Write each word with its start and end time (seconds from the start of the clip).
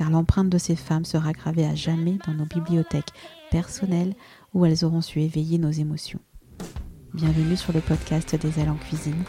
car 0.00 0.08
l'empreinte 0.08 0.48
de 0.48 0.56
ces 0.56 0.76
femmes 0.76 1.04
sera 1.04 1.32
gravée 1.32 1.66
à 1.66 1.74
jamais 1.74 2.16
dans 2.26 2.32
nos 2.32 2.46
bibliothèques 2.46 3.12
personnelles 3.50 4.14
où 4.54 4.64
elles 4.64 4.82
auront 4.82 5.02
su 5.02 5.20
éveiller 5.20 5.58
nos 5.58 5.70
émotions. 5.70 6.20
Bienvenue 7.12 7.54
sur 7.54 7.74
le 7.74 7.82
podcast 7.82 8.34
des 8.34 8.58
ailes 8.58 8.70
en 8.70 8.76
cuisine. 8.76 9.22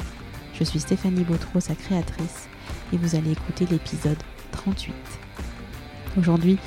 Je 0.53 0.63
suis 0.63 0.79
Stéphanie 0.79 1.25
Bautreau, 1.25 1.59
sa 1.59 1.75
créatrice, 1.75 2.47
et 2.93 2.97
vous 2.97 3.17
allez 3.17 3.33
écouter 3.33 3.65
l'épisode 3.69 4.17
38. 4.53 4.95
Aujourd'hui, 6.17 6.57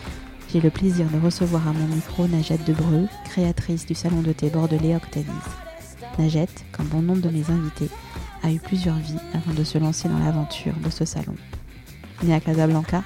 j'ai 0.52 0.60
le 0.60 0.68
plaisir 0.68 1.06
de 1.08 1.18
recevoir 1.18 1.66
à 1.66 1.72
mon 1.72 1.86
micro 1.86 2.28
Najette 2.28 2.66
Debreu, 2.66 3.08
créatrice 3.24 3.86
du 3.86 3.94
salon 3.94 4.20
de 4.20 4.32
thé 4.34 4.50
bordelais 4.50 4.96
Octavis. 4.96 5.30
Najette, 6.18 6.66
comme 6.72 6.88
bon 6.88 7.00
nombre 7.00 7.22
de 7.22 7.30
mes 7.30 7.50
invités, 7.50 7.88
a 8.42 8.52
eu 8.52 8.58
plusieurs 8.58 8.98
vies 8.98 9.16
avant 9.32 9.54
de 9.54 9.64
se 9.64 9.78
lancer 9.78 10.10
dans 10.10 10.18
l'aventure 10.18 10.74
de 10.84 10.90
ce 10.90 11.06
salon. 11.06 11.36
Née 12.22 12.34
à 12.34 12.40
Casablanca, 12.40 13.02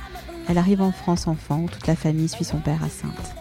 elle 0.49 0.59
arrive 0.59 0.81
en 0.81 0.93
France 0.93 1.29
enfant 1.29 1.61
où 1.61 1.69
toute 1.69 1.87
la 1.87 1.97
famille 1.97 2.29
suit 2.29 2.45
son 2.45 2.59
père 2.59 2.83
à 2.83 2.89
Sainte. 2.89 3.35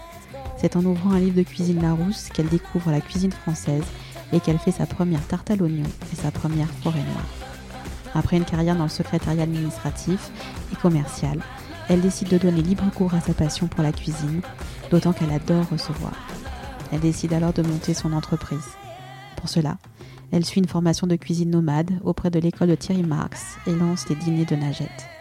C'est 0.58 0.76
en 0.76 0.84
ouvrant 0.84 1.12
un 1.12 1.20
livre 1.20 1.38
de 1.38 1.44
cuisine 1.44 1.82
Larousse 1.82 2.30
qu'elle 2.34 2.50
découvre 2.50 2.92
la 2.92 3.02
cuisine 3.02 3.32
française 3.32 3.84
et 4.34 4.40
qu'elle 4.40 4.58
fait 4.58 4.72
sa 4.72 4.86
première 4.86 5.26
tarte 5.28 5.52
à 5.52 5.56
l'oignon 5.56 5.86
et 6.12 6.16
sa 6.16 6.32
première 6.32 6.70
forêt 6.84 7.00
noire. 7.00 7.28
Après 8.14 8.38
une 8.38 8.46
carrière 8.46 8.76
dans 8.76 8.84
le 8.84 8.90
secrétariat 8.90 9.44
administratif 9.44 10.32
et 10.74 10.76
commercial, 10.76 11.40
elle 11.88 12.02
décide 12.02 12.30
de 12.30 12.38
donner 12.38 12.62
libre 12.62 12.90
cours 12.94 13.14
à 13.14 13.22
sa 13.22 13.34
passion 13.34 13.68
pour 13.68 13.84
la 13.84 13.92
cuisine, 13.92 14.42
d'autant 14.92 15.14
qu'elle 15.14 15.32
adore 15.32 15.70
recevoir. 15.70 16.14
Elle 16.92 17.00
décide 17.00 17.34
alors 17.34 17.54
de 17.54 17.62
monter 17.62 17.94
son 17.94 18.12
entreprise. 18.12 18.76
Pour 19.38 19.48
cela, 19.48 19.78
elle 20.32 20.44
suit 20.44 20.60
une 20.60 20.68
formation 20.68 21.08
de 21.08 21.16
cuisine 21.16 21.52
nomade 21.52 21.92
auprès 22.04 22.30
de 22.30 22.40
l'école 22.40 22.70
de 22.70 22.76
Thierry 22.76 23.04
Marx 23.04 23.58
et 23.68 23.74
lance 23.74 24.10
les 24.10 24.16
dîners 24.16 24.46
de 24.46 24.56
Nagette. 24.56 25.17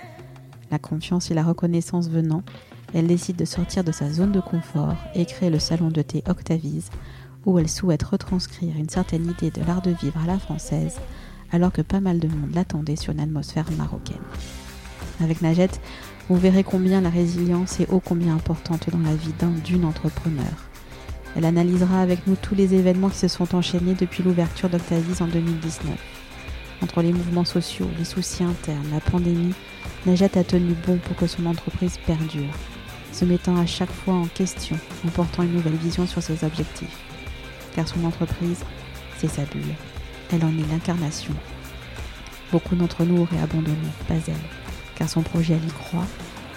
La 0.71 0.79
confiance 0.79 1.31
et 1.31 1.35
la 1.35 1.45
reconnaissance 1.45 2.09
venant, 2.09 2.43
elle 2.95 3.07
décide 3.07 3.37
de 3.37 3.45
sortir 3.45 3.85
de 3.85 3.93
sa 3.93 4.11
zone 4.11 4.33
de 4.33 4.41
confort 4.41 4.95
et 5.15 5.27
créer 5.27 5.51
le 5.51 5.59
salon 5.59 5.89
de 5.89 6.03
thé 6.03 6.23
Octavise, 6.29 6.91
où 7.45 7.59
elle 7.59 7.69
souhaite 7.69 8.03
retranscrire 8.03 8.77
une 8.77 8.89
certaine 8.89 9.31
idée 9.31 9.51
de 9.51 9.65
l'art 9.65 9.83
de 9.83 9.91
vivre 9.91 10.21
à 10.23 10.27
la 10.27 10.39
française, 10.39 10.99
alors 11.53 11.73
que 11.73 11.83
pas 11.83 12.01
mal 12.01 12.19
de 12.19 12.29
monde 12.29 12.55
l'attendait 12.55 12.97
sur 12.97 13.13
une 13.13 13.21
atmosphère 13.21 13.71
marocaine. 13.79 14.17
Avec 15.21 15.43
Najette, 15.43 15.81
vous 16.29 16.37
verrez 16.37 16.65
combien 16.65 17.01
la 17.01 17.11
résilience 17.11 17.79
est 17.79 17.91
ô 17.91 18.01
combien 18.01 18.35
importante 18.35 18.91
dans 18.91 18.99
la 18.99 19.15
vie 19.15 19.33
d'un 19.39 19.51
d'une 19.51 19.85
entrepreneur. 19.85 20.45
Elle 21.37 21.45
analysera 21.45 22.01
avec 22.01 22.27
nous 22.27 22.35
tous 22.35 22.55
les 22.55 22.75
événements 22.75 23.11
qui 23.11 23.19
se 23.19 23.29
sont 23.29 23.55
enchaînés 23.55 23.95
depuis 23.95 24.23
l'ouverture 24.23 24.69
d'Octavise 24.69 25.23
en 25.23 25.29
2019. 25.29 26.16
Entre 26.83 27.01
les 27.03 27.13
mouvements 27.13 27.45
sociaux, 27.45 27.89
les 27.99 28.05
soucis 28.05 28.45
internes, 28.45 28.91
la 28.93 29.01
pandémie, 29.01 29.55
Najat 30.05 30.29
a 30.37 30.45
tenu 30.45 30.75
bon 30.87 30.99
pour 30.99 31.17
que 31.17 31.27
son 31.27 31.47
entreprise 31.47 31.99
perdure, 32.07 32.53
se 33.13 33.25
mettant 33.25 33.57
à 33.57 33.67
chaque 33.67 33.91
fois 33.91 34.15
en 34.15 34.27
question, 34.27 34.79
en 35.07 35.09
portant 35.09 35.43
une 35.43 35.55
nouvelle 35.55 35.77
vision 35.77 36.07
sur 36.07 36.23
ses 36.23 36.45
objectifs. 36.45 36.99
Car 37.75 37.89
son 37.89 38.05
entreprise, 38.05 38.61
c'est 39.19 39.29
sa 39.31 39.45
bulle. 39.45 39.75
Elle 40.33 40.45
en 40.45 40.49
est 40.49 40.71
l'incarnation. 40.71 41.33
Beaucoup 42.53 42.77
d'entre 42.77 43.05
nous 43.05 43.23
auraient 43.23 43.41
abandonné, 43.43 43.77
pas 44.07 44.15
elle, 44.15 44.35
car 44.97 45.09
son 45.09 45.23
projet, 45.23 45.55
elle 45.55 45.69
y 45.69 45.73
croit 45.73 46.07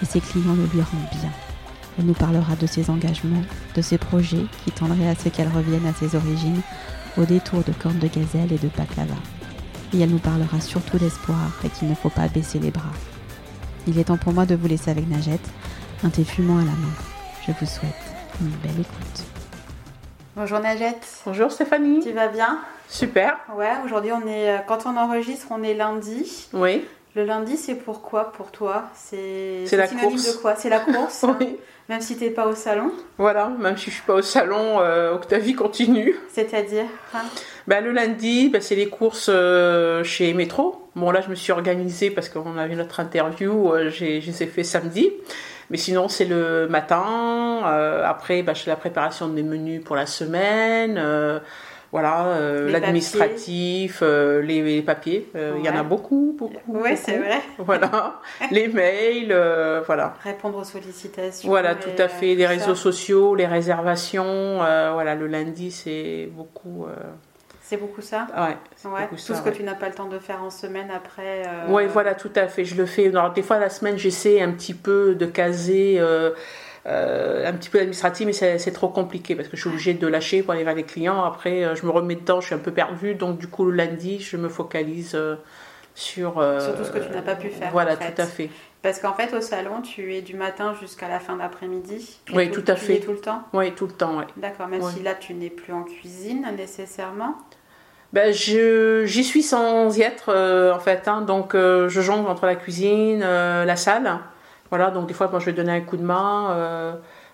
et 0.02 0.04
ses 0.04 0.20
clients 0.20 0.54
le 0.54 0.66
lui 0.66 0.82
rendent 0.82 1.20
bien. 1.20 1.32
Elle 1.98 2.06
nous 2.06 2.14
parlera 2.14 2.56
de 2.56 2.66
ses 2.66 2.90
engagements, 2.90 3.42
de 3.74 3.82
ses 3.82 3.98
projets 3.98 4.46
qui 4.64 4.70
tendraient 4.70 5.08
à 5.08 5.14
ce 5.14 5.28
qu'elle 5.28 5.48
revienne 5.48 5.86
à 5.86 5.94
ses 5.94 6.14
origines 6.14 6.62
au 7.16 7.24
détour 7.24 7.64
de 7.64 7.72
cornes 7.72 7.98
de 7.98 8.06
gazelle 8.06 8.52
et 8.52 8.58
de 8.58 8.68
baklava. 8.76 9.16
Et 9.92 10.00
elle 10.00 10.10
nous 10.10 10.18
parlera 10.18 10.60
surtout 10.60 10.98
d'espoir 10.98 11.50
et 11.64 11.68
qu'il 11.68 11.88
ne 11.88 11.94
faut 11.94 12.10
pas 12.10 12.28
baisser 12.28 12.58
les 12.58 12.70
bras. 12.70 12.92
Il 13.86 13.98
est 13.98 14.04
temps 14.04 14.16
pour 14.18 14.32
moi 14.32 14.46
de 14.46 14.54
vous 14.54 14.68
laisser 14.68 14.90
avec 14.90 15.08
Najette, 15.08 15.40
un 16.04 16.10
thé 16.10 16.22
fumant 16.24 16.56
à 16.58 16.60
la 16.60 16.66
main. 16.66 16.92
Je 17.46 17.52
vous 17.52 17.66
souhaite 17.66 17.90
une 18.40 18.48
belle 18.62 18.80
écoute. 18.80 19.24
Bonjour 20.36 20.60
Najette. 20.60 21.06
Bonjour 21.26 21.50
Stéphanie. 21.50 22.00
Tu 22.00 22.12
vas 22.12 22.28
bien? 22.28 22.60
Super. 22.88 23.36
Ouais, 23.56 23.72
aujourd'hui 23.84 24.12
on 24.12 24.26
est 24.26 24.50
euh, 24.50 24.58
quand 24.66 24.86
on 24.86 24.96
enregistre, 24.96 25.46
on 25.50 25.62
est 25.62 25.74
lundi. 25.74 26.48
Oui. 26.52 26.84
Le 27.16 27.24
lundi, 27.24 27.56
c'est 27.56 27.74
pourquoi 27.74 28.30
pour 28.32 28.52
toi? 28.52 28.84
C'est 28.94 29.64
la 29.72 29.88
synonyme 29.88 30.10
course. 30.10 30.36
de 30.36 30.40
quoi? 30.40 30.54
C'est 30.56 30.68
la 30.68 30.78
course 30.78 31.24
hein? 31.24 31.36
Oui. 31.40 31.56
Même 31.90 32.00
si 32.02 32.16
t'es 32.16 32.30
pas 32.30 32.46
au 32.46 32.54
salon 32.54 32.92
Voilà, 33.18 33.48
même 33.58 33.76
si 33.76 33.86
je 33.86 33.96
suis 33.96 34.04
pas 34.04 34.14
au 34.14 34.22
salon, 34.22 34.78
euh, 34.78 35.12
Octavie 35.12 35.54
continue. 35.54 36.14
C'est-à-dire 36.32 36.84
hein 37.12 37.22
Bah, 37.66 37.80
le 37.80 37.90
lundi, 37.90 38.48
bah, 38.48 38.60
c'est 38.60 38.76
les 38.76 38.88
courses 38.88 39.28
euh, 39.28 40.04
chez 40.04 40.32
Métro. 40.32 40.86
Bon 40.94 41.10
là, 41.10 41.20
je 41.20 41.28
me 41.28 41.34
suis 41.34 41.50
organisée 41.50 42.12
parce 42.12 42.28
qu'on 42.28 42.56
avait 42.58 42.76
notre 42.76 43.00
interview, 43.00 43.72
euh, 43.72 43.90
j'ai, 43.90 44.20
je 44.20 44.28
les 44.28 44.44
ai 44.44 44.46
fait 44.46 44.62
samedi. 44.62 45.10
Mais 45.70 45.78
sinon, 45.78 46.06
c'est 46.06 46.26
le 46.26 46.68
matin. 46.68 47.64
euh, 47.66 48.04
après, 48.06 48.44
bah, 48.44 48.54
je 48.54 48.62
fais 48.62 48.70
la 48.70 48.76
préparation 48.76 49.26
des 49.26 49.42
menus 49.42 49.82
pour 49.82 49.96
la 49.96 50.06
semaine. 50.06 50.96
Voilà, 51.92 52.26
euh, 52.26 52.70
l'administratif, 52.70 53.98
euh, 54.02 54.40
les, 54.42 54.62
les 54.62 54.82
papiers. 54.82 55.28
euh, 55.34 55.54
Il 55.58 55.64
y 55.64 55.68
en 55.68 55.76
a 55.76 55.82
beaucoup, 55.82 56.36
beaucoup. 56.38 56.54
Beaucoup. 56.66 56.84
c'est 56.94 57.18
vrai. 57.18 57.40
Voilà, 57.58 58.20
les 58.52 58.68
mails, 58.68 59.34
voilà. 59.86 60.14
Répondre 60.22 60.58
aux 60.58 60.64
sollicitations. 60.64 61.48
Voilà, 61.48 61.74
tout 61.74 61.90
à 61.98 62.08
fait. 62.08 62.34
Les 62.36 62.46
réseaux 62.46 62.76
ça. 62.76 62.82
sociaux, 62.82 63.34
les 63.34 63.46
réservations. 63.46 64.58
voilà, 64.58 65.14
le 65.16 65.26
lundi, 65.26 65.70
c'est 65.72 66.28
beaucoup. 66.32 66.86
C'est 67.62 67.76
beaucoup 67.76 68.00
ça 68.00 68.26
ouais, 68.36 68.56
Ouais, 68.90 69.02
beaucoup 69.02 69.14
tout 69.14 69.20
ça, 69.20 69.36
ce 69.36 69.42
que 69.42 69.50
tu 69.50 69.62
n'as 69.62 69.74
pas 69.76 69.88
le 69.88 69.94
temps 69.94 70.08
de 70.08 70.18
faire 70.18 70.42
en 70.42 70.50
semaine 70.50 70.90
après. 70.94 71.42
Ouais, 71.68 71.86
voilà, 71.86 72.14
tout 72.14 72.32
à 72.34 72.46
fait. 72.48 72.64
Je 72.64 72.74
le 72.76 72.86
fais. 72.86 73.08
Alors, 73.08 73.32
des 73.32 73.42
fois, 73.42 73.58
la 73.58 73.70
semaine, 73.70 73.96
j'essaie 73.96 74.40
un 74.40 74.52
petit 74.52 74.74
peu 74.74 75.14
de 75.14 75.26
caser. 75.26 76.00
Euh, 76.86 77.46
un 77.48 77.52
petit 77.52 77.68
peu 77.68 77.78
administratif, 77.78 78.26
mais 78.26 78.32
c'est 78.32 78.72
trop 78.72 78.88
compliqué 78.88 79.34
parce 79.34 79.48
que 79.48 79.56
je 79.56 79.60
suis 79.62 79.68
obligée 79.70 79.94
de 79.94 80.06
lâcher 80.06 80.42
pour 80.42 80.54
aller 80.54 80.64
vers 80.64 80.74
les 80.74 80.84
clients. 80.84 81.22
Après, 81.24 81.64
euh, 81.64 81.74
je 81.74 81.84
me 81.84 81.90
remets 81.90 82.14
dedans, 82.16 82.40
je 82.40 82.46
suis 82.46 82.54
un 82.54 82.58
peu 82.58 82.72
perdue. 82.72 83.14
Donc, 83.14 83.38
du 83.38 83.48
coup, 83.48 83.64
le 83.66 83.72
lundi, 83.72 84.18
je 84.20 84.36
me 84.36 84.48
focalise 84.48 85.14
euh, 85.14 85.36
sur. 85.94 86.38
euh, 86.38 86.58
Sur 86.60 86.76
tout 86.76 86.84
ce 86.84 86.90
que 86.90 86.98
tu 86.98 87.10
n'as 87.10 87.22
pas 87.22 87.34
pu 87.36 87.50
faire, 87.50 87.70
Voilà, 87.72 87.92
en 87.92 87.96
fait. 87.96 88.12
tout 88.12 88.22
à 88.22 88.26
fait. 88.26 88.48
Parce 88.82 88.98
qu'en 88.98 89.12
fait, 89.12 89.34
au 89.36 89.42
salon, 89.42 89.82
tu 89.82 90.14
es 90.14 90.22
du 90.22 90.34
matin 90.36 90.74
jusqu'à 90.80 91.06
la 91.06 91.20
fin 91.20 91.36
d'après-midi. 91.36 92.18
Oui, 92.32 92.50
tout 92.50 92.64
à 92.66 92.76
fait. 92.76 92.94
es 92.96 93.00
tout 93.00 93.12
le 93.12 93.20
temps 93.20 93.42
Oui, 93.52 93.72
tout 93.72 93.86
le 93.86 93.92
temps, 93.92 94.16
ouais. 94.18 94.24
D'accord, 94.38 94.68
même 94.68 94.82
si 94.82 95.02
là, 95.02 95.14
tu 95.14 95.34
n'es 95.34 95.50
plus 95.50 95.74
en 95.74 95.82
cuisine 95.82 96.46
nécessairement. 96.56 97.34
Ben, 98.14 98.32
j'y 98.32 99.22
suis 99.22 99.42
sans 99.42 99.96
y 99.98 100.02
être 100.02 100.30
euh, 100.34 100.72
en 100.74 100.80
fait, 100.80 101.06
hein. 101.06 101.20
donc 101.20 101.54
euh, 101.54 101.88
je 101.88 102.00
jongle 102.00 102.28
entre 102.28 102.44
la 102.46 102.56
cuisine, 102.56 103.20
la 103.20 103.76
salle, 103.76 104.18
voilà, 104.70 104.90
donc 104.90 105.06
des 105.06 105.14
fois 105.14 105.28
moi 105.28 105.40
je 105.40 105.46
vais 105.46 105.52
donner 105.52 105.72
un 105.72 105.80
coup 105.80 105.96
de 105.96 106.02
main, 106.04 106.50
euh, 106.52 106.92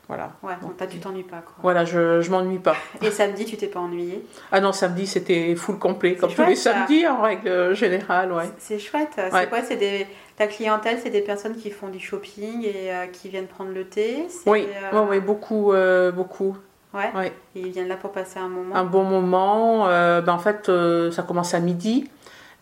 voilà. 0.08 0.32
Ouais, 0.42 0.54
donc 0.62 0.76
tu 0.88 0.98
t'ennuies 0.98 1.24
pas, 1.24 1.38
quoi. 1.38 1.54
Voilà, 1.62 1.84
je, 1.84 2.20
je 2.20 2.30
m'ennuie 2.30 2.60
pas. 2.60 2.76
Et 3.02 3.10
samedi, 3.10 3.44
tu 3.44 3.56
t'es 3.56 3.66
pas 3.66 3.80
ennuyé 3.80 4.24
Ah 4.52 4.60
non, 4.60 4.72
samedi 4.72 5.06
c'était 5.06 5.54
full 5.56 5.78
complet, 5.78 6.14
comme 6.14 6.32
tous 6.32 6.44
les 6.44 6.54
ça. 6.54 6.72
samedis 6.72 7.06
en 7.08 7.22
règle 7.22 7.74
générale, 7.74 8.32
ouais. 8.32 8.48
C'est 8.58 8.78
chouette. 8.78 9.10
Ouais. 9.16 9.28
C'est 9.32 9.48
quoi? 9.48 9.62
C'est 9.62 9.76
des... 9.76 10.06
Ta 10.36 10.46
clientèle, 10.46 10.98
c'est 11.02 11.10
des 11.10 11.22
personnes 11.22 11.56
qui 11.56 11.70
font 11.70 11.88
du 11.88 11.98
shopping 11.98 12.62
et 12.62 12.92
euh, 12.92 13.06
qui 13.06 13.30
viennent 13.30 13.46
prendre 13.46 13.72
le 13.72 13.84
thé? 13.84 14.26
Oui, 14.44 14.68
euh, 14.92 15.02
ouais, 15.02 15.08
ouais, 15.08 15.20
beaucoup, 15.20 15.72
euh, 15.72 16.12
beaucoup. 16.12 16.56
Ouais. 16.94 17.10
Ouais. 17.14 17.32
Et 17.54 17.60
ils 17.60 17.72
viennent 17.72 17.88
là 17.88 17.96
pour 17.96 18.12
passer 18.12 18.38
un 18.38 18.48
moment? 18.48 18.76
Un 18.76 18.84
bon 18.84 19.02
moment, 19.02 19.86
ben, 19.86 20.28
en 20.28 20.38
fait 20.38 20.70
ça 21.10 21.22
commence 21.22 21.52
à 21.52 21.60
midi, 21.60 22.08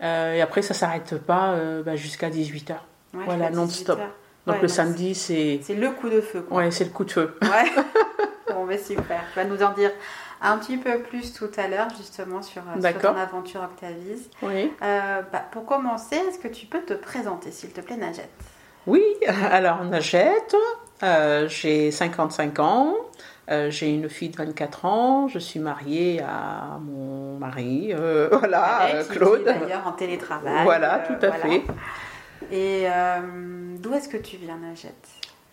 et 0.01 0.41
après 0.41 0.63
ça 0.63 0.73
s'arrête 0.73 1.19
pas 1.19 1.57
ben, 1.85 1.95
jusqu'à 1.95 2.31
18h. 2.31 2.73
Ouais, 3.13 3.25
voilà, 3.27 3.51
non-stop. 3.51 4.01
18 4.47 4.51
heures. 4.51 4.55
Donc 4.55 4.57
Ouais, 4.57 4.63
le 4.63 4.69
samedi 4.69 5.15
c'est... 5.15 5.61
C'est 5.63 5.75
le 5.75 5.91
coup 5.91 6.09
de 6.09 6.21
feu, 6.21 6.43
quoi. 6.43 6.59
Ouais, 6.59 6.71
c'est 6.71 6.85
le 6.85 6.91
coup 6.91 7.05
de 7.05 7.11
feu. 7.11 7.37
Ouais. 7.43 7.71
bon, 8.55 8.65
mais 8.65 8.79
super. 8.79 9.21
Tu 9.33 9.39
vas 9.39 9.45
nous 9.45 9.63
en 9.63 9.73
dire 9.73 9.91
un 10.45 10.59
petit 10.59 10.77
peu 10.77 10.99
plus 10.99 11.33
tout 11.33 11.51
à 11.57 11.69
l'heure, 11.69 11.89
justement, 11.97 12.43
sur, 12.43 12.63
sur 12.81 12.99
ton 13.01 13.17
aventure 13.17 13.63
Octavise. 13.63 14.29
Oui. 14.43 14.73
Euh, 14.83 15.23
bah, 15.33 15.43
pour 15.51 15.65
commencer, 15.65 16.17
est-ce 16.17 16.39
que 16.39 16.49
tu 16.49 16.67
peux 16.67 16.83
te 16.83 16.93
présenter, 16.93 17.51
s'il 17.51 17.71
te 17.71 17.81
plaît, 17.81 17.97
Najette 17.97 18.29
Oui, 18.87 19.03
alors 19.51 19.83
Najette, 19.85 20.55
euh, 21.03 21.49
j'ai 21.49 21.91
55 21.91 22.59
ans. 22.61 22.95
Euh, 23.51 23.71
j'ai 23.71 23.91
une 23.91 24.09
fille 24.09 24.31
de 24.31 24.39
24 24.39 24.87
ans, 24.87 25.29
je 25.29 25.39
suis 25.39 25.61
mariée 25.61 26.23
à 26.23 26.79
mon 26.81 27.37
mari, 27.39 27.93
voilà, 28.31 28.89
Claude. 29.11 29.45
D'ailleurs 29.45 29.87
en 29.87 29.93
télétravail. 29.93 30.63
Voilà, 30.65 31.01
tout 31.07 31.27
à 31.27 31.33
fait. 31.33 31.63
Et 32.53 32.87
d'où 33.79 33.93
est-ce 33.95 34.09
que 34.09 34.17
tu 34.17 34.37
viens, 34.37 34.57
Najette 34.57 35.09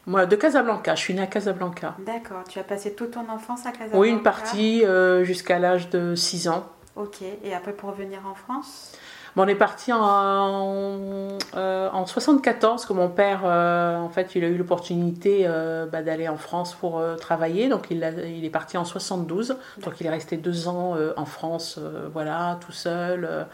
moi, 0.08 0.26
de 0.26 0.36
Casablanca, 0.36 0.96
je 0.96 1.02
suis 1.02 1.14
née 1.14 1.22
à 1.22 1.28
Casablanca. 1.28 1.96
D'accord, 2.00 2.44
tu 2.50 2.58
as 2.58 2.64
passé 2.64 2.94
toute 2.94 3.12
ton 3.12 3.30
enfance 3.30 3.66
à 3.68 3.72
Casablanca? 3.72 4.00
Oui, 4.00 4.10
une 4.10 4.24
partie 4.24 4.84
euh, 4.84 5.24
jusqu'à 5.24 5.60
l'âge 5.60 5.90
de 5.90 6.16
6 6.16 6.48
ans. 6.48 6.66
Ok, 6.96 7.22
et 7.22 7.54
après 7.54 7.74
pour 7.74 7.92
revenir 7.92 8.20
en 8.30 8.34
France? 8.34 8.94
Bon, 9.36 9.44
On 9.44 9.48
est 9.48 9.56
parti 9.56 9.94
en, 9.94 11.38
euh, 11.56 11.90
en 11.94 12.06
74, 12.06 12.72
parce 12.82 12.86
que 12.86 12.94
mon 12.94 13.10
père, 13.10 13.42
euh, 13.46 13.98
en 13.98 14.10
fait, 14.10 14.36
il 14.36 14.44
a 14.44 14.48
eu 14.48 14.58
l'opportunité 14.58 15.48
bah, 15.92 16.02
d'aller 16.02 16.28
en 16.28 16.36
France 16.36 16.74
pour 16.74 17.02
travailler, 17.18 17.70
donc 17.70 17.86
il, 17.92 17.98
il, 18.26 18.44
est 18.44 18.50
parti 18.50 18.78
en 18.78 18.84
72, 18.84 19.56
donc 19.78 20.02
il 20.02 20.08
est 20.08 20.10
resté 20.10 20.36
deux 20.36 20.68
ans 20.68 20.98
en 21.16 21.26
France, 21.26 21.80
voilà, 22.12 22.58
tout 22.66 22.74
seul. 22.74 23.46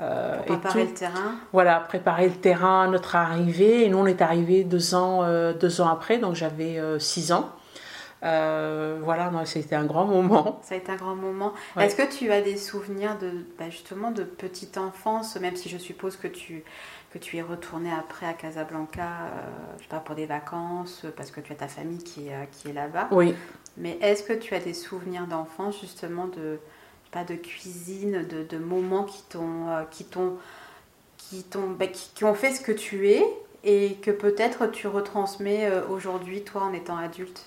Euh, 0.00 0.38
préparer 0.42 0.84
le 0.84 0.94
terrain. 0.94 1.34
Voilà, 1.52 1.80
préparer 1.80 2.28
le 2.28 2.34
terrain, 2.34 2.88
notre 2.88 3.16
arrivée. 3.16 3.84
Et 3.84 3.88
nous, 3.88 3.98
on 3.98 4.06
est 4.06 4.22
arrivés 4.22 4.64
deux 4.64 4.94
ans, 4.94 5.22
euh, 5.22 5.52
deux 5.52 5.80
ans 5.80 5.88
après, 5.88 6.18
donc 6.18 6.34
j'avais 6.34 6.78
euh, 6.78 6.98
six 6.98 7.32
ans. 7.32 7.50
voilà, 8.22 9.30
c'était 9.44 9.74
un 9.74 9.84
grand 9.84 10.06
moment. 10.06 10.60
Ça 10.64 10.74
a 10.74 10.78
été 10.78 10.92
un 10.92 10.96
grand 10.96 11.16
moment. 11.16 11.52
Est-ce 11.78 11.96
que 11.96 12.10
tu 12.10 12.30
as 12.32 12.40
des 12.40 12.56
souvenirs 12.56 13.18
de 13.18 13.30
bah, 13.58 13.68
justement 13.68 14.10
de 14.10 14.22
petite 14.22 14.78
enfance, 14.78 15.36
même 15.36 15.56
si 15.56 15.68
je 15.68 15.78
suppose 15.78 16.16
que 16.16 16.28
tu 16.28 16.64
que 17.12 17.18
tu 17.18 17.38
es 17.38 17.42
retourné 17.42 17.90
après 17.92 18.24
à 18.24 18.34
Casablanca, 18.34 19.08
je 19.78 19.82
sais 19.82 19.88
pas 19.88 19.98
pour 19.98 20.14
des 20.14 20.26
vacances, 20.26 21.04
parce 21.16 21.32
que 21.32 21.40
tu 21.40 21.52
as 21.52 21.56
ta 21.56 21.66
famille 21.66 21.98
qui 21.98 22.28
est, 22.28 22.48
qui 22.52 22.68
est 22.68 22.72
là-bas. 22.72 23.08
Oui. 23.10 23.34
Mais 23.76 23.98
est-ce 24.00 24.22
que 24.22 24.32
tu 24.32 24.54
as 24.54 24.60
des 24.60 24.74
souvenirs 24.74 25.26
d'enfance 25.26 25.80
justement 25.80 26.28
de 26.28 26.60
pas 27.12 27.24
de 27.24 27.34
cuisine, 27.34 28.26
de, 28.28 28.42
de 28.42 28.58
moments 28.62 29.04
qui 29.04 29.22
t'ont 29.28 29.68
euh, 29.68 29.82
qui 29.90 30.04
t'ont 30.04 30.36
qui, 31.18 31.44
bah, 31.78 31.86
qui, 31.86 32.10
qui, 32.14 32.24
ont 32.24 32.34
fait 32.34 32.52
ce 32.52 32.60
que 32.60 32.72
tu 32.72 33.08
es 33.10 33.24
et 33.62 33.94
que 34.02 34.10
peut-être 34.10 34.66
tu 34.70 34.86
retransmets 34.86 35.66
euh, 35.70 35.82
aujourd'hui 35.88 36.42
toi 36.42 36.62
en 36.62 36.72
étant 36.72 36.96
adulte 36.96 37.46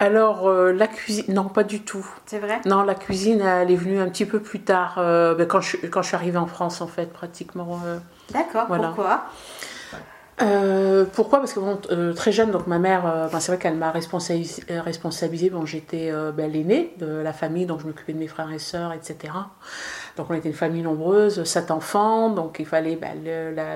alors, 0.00 0.46
euh, 0.46 0.72
la 0.72 0.86
cuisine, 0.86 1.34
non, 1.34 1.48
pas 1.48 1.64
du 1.64 1.80
tout. 1.80 2.06
C'est 2.24 2.38
vrai? 2.38 2.60
Non, 2.66 2.84
la 2.84 2.94
cuisine, 2.94 3.40
elle 3.40 3.72
est 3.72 3.76
venue 3.76 3.98
un 3.98 4.08
petit 4.08 4.26
peu 4.26 4.38
plus 4.38 4.60
tard, 4.60 4.94
bah, 4.94 5.44
quand, 5.44 5.60
je, 5.60 5.76
quand 5.88 6.02
je 6.02 6.06
suis 6.06 6.14
arrivée 6.14 6.38
en 6.38 6.46
France, 6.46 6.80
en 6.80 6.86
fait, 6.86 7.12
pratiquement. 7.12 7.80
D'accord, 8.30 8.68
pourquoi? 8.68 9.24
Euh, 10.40 11.04
pourquoi? 11.12 11.40
Parce 11.40 11.52
que 11.52 11.60
euh, 11.90 12.12
très 12.12 12.30
jeune, 12.32 12.50
donc 12.50 12.66
ma 12.66 12.78
mère, 12.78 13.06
euh, 13.06 13.28
ben, 13.28 13.40
c'est 13.40 13.52
vrai 13.52 13.60
qu'elle 13.60 13.76
m'a 13.76 13.90
responsabilisée. 13.90 14.62
responsabilisé. 14.68 15.50
Bon, 15.50 15.66
j'étais 15.66 16.12
ben, 16.34 16.50
l'aînée 16.50 16.94
de 16.98 17.06
la 17.06 17.32
famille, 17.32 17.66
donc 17.66 17.80
je 17.80 17.86
m'occupais 17.86 18.12
de 18.12 18.18
mes 18.18 18.28
frères 18.28 18.52
et 18.52 18.58
sœurs, 18.58 18.92
etc. 18.92 19.32
Donc 20.16 20.30
on 20.30 20.34
était 20.34 20.48
une 20.48 20.54
famille 20.54 20.82
nombreuse, 20.82 21.42
sept 21.44 21.70
enfants, 21.70 22.30
donc 22.30 22.56
il 22.58 22.66
fallait 22.66 22.96
ben, 22.96 23.16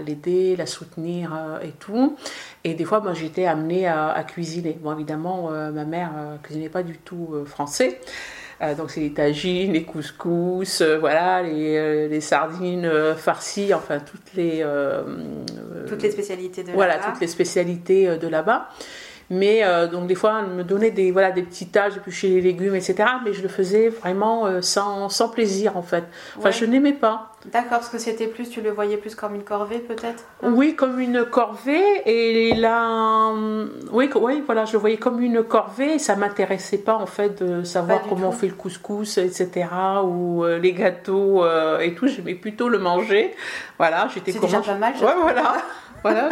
l'aider, 0.05 0.57
la, 0.57 0.67
soutenir 0.67 1.33
et 1.63 1.71
tout. 1.71 2.17
Et 2.65 2.75
des 2.75 2.85
fois, 2.85 3.01
ben, 3.01 3.15
j'étais 3.15 3.47
amenée 3.47 3.89
à, 3.89 4.25
cuisiner. 4.27 4.79
Bon, 4.81 4.93
évidemment, 4.93 5.51
ma 5.51 5.85
mère 5.85 6.11
cuisinait 6.43 6.69
pas 6.69 6.83
du 6.83 6.99
tout 6.99 7.45
français. 7.47 8.01
Euh, 8.63 8.75
donc 8.75 8.91
c'est 8.91 9.01
les 9.01 9.13
tagines, 9.13 9.73
les 9.73 9.83
couscous, 9.83 10.83
euh, 10.83 10.99
voilà, 10.99 11.43
les, 11.43 11.77
euh, 11.77 12.09
les 12.09 12.21
sardines 12.21 12.89
farcies, 13.17 13.75
enfin 13.75 13.99
toutes 13.99 14.35
les 14.35 14.65
toutes 15.89 16.03
les 16.03 16.11
spécialités 16.11 16.63
de 16.63 16.73
voilà 16.73 16.99
toutes 16.99 17.21
les 17.21 17.27
spécialités 17.27 18.17
de 18.17 18.29
là-bas. 18.29 18.69
Mais 19.33 19.65
euh, 19.65 19.87
donc 19.87 20.09
des 20.09 20.15
fois, 20.15 20.43
elle 20.45 20.55
me 20.55 20.63
donnait 20.63 20.91
des, 20.91 21.11
voilà, 21.11 21.31
des 21.31 21.43
petits 21.43 21.69
tâches, 21.69 21.95
chez 22.11 22.29
les 22.29 22.43
légumes, 22.43 22.75
etc. 22.75 22.97
Mais 23.25 23.33
je 23.33 23.41
le 23.41 23.49
faisais 23.49 23.89
vraiment 23.89 24.45
euh, 24.45 24.61
sans, 24.61 25.09
sans, 25.09 25.31
plaisir 25.31 25.79
en 25.79 25.83
fait. 25.83 26.05
Enfin, 26.37 26.51
je 26.51 26.67
n'aimais 26.67 26.93
pas. 26.93 27.31
D'accord, 27.47 27.79
parce 27.79 27.89
que 27.89 27.97
c'était 27.97 28.27
plus, 28.27 28.51
tu 28.51 28.61
le 28.61 28.71
voyais 28.71 28.99
plus 28.99 29.15
comme 29.15 29.35
une 29.35 29.43
corvée 29.43 29.79
peut-être 29.79 30.25
Oui, 30.43 30.77
comme 30.77 31.01
une 31.01 31.25
corvée. 31.25 32.03
Et 32.05 32.55
là, 32.55 33.33
oui, 33.91 34.11
oui, 34.15 34.43
voilà, 34.45 34.67
je 34.67 34.75
le 34.75 34.79
voyais 34.81 34.99
comme 34.99 35.23
une 35.23 35.43
corvée. 35.43 35.95
Et 35.95 35.99
ça 35.99 36.15
m'intéressait 36.15 36.79
pas 36.79 36.97
en 36.97 37.07
fait 37.07 37.43
de 37.43 37.65
savoir 37.65 38.03
comment 38.07 38.29
on 38.29 38.33
fait 38.33 38.49
le 38.49 38.55
couscous, 38.55 39.17
etc. 39.17 39.67
Ou 40.05 40.45
euh, 40.45 40.59
les 40.59 40.75
gâteaux 40.75 41.43
et 41.81 41.95
tout. 41.95 42.07
J'aimais 42.07 42.35
plutôt 42.35 42.69
le 42.69 42.79
manger. 42.79 43.35
Voilà, 43.79 44.09
j'étais 44.15 44.33
C'est 44.33 44.41
déjà 44.41 44.61
pas 44.61 44.75
mal. 44.75 44.93
Ouais, 45.01 45.15
voilà, 45.23 45.55
voilà. 46.03 46.29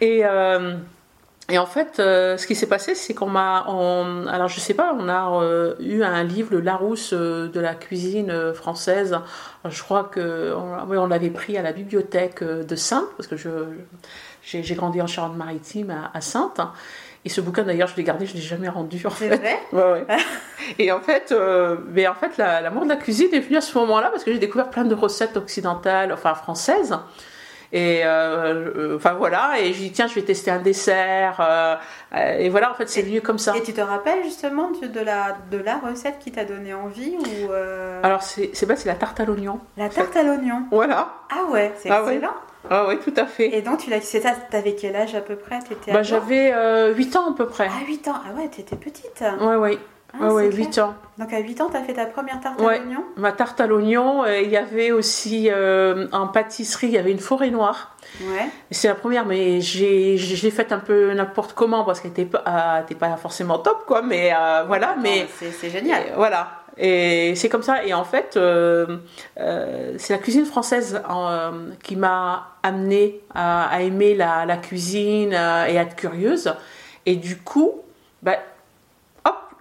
et 0.00 0.22
et 1.52 1.58
en 1.58 1.66
fait, 1.66 2.00
euh, 2.00 2.38
ce 2.38 2.46
qui 2.46 2.54
s'est 2.54 2.66
passé, 2.66 2.94
c'est 2.94 3.12
qu'on 3.12 3.28
m'a. 3.28 3.58
alors, 3.58 4.48
je 4.48 4.58
sais 4.58 4.72
pas, 4.72 4.96
on 4.98 5.06
a 5.06 5.42
euh, 5.42 5.74
eu 5.80 6.02
un 6.02 6.24
livre, 6.24 6.48
Le 6.50 6.60
Larousse 6.60 7.12
euh, 7.12 7.46
de 7.48 7.60
la 7.60 7.74
cuisine 7.74 8.54
française. 8.54 9.18
Je 9.68 9.82
crois 9.82 10.04
que 10.04 10.56
oui, 10.88 10.96
on 10.96 11.06
l'avait 11.06 11.28
pris 11.28 11.58
à 11.58 11.62
la 11.62 11.72
bibliothèque 11.72 12.42
de 12.42 12.74
Sainte, 12.74 13.04
parce 13.18 13.28
que 13.28 13.36
j'ai 14.42 14.74
grandi 14.74 15.02
en 15.02 15.06
Charente-Maritime 15.06 15.94
à, 16.14 16.20
Sainte. 16.22 16.62
Et 17.26 17.28
ce 17.28 17.42
bouquin, 17.42 17.64
d'ailleurs, 17.64 17.88
je 17.88 17.96
l'ai 17.96 18.02
gardé, 18.02 18.24
je 18.24 18.32
ne 18.32 18.38
l'ai 18.38 18.42
jamais 18.42 18.70
rendu. 18.70 19.06
En 19.06 19.10
fait. 19.10 19.36
Vrai? 19.36 19.60
Ouais, 19.74 19.82
ouais. 19.82 20.06
Et 20.78 20.90
en 20.90 21.00
fait, 21.00 21.34
mais 21.90 22.08
en 22.08 22.14
fait 22.14 22.38
l'amour 22.38 22.84
de 22.84 22.88
la 22.88 22.96
cuisine 22.96 23.28
est 23.34 23.40
venu 23.40 23.58
à 23.58 23.60
ce 23.60 23.76
moment-là, 23.76 24.08
parce 24.08 24.24
que 24.24 24.32
j'ai 24.32 24.38
découvert 24.38 24.70
plein 24.70 24.84
de 24.84 24.94
recettes 24.94 25.36
occidentales, 25.36 26.14
enfin 26.14 26.32
françaises. 26.34 26.96
Et 27.72 28.02
euh, 28.04 28.70
euh, 28.76 28.96
enfin 28.96 29.14
voilà, 29.14 29.58
et 29.58 29.72
je 29.72 29.78
dis 29.78 29.92
tiens, 29.92 30.06
je 30.06 30.14
vais 30.14 30.22
tester 30.22 30.50
un 30.50 30.60
dessert. 30.60 31.40
Euh, 31.40 31.76
et 32.38 32.50
voilà, 32.50 32.70
en 32.70 32.74
fait, 32.74 32.88
c'est 32.88 33.00
venu 33.00 33.22
comme 33.22 33.38
ça. 33.38 33.56
Et 33.56 33.62
tu 33.62 33.72
te 33.72 33.80
rappelles 33.80 34.22
justement 34.24 34.70
de 34.70 35.00
la, 35.00 35.38
de 35.50 35.56
la 35.56 35.78
recette 35.78 36.18
qui 36.18 36.30
t'a 36.32 36.44
donné 36.44 36.74
envie 36.74 37.16
ou 37.16 37.50
Alors, 38.02 38.22
c'est 38.22 38.50
c'est 38.52 38.84
la 38.84 38.94
tarte 38.94 39.20
à 39.20 39.24
l'oignon. 39.24 39.58
La 39.78 39.88
tarte 39.88 40.14
à 40.16 40.22
l'oignon 40.22 40.64
Voilà. 40.70 41.14
Ah 41.30 41.50
ouais, 41.50 41.72
c'est 41.78 41.90
ah 41.90 42.02
excellent. 42.04 42.34
Ah 42.70 42.86
oui, 42.88 42.98
tout 43.02 43.14
à 43.16 43.26
fait. 43.26 43.56
Et 43.56 43.62
donc, 43.62 43.78
tu 43.78 43.90
l'as, 43.90 44.00
t'avais 44.50 44.74
quel 44.74 44.94
âge 44.94 45.14
à 45.14 45.20
peu 45.20 45.36
près? 45.36 45.58
Bah, 45.92 46.02
J'avais 46.02 46.52
8 46.94 47.16
ans 47.16 47.30
à 47.32 47.34
peu 47.34 47.46
près. 47.46 47.68
Ah, 47.70 47.84
8 47.86 48.08
ans 48.08 48.14
Ah 48.28 48.34
ouais, 48.34 48.48
t'étais 48.48 48.76
petite. 48.76 49.24
Ouais, 49.40 49.56
ouais. 49.56 49.78
Ah, 50.20 50.32
ouais, 50.32 50.50
8 50.50 50.78
ans. 50.78 50.94
Donc 51.18 51.32
à 51.32 51.38
8 51.38 51.60
ans, 51.60 51.70
tu 51.70 51.76
as 51.76 51.82
fait 51.82 51.94
ta 51.94 52.06
première 52.06 52.40
tarte 52.40 52.60
à 52.60 52.62
l'oignon? 52.62 53.04
Ma 53.16 53.32
tarte 53.32 53.60
à 53.60 53.66
l'oignon. 53.66 54.24
Euh, 54.24 54.40
il 54.40 54.50
y 54.50 54.56
avait 54.56 54.92
aussi 54.92 55.48
euh, 55.50 56.06
en 56.12 56.26
pâtisserie, 56.28 56.88
il 56.88 56.92
y 56.92 56.98
avait 56.98 57.12
une 57.12 57.18
forêt 57.18 57.50
noire. 57.50 57.96
Ouais. 58.20 58.48
C'est 58.70 58.88
la 58.88 58.94
première, 58.94 59.24
mais 59.24 59.60
j'ai, 59.60 60.18
je 60.18 60.42
l'ai 60.42 60.50
faite 60.50 60.72
un 60.72 60.78
peu 60.78 61.12
n'importe 61.14 61.54
comment 61.54 61.84
parce 61.84 62.00
qu'elle 62.00 62.10
n'était 62.10 62.26
pas, 62.26 62.84
pas 62.98 63.16
forcément 63.16 63.58
top, 63.58 63.84
quoi. 63.86 64.02
Mais 64.02 64.32
euh, 64.34 64.64
voilà. 64.66 64.96
mais 65.00 65.26
c'est, 65.38 65.70
génial. 65.70 66.02
voilà. 66.16 66.62
Et 66.76 67.34
c'est 67.36 67.48
comme 67.48 67.62
ça. 67.62 67.84
Et 67.84 67.94
en 67.94 68.04
fait, 68.04 68.38
c'est 69.96 70.12
la 70.12 70.18
cuisine 70.18 70.44
française 70.44 71.02
qui 71.82 71.96
m'a 71.96 72.56
amenée 72.62 73.20
à, 73.34 73.82
aimer 73.82 74.14
la, 74.14 74.44
la 74.44 74.56
cuisine 74.58 75.32
et 75.32 75.36
à 75.36 75.82
être 75.82 75.96
curieuse. 75.96 76.54
Et 77.04 77.16
du 77.16 77.38
coup, 77.38 77.82
bah, 78.22 78.36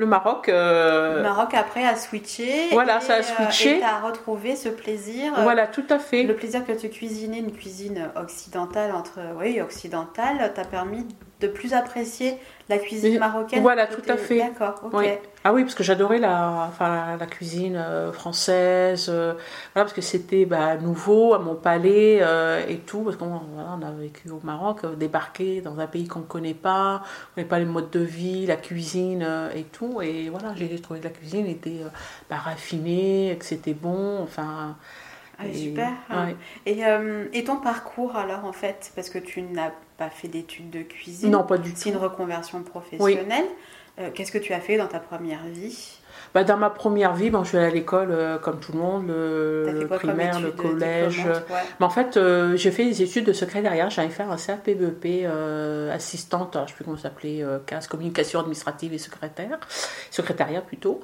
le 0.02 0.08
Maroc. 0.08 0.50
Euh, 0.50 1.18
le 1.18 1.22
Maroc 1.22 1.54
après 1.54 1.86
a 1.86 1.96
switché. 1.96 2.70
Voilà, 2.72 3.00
ça 3.00 3.14
a 3.14 3.20
euh, 3.20 3.22
switché. 3.22 3.78
Et 3.78 3.84
a 3.84 4.00
retrouvé 4.00 4.56
ce 4.56 4.68
plaisir. 4.68 5.32
Voilà, 5.44 5.68
tout 5.68 5.86
à 5.90 6.00
fait. 6.00 6.24
Le 6.24 6.36
plaisir 6.36 6.66
que 6.66 6.72
tu 6.72 6.90
cuisinais 6.90 7.38
une 7.38 7.52
cuisine 7.52 8.10
occidentale 8.16 8.92
entre 8.94 9.20
oui 9.40 9.62
occidentale 9.62 10.52
t'a 10.56 10.66
permis 10.66 11.08
de 11.42 11.48
plus 11.48 11.74
apprécier 11.74 12.38
la 12.70 12.78
cuisine 12.78 13.20
marocaine. 13.20 13.62
Voilà, 13.62 13.88
tout 13.88 14.02
à 14.08 14.16
fait. 14.16 14.38
D'accord, 14.38 14.80
ok. 14.84 15.20
Ah 15.44 15.54
oui, 15.54 15.64
parce 15.64 15.74
que 15.74 15.84
j'adorais 15.84 16.20
la, 16.20 16.68
enfin, 16.70 17.18
la, 17.20 17.26
cuisine 17.26 17.76
euh, 17.76 18.14
française, 18.14 19.08
euh, 19.10 19.34
voilà, 19.74 19.86
parce 19.86 19.94
que 19.94 20.02
c'était 20.02 20.46
bah, 20.46 20.78
nouveau 20.78 21.34
à 21.34 21.40
mon 21.40 21.56
palais 21.56 22.20
euh, 22.22 22.64
et 22.68 22.78
tout, 22.78 23.00
parce 23.00 23.16
qu'on 23.16 23.42
on 23.58 23.82
a 23.82 23.92
vécu 23.92 24.30
au 24.30 24.40
Maroc, 24.44 24.86
débarqué 24.98 25.62
dans 25.62 25.80
un 25.80 25.88
pays 25.88 26.08
qu'on 26.08 26.20
ne 26.20 26.26
connaît 26.26 26.54
pas, 26.54 27.02
on 27.32 27.36
connaît 27.36 27.48
pas 27.48 27.58
les 27.58 27.66
modes 27.66 27.90
de 27.90 28.02
vie, 28.02 28.46
la 28.46 28.56
cuisine 28.56 29.28
et 29.56 29.64
tout, 29.64 30.00
et 30.02 30.30
voilà, 30.30 30.54
j'ai 30.56 30.80
trouvé 30.80 31.00
que 31.00 31.06
la 31.06 31.12
cuisine 31.12 31.48
était 31.48 31.82
bah, 32.30 32.38
raffinée, 32.38 33.36
que 33.40 33.46
c'était 33.46 33.74
bon, 33.74 34.22
enfin... 34.22 34.76
Ah, 35.40 35.52
super. 35.52 35.92
Et, 36.68 36.84
et, 37.34 37.44
ton 37.44 37.56
parcours 37.56 38.16
alors 38.16 38.46
en 38.46 38.54
fait, 38.54 38.92
parce 38.96 39.10
que 39.10 39.18
tu 39.18 39.42
n'as 39.42 39.72
pas 40.02 40.10
fait 40.10 40.28
d'études 40.28 40.72
de 40.72 40.82
cuisine. 40.82 41.30
Non, 41.30 41.44
pas 41.44 41.60
du 41.60 41.72
tout. 41.72 41.78
C'est 41.78 41.90
une 41.90 41.98
reconversion 41.98 42.64
professionnelle. 42.64 43.46
Euh, 44.00 44.10
qu'est-ce 44.10 44.32
que 44.32 44.40
tu 44.40 44.52
as 44.52 44.60
fait 44.60 44.78
dans 44.78 44.88
ta 44.88 45.00
première 45.00 45.44
vie? 45.46 46.00
Bah, 46.34 46.44
dans 46.44 46.58
ma 46.58 46.70
première 46.70 47.14
vie, 47.14 47.30
bon, 47.30 47.44
je 47.44 47.50
suis 47.50 47.58
allée 47.58 47.68
à 47.68 47.72
l'école 47.72 48.10
euh, 48.12 48.38
comme 48.38 48.60
tout 48.60 48.72
le 48.72 48.80
monde, 48.80 49.08
le, 49.08 49.88
primaire, 49.88 50.40
le 50.40 50.52
collège. 50.52 51.26
Mais 51.80 51.86
en 51.86 51.90
fait, 51.90 52.16
euh, 52.16 52.56
j'ai 52.56 52.72
fait 52.72 52.86
des 52.86 53.02
études 53.02 53.26
de 53.26 53.34
secrétariat. 53.34 53.90
J'allais 53.90 54.10
faire 54.10 54.32
un 54.32 54.38
CAPBEP 54.38 55.26
euh, 55.26 55.94
assistante, 55.94 56.54
je 56.54 56.60
ne 56.60 56.68
sais 56.68 56.74
plus 56.74 56.86
comment 56.86 56.98
ça 56.98 57.04
s'appelait, 57.04 57.44
CAS, 57.66 57.88
communication 57.88 58.40
administrative 58.40 58.94
et 58.94 58.98
secrétaire, 58.98 59.60
secrétariat 60.10 60.62
plutôt. 60.62 61.02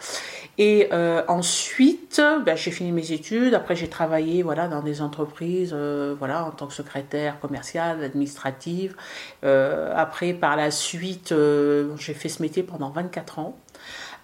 Et 0.57 0.89
ensuite, 1.27 2.22
bah, 2.46 2.55
j'ai 2.55 2.72
fini 2.72 2.91
mes 2.91 3.12
études. 3.12 3.53
Après, 3.53 3.75
j'ai 3.75 3.89
travaillé 3.89 4.43
voilà, 4.43 4.67
dans 4.67 4.81
des 4.81 5.01
entreprises 5.01 5.74
voilà, 5.74 6.46
en 6.46 6.51
tant 6.51 6.67
que 6.67 6.74
secrétaire 6.74 7.39
commerciale, 7.39 8.03
administrative. 8.03 8.96
après, 9.43 10.34
par 10.34 10.55
la 10.55 10.72
suite, 10.72 11.34
j'ai 11.98 12.13
fait 12.13 12.29
ce 12.29 12.41
métier 12.41 12.63
pendant 12.63 12.89
24 12.89 13.39
ans. 13.39 13.57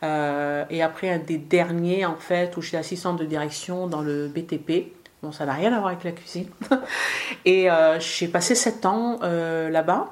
Euh, 0.04 0.66
et 0.70 0.82
après, 0.82 1.10
un 1.10 1.20
des 1.20 1.38
derniers, 1.38 2.06
en 2.06 2.16
fait, 2.16 2.56
où 2.58 2.62
j'étais 2.62 2.78
assistante 2.78 3.18
de 3.18 3.26
direction 3.26 3.88
dans 3.88 4.02
le 4.02 4.28
BTP. 4.28 4.94
Bon, 5.22 5.32
ça 5.32 5.46
n'a 5.46 5.54
rien 5.54 5.72
à 5.72 5.80
voir 5.80 5.88
avec 5.88 6.04
la 6.04 6.12
cuisine. 6.12 6.48
et 7.46 7.72
euh, 7.72 8.00
j'ai 8.00 8.28
passé 8.28 8.56
sept 8.56 8.86
ans 8.86 9.20
euh, 9.24 9.70
là-bas. 9.70 10.10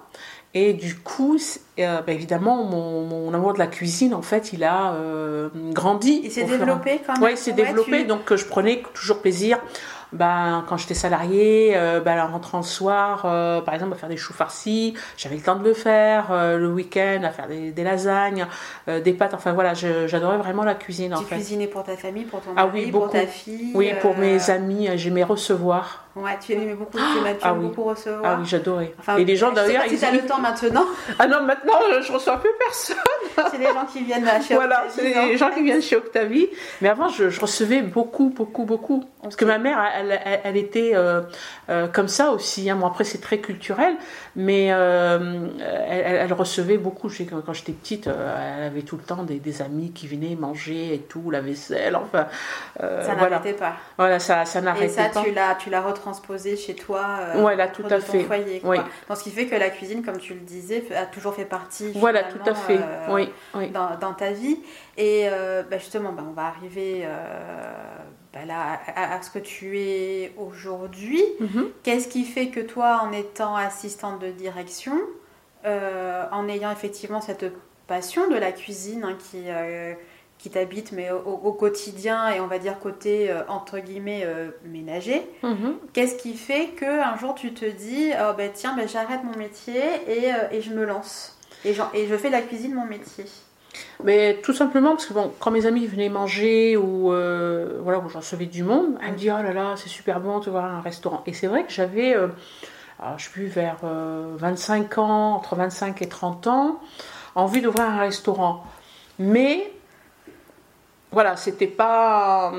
Et 0.54 0.74
du 0.74 0.96
coup, 0.98 1.38
bah, 1.78 2.04
évidemment, 2.08 2.64
mon, 2.64 3.34
amour 3.34 3.54
de 3.54 3.60
la 3.60 3.68
cuisine, 3.68 4.14
en 4.14 4.22
fait, 4.22 4.52
il 4.52 4.66
a 4.66 4.94
grandi. 5.72 6.22
Il 6.26 6.32
s'est 6.32 6.44
développé 6.44 7.02
quand 7.06 7.14
même. 7.14 7.24
Oui, 7.24 7.32
il 7.32 7.38
s'est 7.38 7.54
développé. 7.54 8.04
Donc, 8.04 8.34
je 8.36 8.46
prenais 8.46 8.84
toujours 8.94 9.22
plaisir 9.22 9.60
ben, 10.14 10.66
quand 10.68 10.78
j'étais 10.78 10.94
salariée, 10.94 11.74
euh, 11.76 12.00
ben, 12.02 12.22
en 12.24 12.32
rentrant 12.32 12.60
le 12.60 12.64
soir, 12.64 13.24
euh, 13.26 13.62
par 13.62 13.74
exemple, 13.74 13.94
à 13.94 13.96
faire 13.96 14.10
des 14.10 14.18
choux 14.18 14.34
farcis, 14.34 14.94
j'avais 15.18 15.36
le 15.36 15.42
temps 15.42 15.56
de 15.56 15.64
le 15.64 15.74
faire, 15.74 16.32
euh, 16.32 16.58
le 16.58 16.68
week-end, 16.68 17.22
à 17.24 17.30
faire 17.30 17.48
des, 17.48 17.84
lasagnes, 17.84 18.46
des 18.88 19.14
pâtes, 19.14 19.34
enfin 19.34 19.54
voilà, 19.54 19.74
j'adorais 19.74 20.38
vraiment 20.38 20.64
la 20.64 20.76
cuisine. 20.76 21.12
Tu 21.12 21.16
en 21.16 21.22
fait. 21.22 21.36
cuisinais 21.36 21.68
pour 21.68 21.84
ta 21.84 21.96
famille, 21.98 22.26
pour 22.26 22.42
ton 22.42 22.52
ah 22.56 22.66
mari, 22.66 22.92
pour 22.92 23.10
ta 23.10 23.26
fille 23.26 23.72
Oui, 23.74 23.92
pour 24.02 24.18
mes 24.18 24.50
amis, 24.50 24.90
j'aimais 24.96 25.24
recevoir. 25.24 26.01
Ouais, 26.16 26.38
tu 26.46 26.52
aimais 26.52 26.74
beaucoup, 26.74 26.98
tu 26.98 27.04
ah, 27.42 27.54
oui. 27.54 27.68
beaucoup 27.68 27.84
recevoir. 27.84 28.22
Ah 28.26 28.38
oui, 28.40 28.46
j'adorais. 28.46 28.94
et 29.18 29.24
les 29.24 29.36
gens 29.38 29.54
d'ailleurs. 29.54 29.84
Si 29.88 29.98
tu 29.98 30.04
as 30.06 30.12
le 30.12 30.26
temps 30.26 30.40
maintenant. 30.40 30.86
Ah 31.20 31.28
non, 31.28 31.44
maintenant, 31.44 31.74
je 32.02 32.12
reçois 32.12 32.38
plus 32.38 32.50
personne. 32.60 32.98
c'est 33.52 33.58
les 33.58 33.66
gens 33.66 33.86
qui 33.92 34.04
viennent 34.04 34.26
chez 34.42 34.56
Voilà, 34.56 34.86
c'est 34.90 35.04
les 35.04 35.38
gens 35.38 35.52
qui 35.52 35.62
viennent 35.62 35.82
chez 35.82 35.96
Octavie. 35.96 36.48
Mais 36.82 36.90
avant, 36.90 37.10
je, 37.10 37.40
recevais 37.40 37.82
beaucoup, 37.82 38.30
beaucoup, 38.30 38.66
beaucoup. 38.66 39.04
Parce 39.22 39.36
que 39.36 39.46
ma 39.46 39.58
mère, 39.58 39.80
elle, 39.96 40.20
elle, 40.44 40.58
était 40.58 40.92
euh, 40.96 41.22
euh, 41.70 41.88
comme 41.88 42.08
ça 42.08 42.32
aussi. 42.32 42.70
Hein. 42.70 42.76
Bon, 42.76 42.88
après, 42.88 43.04
c'est 43.04 43.22
très 43.22 43.40
culturel, 43.40 43.96
mais 44.36 44.70
euh, 44.72 45.48
elle, 45.60 46.34
recevait 46.34 46.78
beaucoup. 46.78 47.10
Je 47.10 47.18
sais 47.18 47.26
que 47.26 47.36
quand 47.36 47.54
j'étais 47.54 47.74
petite, 47.74 48.08
elle 48.08 48.64
avait 48.64 48.82
tout 48.82 48.98
le 48.98 49.04
temps 49.04 49.24
des, 49.24 49.62
amis 49.62 49.92
qui 49.92 50.08
venaient 50.08 50.36
manger 50.36 50.96
et 50.96 51.00
tout, 51.00 51.30
la 51.30 51.42
vaisselle. 51.42 51.96
Enfin, 51.96 52.28
ça 52.80 53.16
n'arrêtait 53.16 53.54
pas. 53.54 53.74
Voilà, 53.98 54.20
ça, 54.20 54.46
ça 54.46 54.62
n'arrêtait 54.62 54.96
pas. 54.96 55.10
Et 55.10 55.36
ça, 55.36 55.56
tu 55.60 55.70
l'as 55.70 55.82
retransposé 56.02 56.58
chez 56.58 56.76
toi 56.76 57.20
voilà, 57.36 57.68
tout 57.68 57.84
à 57.90 58.00
fait. 58.00 58.24
foyer. 58.24 58.62
Oui. 58.64 58.78
Donc, 59.08 59.18
ce 59.18 59.24
qui 59.24 59.32
fait 59.32 59.46
que 59.46 59.56
la 59.56 59.70
cuisine, 59.70 60.04
comme 60.04 60.18
tu 60.18 60.34
le 60.34 60.40
disais, 60.40 60.84
a 60.96 61.06
toujours 61.06 61.34
fait 61.34 61.46
partie. 61.46 61.92
Voilà, 61.96 62.24
tout 62.24 62.40
à 62.46 62.54
fait. 62.54 62.80
oui, 63.10 63.30
oui. 63.54 63.70
Dans, 63.70 63.96
dans, 64.00 64.14
ta 64.14 64.32
vie. 64.32 64.60
Et 64.98 65.28
bah, 65.70 65.78
justement, 65.78 66.12
bah, 66.12 66.24
on 66.28 66.34
va 66.34 66.46
arriver 66.46 67.06
bah 68.34 68.46
là, 68.46 68.80
à, 68.96 69.22
ce 69.22 69.30
que 69.30 69.40
tu 69.40 69.78
es 69.80 70.34
aujourd'hui. 70.38 71.22
Mhm. 71.40 71.70
Qu'est-ce 71.84 72.08
qui 72.08 72.24
fait 72.24 72.48
que 72.48 72.62
toi, 72.62 73.02
en 73.04 73.12
étant 73.12 73.56
assistante 73.56 74.20
de 74.20 74.32
direction, 74.32 74.98
euh, 75.66 76.26
en 76.32 76.48
ayant 76.48 76.72
effectivement 76.72 77.20
cette 77.20 77.46
passion 77.88 78.30
de 78.30 78.36
la 78.36 78.54
cuisine 78.54 79.04
hein, 79.04 79.18
qui, 79.20 79.44
euh, 79.48 79.94
qui 80.42 80.50
t'habite, 80.50 80.92
mais 80.92 81.10
au, 81.12 81.52
quotidien 81.52 82.30
et 82.30 82.40
on 82.40 82.48
va 82.48 82.58
dire 82.58 82.80
côté 82.80 83.30
euh, 83.30 83.42
entre 83.48 83.80
guillemets 83.80 84.26
ménager, 84.66 85.28
mhm. 85.44 85.76
qu'est-ce 85.94 86.16
qui 86.16 86.34
fait 86.34 86.70
que 86.70 86.86
un 86.86 87.18
jour 87.18 87.36
tu 87.36 87.54
te 87.54 87.66
dis 87.66 88.12
oh, 88.20 88.34
ben, 88.36 88.50
tiens, 88.54 88.76
ben, 88.76 88.88
j'arrête 88.88 89.24
mon 89.24 89.38
métier 89.38 89.82
et, 90.08 90.32
et, 90.52 90.62
je 90.62 90.72
me 90.72 90.86
lance 90.86 91.38
et, 91.66 91.76
et 91.94 92.08
je 92.08 92.16
fais 92.18 92.30
la 92.30 92.42
cuisine 92.42 92.74
mon 92.74 92.86
métier? 92.86 93.26
Mais 94.04 94.40
tout 94.42 94.54
simplement 94.54 94.92
parce 94.92 95.06
que 95.06 95.14
bon, 95.14 95.32
quand 95.40 95.52
mes 95.52 95.66
amis 95.66 95.86
venaient 95.86 96.10
manger 96.10 96.78
ou 96.78 97.14
euh, 97.14 97.80
voilà, 97.84 98.00
où 98.00 98.10
j'en 98.10 98.20
recevais 98.20 98.46
du 98.46 98.64
monde, 98.64 98.98
elles 99.02 99.12
me 99.12 99.18
disaient 99.18 99.32
oh 99.32 99.44
là 99.44 99.54
là, 99.54 99.74
c'est 99.78 99.90
super 99.90 100.20
bon 100.20 100.40
de 100.40 100.50
voir 100.50 100.66
un 100.66 100.82
restaurant. 100.82 101.22
Et 101.26 101.34
c'est 101.34 101.48
vrai 101.48 101.64
que 101.64 101.72
j'avais, 101.72 102.16
euh, 102.16 102.28
je 103.18 103.24
suis 103.24 103.48
vers 103.48 103.78
25 103.84 104.98
euh, 104.98 105.02
ans, 105.02 105.36
entre 105.36 105.56
25 105.56 106.02
et 106.02 106.10
30 106.10 106.48
ans, 106.48 106.80
envie 107.36 107.62
d'ouvrir 107.62 107.86
un 107.86 108.00
restaurant. 108.00 108.64
Mais 109.20 109.72
voilà, 111.12 111.36
c'était 111.36 111.68
pas. 111.68 112.54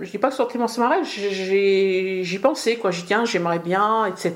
Je 0.00 0.10
dis 0.10 0.18
pas 0.18 0.30
que 0.30 0.34
sortir 0.34 0.60
mon 0.60 0.88
rêve, 0.88 1.04
j'y 1.04 2.38
pensais, 2.40 2.74
quoi. 2.74 2.90
J'y 2.90 3.04
tiens, 3.04 3.24
j'aimerais 3.24 3.60
bien, 3.60 4.06
etc. 4.06 4.34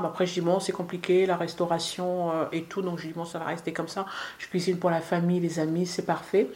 Mais 0.00 0.06
après, 0.06 0.24
je 0.24 0.34
dis, 0.34 0.40
bon, 0.40 0.60
c'est 0.60 0.70
compliqué, 0.70 1.26
la 1.26 1.36
restauration 1.36 2.30
euh, 2.30 2.44
et 2.52 2.62
tout. 2.62 2.80
Donc, 2.80 3.00
je 3.00 3.08
dis, 3.08 3.12
bon, 3.12 3.24
ça 3.24 3.40
va 3.40 3.46
rester 3.46 3.72
comme 3.72 3.88
ça. 3.88 4.06
Je 4.38 4.46
cuisine 4.46 4.78
pour 4.78 4.90
la 4.90 5.00
famille, 5.00 5.40
les 5.40 5.58
amis, 5.58 5.84
c'est 5.84 6.06
parfait. 6.06 6.48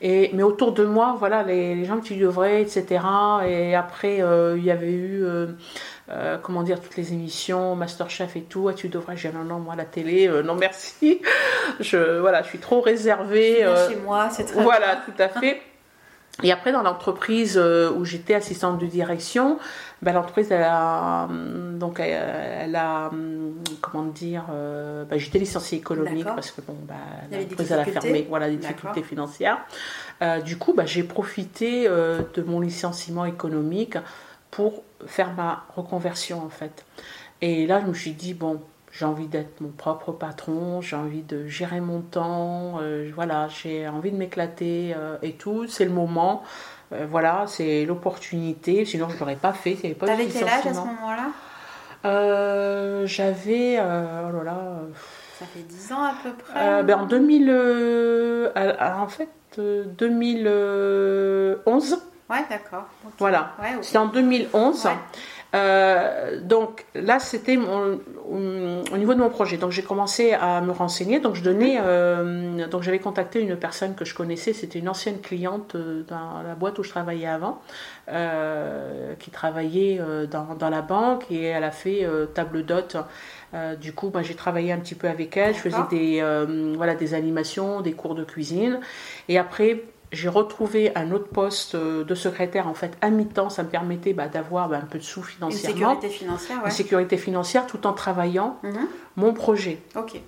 Et, 0.00 0.30
mais 0.32 0.42
autour 0.42 0.72
de 0.72 0.86
moi, 0.86 1.16
voilà, 1.18 1.42
les, 1.42 1.84
gens 1.84 1.98
que 1.98 2.06
tu 2.06 2.16
devrais, 2.16 2.62
etc. 2.62 3.04
Et 3.46 3.74
après, 3.74 4.22
euh, 4.22 4.56
il 4.56 4.64
y 4.64 4.70
avait 4.70 4.92
eu. 4.92 5.22
Euh, 5.22 6.38
comment 6.40 6.62
dire, 6.62 6.80
toutes 6.80 6.96
les 6.96 7.12
émissions, 7.12 7.74
Masterchef 7.74 8.36
et 8.36 8.42
tout, 8.42 8.68
ah, 8.68 8.74
tu 8.74 8.88
devrais, 8.88 9.16
j'ai 9.16 9.32
non, 9.32 9.44
non, 9.44 9.58
moi, 9.58 9.74
la 9.76 9.84
télé, 9.84 10.30
non, 10.44 10.54
merci. 10.54 11.20
Je, 11.80 12.20
voilà, 12.20 12.42
je 12.42 12.48
suis 12.48 12.58
trop 12.58 12.80
réservée. 12.80 13.66
chez 13.88 13.96
moi, 13.96 14.30
c'est 14.30 14.44
très 14.44 14.62
Voilà, 14.62 15.02
tout 15.04 15.20
à 15.20 15.28
fait. 15.28 15.60
Et 16.42 16.52
après, 16.52 16.70
dans 16.70 16.82
l'entreprise 16.82 17.56
euh, 17.56 17.90
où 17.90 18.04
j'étais 18.04 18.34
assistante 18.34 18.78
de 18.78 18.86
direction, 18.86 19.58
ben, 20.02 20.12
l'entreprise, 20.12 20.52
elle 20.52 20.64
a, 20.64 21.24
hum, 21.24 21.78
donc, 21.78 21.98
elle, 21.98 22.76
a, 22.76 23.08
hum, 23.08 23.54
comment 23.80 24.04
dire, 24.04 24.44
euh, 24.50 25.04
ben, 25.04 25.18
j'étais 25.18 25.38
licenciée 25.38 25.78
économique 25.78 26.26
parce 26.26 26.50
que 26.50 26.60
bon, 26.60 26.76
ben, 26.82 26.94
l'entreprise, 27.32 27.72
elle 27.72 27.80
a 27.80 27.84
fermé, 27.84 28.26
voilà, 28.28 28.50
des 28.50 28.56
difficultés 28.56 29.02
financières. 29.02 29.58
Euh, 30.22 30.40
du 30.40 30.58
coup, 30.58 30.74
ben, 30.74 30.86
j'ai 30.86 31.04
profité 31.04 31.88
de 31.88 32.42
mon 32.42 32.60
licenciement 32.60 33.24
économique 33.24 33.96
pour 34.50 34.82
faire 35.06 35.32
ma 35.32 35.64
reconversion, 35.74 36.44
en 36.44 36.50
fait. 36.50 36.84
Et 37.40 37.66
là, 37.66 37.80
je 37.80 37.86
me 37.86 37.94
suis 37.94 38.12
dit, 38.12 38.34
bon, 38.34 38.60
j'ai 38.98 39.04
envie 39.04 39.26
d'être 39.26 39.60
mon 39.60 39.68
propre 39.68 40.10
patron, 40.12 40.80
j'ai 40.80 40.96
envie 40.96 41.20
de 41.22 41.46
gérer 41.46 41.80
mon 41.80 42.00
temps, 42.00 42.78
euh, 42.80 43.10
voilà, 43.14 43.46
j'ai 43.48 43.86
envie 43.86 44.10
de 44.10 44.16
m'éclater 44.16 44.94
euh, 44.96 45.18
et 45.22 45.32
tout. 45.32 45.66
C'est 45.66 45.84
le 45.84 45.90
moment, 45.90 46.42
euh, 46.92 47.06
voilà, 47.10 47.44
c'est 47.46 47.84
l'opportunité. 47.84 48.86
Sinon, 48.86 49.10
je 49.10 49.16
ne 49.16 49.20
l'aurais 49.20 49.36
pas 49.36 49.52
fait. 49.52 49.74
Tu 49.74 49.94
avais 50.08 50.24
quel 50.26 50.48
âge 50.48 50.66
à 50.66 50.72
ce 50.72 50.78
moment-là? 50.78 51.26
J'avais, 53.06 53.78
oh 53.78 53.82
là 53.82 54.42
là. 54.44 54.56
Ça 55.38 55.44
fait 55.44 55.60
10 55.60 55.92
ans 55.92 56.02
à 56.02 56.14
peu 56.22 56.32
près. 56.32 56.82
ben, 56.82 57.00
en 57.00 57.04
2000, 57.04 57.50
en 58.80 59.08
fait, 59.08 59.28
2011. 59.58 61.98
Ouais, 62.30 62.46
d'accord. 62.48 62.86
Voilà. 63.18 63.52
C'est 63.82 63.98
en 63.98 64.06
2011. 64.06 64.88
Euh, 65.54 66.40
donc 66.40 66.84
là, 66.94 67.18
c'était 67.18 67.56
au 67.56 68.96
niveau 68.96 69.14
de 69.14 69.20
mon 69.20 69.30
projet. 69.30 69.56
Donc 69.56 69.70
j'ai 69.70 69.82
commencé 69.82 70.32
à 70.32 70.60
me 70.60 70.72
renseigner. 70.72 71.20
Donc 71.20 71.34
je 71.34 71.42
donnais, 71.42 71.78
euh, 71.80 72.66
donc 72.66 72.82
j'avais 72.82 72.98
contacté 72.98 73.40
une 73.40 73.56
personne 73.56 73.94
que 73.94 74.04
je 74.04 74.14
connaissais. 74.14 74.52
C'était 74.52 74.78
une 74.78 74.88
ancienne 74.88 75.20
cliente 75.20 75.74
euh, 75.74 76.02
dans 76.08 76.42
la 76.46 76.54
boîte 76.54 76.78
où 76.78 76.82
je 76.82 76.90
travaillais 76.90 77.28
avant, 77.28 77.60
qui 79.18 79.30
travaillait 79.30 80.00
dans, 80.30 80.70
la 80.70 80.82
banque 80.82 81.30
et 81.30 81.44
elle 81.44 81.64
a 81.64 81.70
fait 81.70 82.06
table 82.34 82.64
d'hôte. 82.64 82.96
du 83.80 83.92
coup, 83.92 84.10
bah, 84.10 84.22
j'ai 84.22 84.34
travaillé 84.34 84.72
un 84.72 84.78
petit 84.78 84.94
peu 84.94 85.08
avec 85.08 85.36
elle. 85.36 85.54
Je 85.54 85.60
faisais 85.60 85.76
des, 85.90 86.74
voilà, 86.76 86.94
des 86.94 87.14
animations, 87.14 87.80
des 87.80 87.92
cours 87.92 88.14
de 88.14 88.24
cuisine. 88.24 88.80
Et 89.28 89.38
après, 89.38 89.82
j'ai 90.12 90.28
retrouvé 90.28 90.92
un 90.96 91.10
autre 91.10 91.28
poste 91.28 91.74
euh, 91.74 92.04
de 92.04 92.14
secrétaire 92.14 92.68
en 92.68 92.74
fait 92.74 92.96
à 93.00 93.10
mi-temps. 93.10 93.50
Ça 93.50 93.62
me 93.62 93.68
permettait 93.68 94.12
bah, 94.12 94.28
d'avoir 94.28 94.68
bah, 94.68 94.78
un 94.82 94.86
peu 94.86 94.98
de 94.98 95.04
sous 95.04 95.22
financièrement. 95.22 95.94
Une 95.94 96.00
sécurité 96.00 96.08
financière, 96.08 96.58
Une 96.64 96.70
sécurité 96.70 97.16
financière 97.16 97.66
tout 97.66 97.86
en 97.86 97.92
travaillant 97.92 98.58
mhm. 98.62 98.88
mon 99.16 99.32
projet. 99.32 99.80
Ok. 99.96 100.20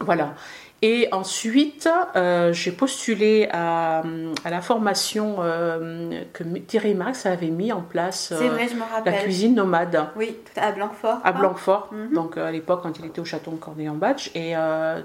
Voilà. 0.00 0.34
Et 0.82 1.08
ensuite, 1.12 1.88
euh, 2.16 2.54
j'ai 2.54 2.72
postulé 2.72 3.48
à, 3.52 4.02
la 4.48 4.62
formation 4.62 5.36
euh, 5.40 6.22
que 6.32 6.42
Thierry 6.42 6.94
Marx 6.94 7.26
avait 7.26 7.48
mis 7.48 7.70
en 7.70 7.82
place. 7.82 8.32
C'est 8.36 8.48
vrai, 8.48 8.66
je 8.66 8.76
me 8.76 8.82
rappelle. 8.82 9.12
La 9.12 9.18
cuisine 9.20 9.54
nomade. 9.54 10.06
Oui, 10.16 10.34
à 10.56 10.72
Blanquefort. 10.72 11.18
À 11.22 11.32
Blanquefort, 11.32 11.90
mhm. 11.92 12.14
donc 12.14 12.38
à 12.38 12.50
l'époque 12.50 12.80
quand 12.82 12.98
il 12.98 13.04
était 13.04 13.20
au 13.20 13.26
château 13.26 13.50
de 13.50 13.56
Cornay-en-Batch. 13.56 14.30
Et 14.34 14.54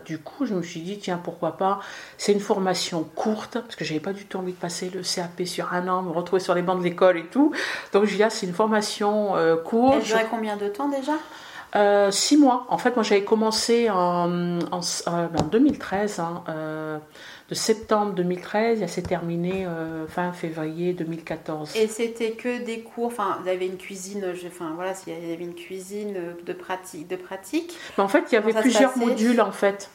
du 0.05 0.19
coup, 0.19 0.45
je 0.45 0.53
me 0.53 0.61
suis 0.61 0.79
dit, 0.79 0.97
tiens, 0.97 1.19
pourquoi 1.21 1.57
pas 1.57 1.81
C'est 2.17 2.31
une 2.31 2.39
formation 2.39 3.03
courte, 3.15 3.59
parce 3.59 3.75
que 3.75 3.83
j'avais 3.83 3.99
pas 3.99 4.13
du 4.13 4.25
tout 4.25 4.37
envie 4.37 4.53
de 4.53 4.57
passer 4.57 4.89
le 4.89 5.01
CAP 5.01 5.45
sur 5.45 5.73
un 5.73 5.87
an, 5.89 6.03
me 6.03 6.11
retrouver 6.11 6.41
sur 6.41 6.55
les 6.55 6.61
bancs 6.61 6.79
de 6.79 6.83
l'école 6.83 7.17
et 7.17 7.25
tout. 7.25 7.51
Donc, 7.91 8.05
je 8.05 8.15
dis, 8.15 8.23
ah, 8.23 8.29
c'est 8.29 8.45
une 8.45 8.53
formation 8.53 9.33
courte. 9.65 9.97
Elle 9.97 10.03
durait 10.03 10.27
combien 10.29 10.55
de 10.55 10.69
temps 10.69 10.87
déjà? 10.87 11.13
Euh, 11.75 12.11
six 12.11 12.37
mois. 12.37 12.65
En 12.69 12.77
fait, 12.77 12.95
moi 12.95 13.03
j'avais 13.03 13.23
commencé 13.23 13.89
en, 13.89 14.59
en, 14.71 15.43
2013. 15.51 16.19
Euh, 16.19 16.21
hein, 16.21 16.43
euh, 16.49 16.99
de 17.49 17.53
septembre 17.53 18.13
2013 18.13 18.81
et 18.81 18.87
ça 18.87 18.93
s'est 18.95 19.01
terminé 19.03 19.65
euh, 19.65 20.07
fin 20.07 20.31
février 20.33 20.93
2014. 20.93 21.75
Et 21.75 21.87
c'était 21.87 22.31
que 22.31 22.63
des 22.63 22.79
cours, 22.79 23.05
enfin, 23.07 23.37
vous 23.41 23.49
avez 23.49 23.67
une 23.67 23.77
cuisine, 23.77 24.25
enfin 24.47 24.71
voilà, 24.75 24.93
il 25.05 25.13
y 25.13 25.33
avait 25.33 25.43
une 25.43 25.53
cuisine 25.53 26.15
de 26.43 26.53
pratique. 26.53 27.07
De 27.07 27.15
pratique. 27.15 27.77
Mais 27.97 28.03
en 28.03 28.07
fait, 28.07 28.23
il 28.31 28.35
y 28.35 28.37
avait 28.37 28.53
plusieurs 28.53 28.97
modules 28.97 29.41
en 29.41 29.51
fait. 29.51 29.89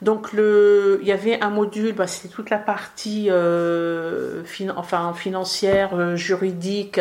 Donc 0.00 0.32
le, 0.32 1.00
il 1.02 1.08
y 1.08 1.12
avait 1.12 1.42
un 1.42 1.50
module, 1.50 1.92
bah, 1.92 2.06
c'était 2.06 2.32
toute 2.32 2.50
la 2.50 2.58
partie 2.58 3.26
euh, 3.30 4.44
enfin, 4.76 5.12
financière, 5.12 5.90
euh, 5.94 6.14
juridique, 6.14 7.00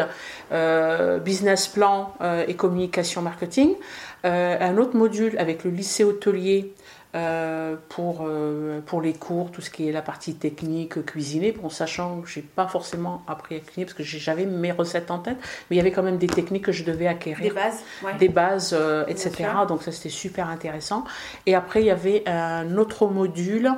business 1.24 1.68
plan 1.68 2.14
et 2.48 2.56
communication 2.56 3.22
marketing. 3.22 3.76
Un 4.24 4.78
autre 4.78 4.96
module 4.96 5.38
avec 5.38 5.64
le 5.64 5.72
lycée 5.72 6.04
hôtelier 6.04 6.74
euh, 7.16 7.78
pour, 7.88 8.26
euh, 8.28 8.82
pour 8.86 9.02
les 9.02 9.14
cours, 9.14 9.50
tout 9.50 9.62
ce 9.62 9.70
qui 9.70 9.88
est 9.88 9.94
la 9.94 10.02
partie 10.02 10.36
technique, 10.36 11.04
cuisiner, 11.06 11.54
bon, 11.54 11.70
sachant 11.70 12.20
que 12.20 12.28
je 12.28 12.40
n'ai 12.40 12.46
pas 12.46 12.68
forcément 12.68 13.24
appris 13.28 13.56
à 13.56 13.60
cuisiner 13.60 13.86
parce 13.86 13.98
que 13.98 14.04
j'avais 14.04 14.46
mes 14.46 14.74
recettes 14.74 15.10
en 15.10 15.20
tête, 15.20 15.38
mais 15.40 15.76
il 15.76 15.78
y 15.78 15.80
avait 15.80 15.94
quand 15.94 16.04
même 16.04 16.18
des 16.18 16.28
techniques 16.28 16.66
que 16.66 16.74
je 16.74 16.84
devais 16.84 17.08
acquérir. 17.08 17.42
Des 17.42 17.56
bases, 17.56 17.84
Des 18.20 18.30
bases, 18.30 18.76
euh, 18.78 19.06
etc. 19.08 19.50
Donc 19.70 19.84
ça, 19.84 19.94
c'était 19.94 20.10
super 20.10 20.50
intéressant. 20.50 21.06
Et 21.46 21.56
après, 21.56 21.82
il 21.82 21.86
y 21.86 21.92
avait 21.92 22.24
un 22.28 22.78
autre 22.78 23.08
module, 23.08 23.72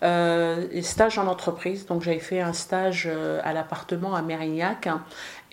stage 0.00 1.18
en 1.18 1.26
entreprise. 1.26 1.86
Donc 1.86 2.02
j'avais 2.02 2.20
fait 2.20 2.40
un 2.40 2.52
stage 2.52 3.10
à 3.42 3.52
l'appartement 3.52 4.14
à 4.14 4.22
Mérignac. 4.22 4.88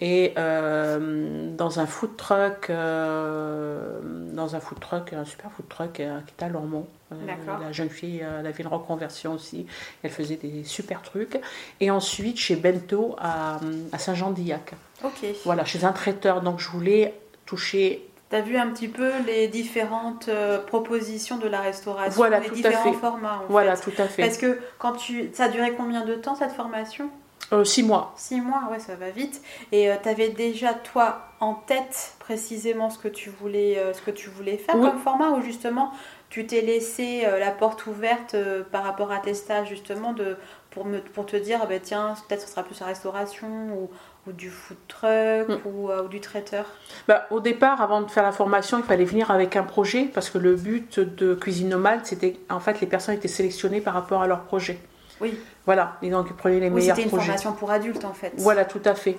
Et 0.06 0.34
dans 0.36 1.80
un 1.80 1.86
food 1.86 2.18
truck, 2.18 2.70
dans 2.70 4.56
un 4.56 4.60
food 4.60 4.80
truck, 4.80 5.14
un 5.14 5.24
super 5.24 5.50
food 5.52 5.70
truck 5.70 5.94
qui 5.94 6.02
est 6.02 6.44
à 6.44 6.50
Lormont. 6.50 6.88
Euh, 7.14 7.16
la 7.62 7.72
jeune 7.72 7.90
fille, 7.90 8.20
elle 8.20 8.46
avait 8.46 8.64
une 8.64 8.68
reconversion 8.68 9.34
aussi. 9.34 9.66
Elle 10.02 10.12
faisait 10.12 10.36
des 10.36 10.64
super 10.64 11.02
trucs. 11.02 11.40
Et 11.80 11.90
ensuite, 11.90 12.38
chez 12.38 12.56
Bento 12.56 13.16
à, 13.18 13.60
Saint-Jean-d'Illac. 13.98 14.74
Ok. 15.04 15.26
Voilà, 15.46 15.64
chez 15.66 15.86
un 15.86 15.92
traiteur. 15.92 16.42
Donc, 16.42 16.60
je 16.60 16.70
voulais 16.70 17.14
toucher 17.46 18.08
tu 18.30 18.40
as 18.40 18.42
vu 18.42 18.58
un 18.58 18.72
petit 18.72 18.88
peu 18.88 19.12
les 19.28 19.48
différentes 19.48 20.28
euh, 20.28 20.58
propositions 20.58 21.38
de 21.38 21.48
la 21.48 21.62
restauration, 21.62 22.16
voilà, 22.16 22.40
les 22.40 22.50
différents 22.50 22.94
formats. 22.94 23.44
En 23.44 23.52
voilà, 23.52 23.78
tout 23.78 23.92
à 23.96 24.08
fait. 24.08 24.24
Parce 24.24 24.40
que 24.40 24.58
quand 24.80 24.94
tu, 24.94 25.30
ça 25.34 25.44
a 25.44 25.50
duré 25.50 25.74
combien 25.74 26.04
de 26.04 26.16
temps 26.16 26.34
cette 26.34 26.54
formation? 26.54 27.12
Euh, 27.54 27.64
Six 27.64 27.84
mois. 27.84 28.14
Six 28.18 28.42
mois, 28.42 28.64
ouais, 28.72 28.80
ça 28.80 28.96
va 28.96 29.10
vite. 29.10 29.42
Et 29.72 29.90
tu 30.02 30.10
avais 30.10 30.30
déjà 30.30 30.74
toi 30.74 31.28
en 31.40 31.54
tête 31.54 32.16
précisément 32.20 32.90
ce 32.90 32.98
que 32.98 33.08
tu 33.08 33.30
voulais, 33.30 33.78
ce 33.94 34.02
que 34.02 34.12
tu 34.12 34.30
voulais 34.30 34.58
faire 34.58 34.76
comme 34.76 35.00
format 35.00 35.32
ou 35.32 35.42
justement 35.42 35.92
tu 36.34 36.48
t'es 36.48 36.62
laissé 36.62 37.26
euh, 37.28 37.38
la 37.38 37.52
porte 37.52 37.86
ouverte 37.86 38.34
euh, 38.34 38.64
par 38.64 38.84
rapport 38.84 39.12
à 39.12 39.20
tes 39.20 39.36
stages 39.36 39.70
justement 39.70 40.14
de, 40.14 40.36
pour, 40.72 40.84
me, 40.84 40.98
pour 40.98 41.28
te 41.28 41.36
dire 41.36 41.60
ah 41.62 41.68
ben, 41.68 41.80
tiens 41.80 42.16
peut-être 42.28 42.42
ce 42.42 42.48
sera 42.48 42.64
plus 42.64 42.80
la 42.80 42.88
restauration 42.88 43.48
ou, 43.48 43.92
ou 44.26 44.34
du 44.34 44.50
food 44.50 44.78
truck 44.88 45.48
mm. 45.48 45.60
ou, 45.66 45.92
euh, 45.92 46.06
ou, 46.06 46.08
du 46.08 46.22
traiteur? 46.22 46.66
Bah, 47.08 47.28
Au 47.30 47.40
départ, 47.40 47.84
avant 47.84 48.02
de 48.02 48.10
faire 48.10 48.24
la 48.24 48.32
formation, 48.32 48.80
il 48.80 48.84
fallait 48.84 49.06
venir 49.06 49.30
avec 49.30 49.56
un 49.56 49.62
projet 49.62 50.06
parce 50.12 50.32
que 50.32 50.40
le 50.40 50.56
but 50.56 51.00
de 51.00 51.36
Cuisine 51.36 51.70
Nomade, 51.70 52.04
c'était 52.04 52.40
en 52.50 52.60
fait 52.60 52.82
les 52.82 52.88
personnes 52.88 53.14
étaient 53.14 53.28
sélectionnées 53.28 53.82
par 53.82 53.94
rapport 53.94 54.24
à 54.24 54.28
leur 54.28 54.42
projet. 54.42 54.80
Oui. 55.24 55.40
Voilà, 55.66 55.98
et 56.02 56.10
donc 56.10 56.28
ils 56.30 56.36
prenaient 56.36 56.60
les 56.60 56.70
meilleurs 56.70 56.96
projets. 56.96 57.02
C'était 57.02 57.16
une 57.16 57.22
formation 57.22 57.54
pour 57.54 57.72
adultes 57.72 58.06
en 58.06 58.14
fait. 58.14 58.34
Voilà, 58.38 58.66
tout 58.66 58.82
à 58.86 58.96
fait. 58.96 59.18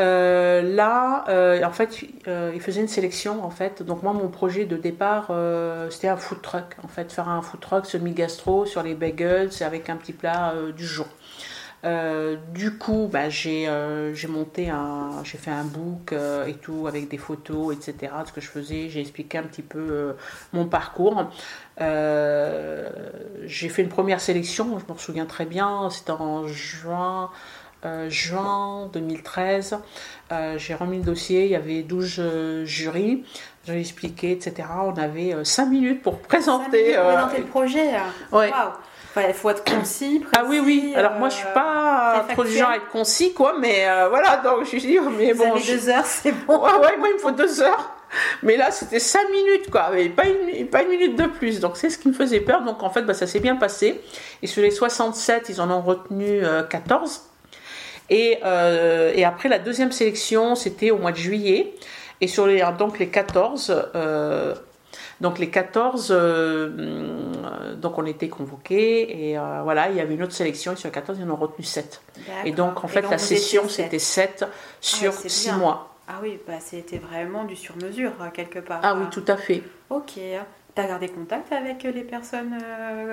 Euh, 0.00 0.62
là, 0.62 1.24
euh, 1.28 1.62
en 1.64 1.72
fait, 1.72 2.04
euh, 2.28 2.52
il 2.54 2.60
faisait 2.60 2.80
une 2.80 2.88
sélection 2.88 3.44
en 3.44 3.50
fait. 3.50 3.82
Donc 3.82 4.02
moi, 4.02 4.12
mon 4.12 4.28
projet 4.28 4.64
de 4.64 4.76
départ, 4.76 5.32
c'était 5.90 6.08
un 6.08 6.16
food 6.16 6.42
truck. 6.42 6.76
En 6.84 6.88
fait, 6.88 7.12
faire 7.12 7.28
un 7.28 7.42
food 7.42 7.60
truck 7.60 7.86
semi-gastro 7.86 8.66
sur 8.66 8.82
les 8.82 8.94
bagels 8.94 9.50
avec 9.60 9.90
un 9.90 9.96
petit 9.96 10.12
plat 10.12 10.54
du 10.76 10.86
jour. 10.86 11.08
Du 11.84 12.76
coup, 12.78 13.08
bah, 13.10 13.28
j'ai 13.28 13.68
monté 14.28 14.70
un, 14.70 15.22
j'ai 15.24 15.38
fait 15.38 15.50
un 15.50 15.64
book 15.64 16.14
et 16.46 16.54
tout 16.54 16.86
avec 16.86 17.08
des 17.08 17.18
photos, 17.18 17.74
etc. 17.74 18.12
ce 18.26 18.32
que 18.32 18.40
je 18.40 18.48
faisais, 18.48 18.88
j'ai 18.88 19.00
expliqué 19.00 19.38
un 19.38 19.44
petit 19.44 19.62
peu 19.62 20.14
mon 20.52 20.66
parcours. 20.66 21.30
j'ai 21.78 23.68
fait 23.68 23.82
une 23.82 23.88
première 23.88 24.20
sélection, 24.20 24.78
je 24.78 24.92
me 24.92 24.98
souviens 24.98 25.26
très 25.26 25.46
bien, 25.46 25.88
c'était 25.90 26.12
en 26.12 26.46
juin 26.46 27.30
euh, 27.84 28.10
juin 28.10 28.90
2013. 28.92 29.78
Euh, 30.32 30.58
j'ai 30.58 30.74
remis 30.74 30.98
le 30.98 31.04
dossier, 31.04 31.44
il 31.44 31.50
y 31.52 31.54
avait 31.54 31.82
12 31.82 32.16
euh, 32.18 32.64
jurys, 32.64 33.24
j'ai 33.64 33.78
expliqué, 33.78 34.32
etc. 34.32 34.68
On 34.82 34.94
avait 34.94 35.36
5 35.44 35.66
minutes 35.66 36.02
pour 36.02 36.18
présenter. 36.22 36.94
pour 36.94 37.04
présenter 37.04 37.38
le 37.38 37.46
projet. 37.46 37.90
Ouais. 38.32 38.50
Il 39.16 39.34
faut 39.34 39.50
être 39.50 39.64
concis, 39.64 40.24
Ah 40.36 40.44
oui, 40.46 40.60
oui. 40.64 40.92
Alors 40.94 41.12
moi, 41.12 41.28
je 41.28 41.36
suis 41.36 41.52
pas 41.54 42.24
trop 42.30 42.44
du 42.44 42.52
genre 42.52 42.70
à 42.70 42.76
être 42.76 42.88
concis, 42.88 43.32
quoi, 43.32 43.56
mais 43.58 43.86
voilà, 44.08 44.36
donc 44.36 44.64
je 44.64 44.76
dit, 44.76 44.98
mais 45.18 45.34
bon. 45.34 45.54
Vous 45.54 45.66
deux 45.66 45.88
heures, 45.88 46.06
c'est 46.06 46.32
bon. 46.32 46.58
Ouais, 46.58 46.72
ouais, 46.72 46.96
moi, 46.98 47.08
il 47.10 47.14
me 47.14 47.18
faut 47.18 47.30
deux 47.30 47.62
heures. 47.62 47.94
Mais 48.42 48.56
là, 48.56 48.70
c'était 48.70 49.00
5 49.00 49.28
minutes, 49.30 49.70
quoi, 49.70 49.90
et 49.98 50.08
pas 50.08 50.24
une, 50.26 50.66
pas 50.68 50.82
une 50.82 50.88
minute 50.88 51.16
de 51.16 51.26
plus. 51.26 51.60
Donc, 51.60 51.76
c'est 51.76 51.90
ce 51.90 51.98
qui 51.98 52.08
me 52.08 52.14
faisait 52.14 52.40
peur. 52.40 52.62
Donc, 52.62 52.82
en 52.82 52.90
fait, 52.90 53.02
bah, 53.02 53.12
ça 53.14 53.26
s'est 53.26 53.40
bien 53.40 53.56
passé. 53.56 54.00
Et 54.42 54.46
sur 54.46 54.62
les 54.62 54.70
67, 54.70 55.48
ils 55.50 55.60
en 55.60 55.70
ont 55.70 55.82
retenu 55.82 56.42
14. 56.70 57.28
Et, 58.10 58.38
euh, 58.44 59.12
et 59.14 59.24
après, 59.24 59.48
la 59.48 59.58
deuxième 59.58 59.92
sélection, 59.92 60.54
c'était 60.54 60.90
au 60.90 60.98
mois 60.98 61.12
de 61.12 61.16
juillet. 61.16 61.74
Et 62.20 62.26
sur 62.26 62.46
les, 62.46 62.64
donc 62.78 62.98
les 62.98 63.08
14, 63.08 63.90
euh, 63.94 64.54
donc 65.20 65.38
les 65.38 65.50
14, 65.50 66.08
euh, 66.10 67.74
donc 67.74 67.98
on 67.98 68.06
était 68.06 68.28
convoqués 68.28 69.30
et 69.30 69.38
euh, 69.38 69.60
voilà, 69.62 69.90
il 69.90 69.96
y 69.96 70.00
avait 70.00 70.14
une 70.14 70.22
autre 70.22 70.32
sélection 70.32 70.72
et 70.72 70.76
sur 70.76 70.88
les 70.88 70.92
14, 70.92 71.18
ils 71.20 71.24
en 71.28 71.30
ont 71.32 71.36
retenu 71.36 71.64
7. 71.64 72.00
Et 72.44 72.52
donc 72.52 72.84
en 72.84 72.88
fait, 72.88 73.02
la 73.02 73.18
session, 73.18 73.68
c'était 73.68 73.98
7 73.98 74.46
sur 74.80 75.12
6 75.12 75.52
mois. 75.52 75.94
Ah 76.08 76.20
oui, 76.22 76.38
bah, 76.46 76.54
c'était 76.60 76.98
vraiment 76.98 77.44
du 77.44 77.56
sur-mesure 77.56 78.12
quelque 78.32 78.60
part. 78.60 78.80
Ah 78.82 78.94
oui, 78.94 79.04
tout 79.10 79.24
à 79.28 79.36
fait. 79.36 79.62
Ok. 79.90 80.12
Tu 80.74 80.82
as 80.82 80.86
gardé 80.86 81.08
contact 81.08 81.52
avec 81.52 81.82
les 81.82 82.04
personnes 82.04 82.56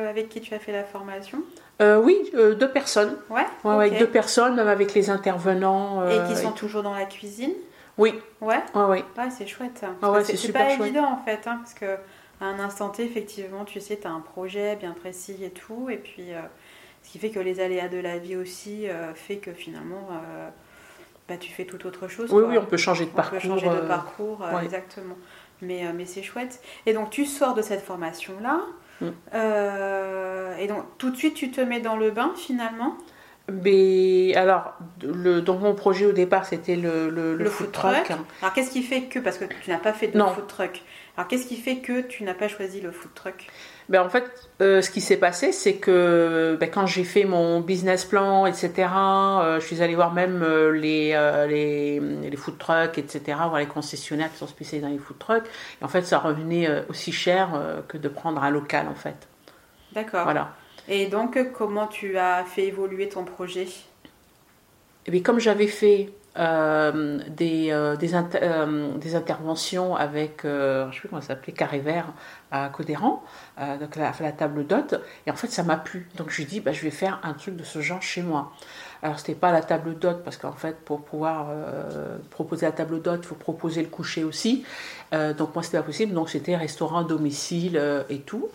avec 0.07 0.29
qui 0.29 0.39
tu 0.39 0.53
as 0.53 0.59
fait 0.59 0.71
la 0.71 0.83
formation? 0.83 1.43
Euh, 1.81 2.01
oui, 2.01 2.31
euh, 2.35 2.55
deux 2.55 2.69
personnes. 2.69 3.17
Ouais, 3.29 3.45
Avec 3.65 3.97
deux 3.99 4.07
personnes, 4.07 4.55
même 4.55 4.67
avec 4.67 4.93
les 4.93 5.09
intervenants. 5.09 6.01
Euh, 6.01 6.25
et 6.25 6.33
qui 6.33 6.39
sont 6.39 6.51
toujours 6.51 6.83
dans 6.83 6.93
la 6.93 7.05
cuisine? 7.05 7.53
Oui. 7.97 8.19
Ouais. 8.41 8.61
Ouais, 8.73 8.83
ouais. 8.83 9.03
c'est 9.29 9.47
chouette. 9.47 9.85
Ah 10.01 10.11
ouais, 10.11 10.23
c'est 10.23 10.51
pas 10.51 10.73
évident 10.73 11.05
en 11.05 11.17
fait, 11.23 11.47
hein, 11.47 11.57
parce 11.61 11.73
que 11.73 11.97
à 12.41 12.45
un 12.45 12.59
instant 12.59 12.89
T, 12.89 13.03
effectivement, 13.03 13.63
tu 13.63 13.79
sais, 13.79 13.97
tu 13.97 14.07
as 14.07 14.11
un 14.11 14.19
projet 14.19 14.75
bien 14.75 14.91
précis 14.91 15.37
et 15.43 15.51
tout, 15.51 15.89
et 15.89 15.97
puis 15.97 16.31
ce 17.03 17.11
qui 17.11 17.19
fait 17.19 17.29
que 17.29 17.39
les 17.39 17.61
aléas 17.61 17.87
de 17.87 17.97
la 17.97 18.17
vie 18.17 18.35
aussi 18.35 18.87
fait 19.13 19.37
que 19.37 19.53
finalement, 19.53 20.09
bah, 21.29 21.37
tu 21.37 21.51
fais 21.51 21.63
tout 21.63 21.87
autre 21.87 22.09
chose. 22.09 22.33
Oui, 22.33 22.43
oui, 22.45 22.57
on 22.57 22.65
peut 22.65 22.77
changer 22.77 23.05
de 23.05 23.11
on 23.11 23.15
parcours. 23.15 23.39
Peut 23.39 23.47
changer 23.47 23.69
de 23.69 23.87
parcours, 23.87 24.45
exactement. 24.61 25.15
Mais, 25.61 25.85
mais 25.93 26.05
c'est 26.05 26.23
chouette. 26.23 26.61
Et 26.85 26.93
donc, 26.93 27.09
tu 27.11 27.25
sors 27.25 27.53
de 27.53 27.61
cette 27.61 27.81
formation-là. 27.81 28.59
Mm. 29.01 29.07
Euh, 29.33 30.57
et 30.57 30.67
donc, 30.67 30.83
tout 30.97 31.09
de 31.09 31.15
suite, 31.15 31.33
tu 31.33 31.51
te 31.51 31.61
mets 31.61 31.79
dans 31.79 31.97
le 31.97 32.11
bain 32.11 32.33
finalement? 32.35 32.97
Mais 33.51 34.33
alors, 34.35 34.73
le, 35.03 35.41
donc 35.41 35.61
mon 35.61 35.75
projet 35.75 36.05
au 36.05 36.11
départ, 36.11 36.45
c'était 36.45 36.75
le, 36.75 37.09
le, 37.09 37.49
food, 37.49 37.71
truck. 37.71 38.11
Alors, 38.41 38.53
qu'est-ce 38.53 38.71
qui 38.71 38.81
fait 38.81 39.03
que, 39.03 39.19
parce 39.19 39.37
que 39.37 39.45
tu 39.45 39.69
n'as 39.69 39.77
pas 39.77 39.93
fait 39.93 40.07
de 40.07 40.19
food 40.19 40.47
truck, 40.47 40.81
alors 41.17 41.27
qu'est-ce 41.27 41.45
qui 41.45 41.55
fait 41.55 41.77
que 41.77 42.01
tu 42.01 42.23
n'as 42.23 42.33
pas 42.33 42.47
choisi 42.47 42.81
le 42.81 42.91
food 42.91 43.13
truck 43.13 43.47
ben, 43.87 44.01
En 44.01 44.09
fait, 44.09 44.25
euh, 44.61 44.81
ce 44.81 44.89
qui 44.89 44.99
s'est 44.99 45.17
passé, 45.17 45.51
c'est 45.51 45.75
que 45.75 46.57
ben, 46.59 46.69
quand 46.69 46.87
j'ai 46.87 47.03
fait 47.03 47.23
mon 47.23 47.61
business 47.61 48.03
plan, 48.03 48.47
etc., 48.47 48.89
euh, 48.89 49.59
je 49.61 49.65
suis 49.65 49.81
allée 49.81 49.95
voir 49.95 50.11
même 50.11 50.41
euh, 50.41 50.71
les, 50.71 51.11
les, 51.47 51.99
les, 51.99 52.35
food 52.35 52.57
trucks, 52.57 52.97
etc., 52.97 53.21
voir 53.25 53.59
les 53.59 53.67
concessionnaires 53.67 54.31
qui 54.31 54.39
sont 54.39 54.47
spécialisés 54.47 54.87
dans 54.87 54.91
les 54.91 54.99
food 54.99 55.19
trucks. 55.19 55.45
Et 55.81 55.85
en 55.85 55.87
fait, 55.87 56.01
ça 56.01 56.17
revenait 56.17 56.67
aussi 56.89 57.11
cher 57.11 57.49
que 57.87 57.97
de 57.97 58.09
prendre 58.09 58.43
un 58.43 58.49
local, 58.49 58.87
en 58.89 58.95
fait. 58.95 59.27
D'accord. 59.93 60.23
Voilà. 60.23 60.53
Et 60.87 61.07
donc, 61.07 61.51
comment 61.53 61.87
tu 61.87 62.17
as 62.17 62.43
fait 62.45 62.65
évoluer 62.65 63.09
ton 63.09 63.23
projet? 63.23 63.63
Et 63.63 65.09
eh 65.09 65.11
bien, 65.11 65.21
comme 65.21 65.39
j'avais 65.39 65.67
fait 65.67 66.09
euh, 66.37 67.19
des, 67.29 67.71
euh, 67.71 67.95
euh, 67.95 68.97
des, 68.97 69.15
interventions 69.15 69.95
avec, 69.95 70.41
je 70.43 70.89
sais 70.91 70.99
plus 70.99 71.07
comment 71.07 71.21
ça 71.21 71.29
s'appelait, 71.29 71.53
Carré 71.53 71.79
Vert 71.79 72.07
à 72.51 72.67
Codéran, 72.67 73.23
donc 73.79 73.95
la, 73.95 74.11
table 74.33 74.67
d'hôte, 74.67 74.95
et 75.25 75.31
en 75.31 75.35
fait 75.35 75.47
ça 75.47 75.63
m'a 75.63 75.77
plu. 75.77 76.09
Donc 76.17 76.29
je 76.29 76.37
lui 76.37 76.45
dis, 76.45 76.59
bah, 76.59 76.73
je 76.73 76.81
vais 76.81 76.91
faire 76.91 77.21
un 77.23 77.33
truc 77.33 77.55
de 77.55 77.63
ce 77.63 77.79
genre 77.79 78.01
chez 78.01 78.21
moi. 78.21 78.51
Alors 79.01 79.19
c'était 79.19 79.35
pas 79.35 79.53
la 79.53 79.61
table 79.61 79.97
d'hôte, 79.97 80.23
parce 80.23 80.35
qu'en 80.35 80.51
fait 80.51 80.77
pour 80.83 81.01
pouvoir 81.03 81.47
proposer 82.31 82.65
la 82.65 82.73
table 82.73 83.01
d'hôte, 83.01 83.21
il 83.23 83.27
faut 83.27 83.35
proposer 83.35 83.81
le 83.81 83.89
coucher 83.89 84.25
aussi. 84.25 84.65
donc 85.11 85.55
moi 85.55 85.63
c'était 85.63 85.77
pas 85.77 85.83
possible, 85.83 86.13
donc 86.13 86.29
c'était 86.29 86.57
restaurant 86.57 87.03
domicile 87.03 87.81
et 88.09 88.19
tout, 88.19 88.49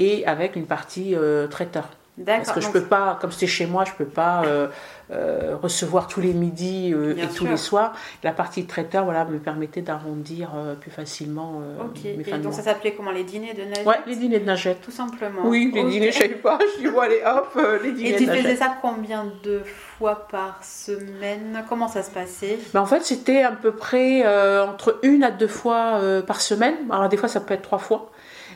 et 0.00 0.26
avec 0.26 0.56
une 0.56 0.66
partie 0.66 1.14
traiteur. 1.50 1.88
Parce 2.24 2.52
que 2.52 2.60
je 2.60 2.68
peux 2.68 2.82
pas, 2.82 3.18
comme 3.20 3.32
c'était 3.32 3.46
chez 3.46 3.66
moi, 3.66 3.84
je 3.84 3.92
peux 3.92 4.04
pas 4.04 4.42
euh, 4.44 4.68
euh, 5.10 5.56
recevoir 5.62 6.06
tous 6.06 6.20
les 6.20 6.32
midis 6.32 6.92
euh, 6.92 7.16
et 7.16 7.26
tous 7.28 7.46
les 7.46 7.56
soirs. 7.56 7.94
La 8.22 8.32
partie 8.32 8.66
traiteur, 8.66 9.04
voilà, 9.04 9.24
me 9.24 9.38
permettait 9.38 9.80
d'arrondir 9.80 10.50
plus 10.80 10.90
facilement 10.90 11.62
Ok. 11.80 12.04
et 12.04 12.38
donc 12.38 12.52
ça 12.52 12.62
s'appelait 12.62 12.92
comment 12.92 13.10
les 13.10 13.24
dîners 13.24 13.54
de 13.54 13.64
Nagette 13.64 13.86
Ouais, 13.86 14.00
les 14.06 14.16
dîners 14.16 14.40
de 14.40 14.44
Nagette. 14.44 14.80
Tout 14.82 14.90
simplement. 14.90 15.42
Oui, 15.44 15.70
les 15.74 15.84
dîners, 15.84 16.12
je 16.12 16.18
savais 16.18 16.34
pas. 16.34 16.58
Je 16.76 16.82
dis 16.82 16.88
bon 16.88 17.00
allez 17.00 17.22
hop, 17.24 17.58
les 17.82 17.92
dîners. 17.92 18.14
Et 18.14 18.16
tu 18.16 18.26
faisais 18.26 18.56
ça 18.56 18.76
combien 18.82 19.32
de 19.42 19.62
fois 19.64 20.26
par 20.30 20.62
semaine? 20.62 21.64
Comment 21.68 21.88
ça 21.88 22.02
se 22.02 22.10
passait? 22.10 22.58
Ben, 22.74 22.80
en 22.80 22.86
fait, 22.86 23.04
c'était 23.04 23.42
à 23.42 23.52
peu 23.52 23.72
près 23.72 24.26
entre 24.60 24.98
une 25.02 25.24
à 25.24 25.30
deux 25.30 25.48
fois 25.48 26.00
par 26.26 26.40
semaine. 26.40 26.74
Alors 26.90 27.08
des 27.08 27.16
fois, 27.16 27.28
ça 27.28 27.40
peut 27.40 27.54
être 27.54 27.62
trois 27.62 27.78
fois. 27.78 28.10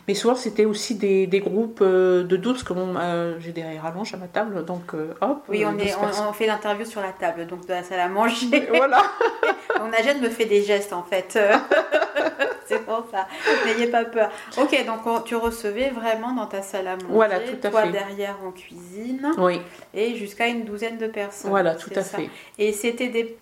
Mais 0.07 0.15
souvent, 0.15 0.35
c'était 0.35 0.67
aussi 0.67 0.97
des, 0.97 1.27
des, 1.27 1.41
groupes 1.41 1.81
euh, 1.81 2.25
de 2.25 2.37
12, 2.37 2.63
comme 2.63 2.99
euh, 3.01 3.41
j'ai 3.41 3.53
des 3.53 3.65
rallonges 3.79 4.13
à 4.13 4.19
ma 4.19 4.27
table, 4.27 4.65
donc 4.65 4.95
euh, 4.95 5.15
hop. 5.23 5.45
Oui, 5.49 5.65
on, 5.65 5.79
est, 5.79 5.95
on, 5.97 6.33
fait 6.35 6.47
l'interview 6.47 6.85
sur 6.85 7.01
la 7.01 7.13
table, 7.13 7.47
donc 7.47 7.67
de 7.67 7.73
la 7.73 7.83
salle 7.83 8.01
à 8.01 8.09
manger. 8.09 8.69
Voilà. 8.75 9.03
Mon 9.81 9.93
agent 9.93 10.19
me 10.21 10.29
fait 10.29 10.45
des 10.45 10.63
gestes, 10.63 10.93
en 10.93 11.03
fait. 11.03 11.39
C'est 12.67 12.85
pour 12.85 13.07
ça. 13.11 13.27
N'ayez 13.67 13.87
pas 13.87 14.05
peur. 14.05 14.31
Ok, 14.59 14.85
donc 14.87 15.25
tu 15.25 15.37
recevais 15.37 15.91
vraiment 15.91 16.33
dans 16.33 16.47
ta 16.47 16.63
salle 16.63 16.87
à 16.87 16.97
manger. 16.97 17.07
Voilà, 17.09 17.41
tout 17.41 17.57
à 17.63 17.71
toi 17.71 17.87
derrière 17.87 18.37
en 18.45 18.51
cuisine. 18.53 19.31
Oui. 19.39 19.61
Et 19.93 20.17
jusqu'à 20.17 20.49
une 20.49 20.65
douzaine 20.65 20.99
de 20.99 21.07
personnes. 21.07 21.51
Voilà, 21.51 21.75
tout 21.75 21.91
à 21.95 22.03
fait. 22.03 22.31
Et 22.59 22.73
c'était 22.73 23.09
des. 23.09 23.37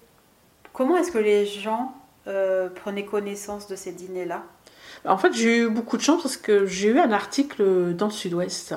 Comment 0.72 0.96
est-ce 0.96 1.12
que 1.12 1.18
les 1.18 1.46
gens 1.46 1.94
prenaient 2.24 3.04
connaissance 3.04 3.68
de 3.68 3.76
ces 3.76 3.92
dîners-là? 3.92 4.42
En 5.04 5.16
fait, 5.16 5.32
j'ai 5.32 5.58
eu 5.58 5.68
beaucoup 5.68 5.96
de 5.96 6.02
chance 6.02 6.22
parce 6.22 6.36
que 6.36 6.66
j'ai 6.66 6.88
eu 6.88 6.98
un 6.98 7.12
article 7.12 7.94
dans 7.94 8.06
le 8.06 8.12
Sud-Ouest 8.12 8.74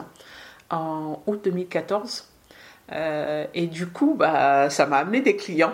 en 0.70 1.22
août 1.28 1.42
2014. 1.44 2.28
Euh, 2.92 3.46
et 3.54 3.68
du 3.68 3.88
coup, 3.88 4.16
bah, 4.18 4.70
ça 4.70 4.86
m'a 4.86 4.98
amené 4.98 5.22
des 5.22 5.36
clients. 5.36 5.74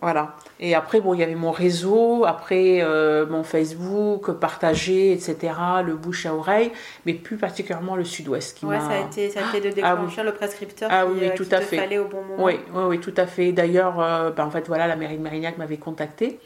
Voilà. 0.00 0.34
Et 0.58 0.74
après, 0.74 1.00
bon, 1.00 1.14
il 1.14 1.20
y 1.20 1.22
avait 1.22 1.36
mon 1.36 1.52
réseau, 1.52 2.24
après 2.24 2.80
euh, 2.82 3.24
mon 3.26 3.44
Facebook, 3.44 4.32
partagé, 4.32 5.12
etc., 5.12 5.54
le 5.84 5.94
bouche 5.94 6.26
à 6.26 6.34
oreille, 6.34 6.72
mais 7.06 7.14
plus 7.14 7.36
particulièrement 7.36 7.94
le 7.94 8.04
Sud-Ouest. 8.04 8.58
Qui 8.58 8.66
ouais, 8.66 8.80
ça 8.80 8.88
a, 8.88 9.06
été, 9.06 9.30
ça 9.30 9.40
a 9.40 9.56
été 9.56 9.70
de 9.70 9.80
ah 9.80 9.94
déclencher 9.94 10.24
le 10.24 10.34
prescripteur 10.34 10.88
ah, 10.92 11.06
oui, 11.06 11.18
euh, 11.22 11.30
tout 11.36 11.46
à 11.52 11.60
fait. 11.60 11.76
fallait 11.76 11.98
au 11.98 12.06
bon 12.06 12.22
moment. 12.24 12.44
Oui, 12.44 12.58
oui, 12.74 12.82
oui 12.88 13.00
tout 13.00 13.14
à 13.16 13.26
fait. 13.26 13.52
D'ailleurs, 13.52 13.94
bah, 14.34 14.44
en 14.44 14.50
fait, 14.50 14.66
voilà, 14.66 14.88
la 14.88 14.96
mairie 14.96 15.18
de 15.18 15.22
Mérignac 15.22 15.56
m'avait 15.56 15.76
contacté. 15.76 16.40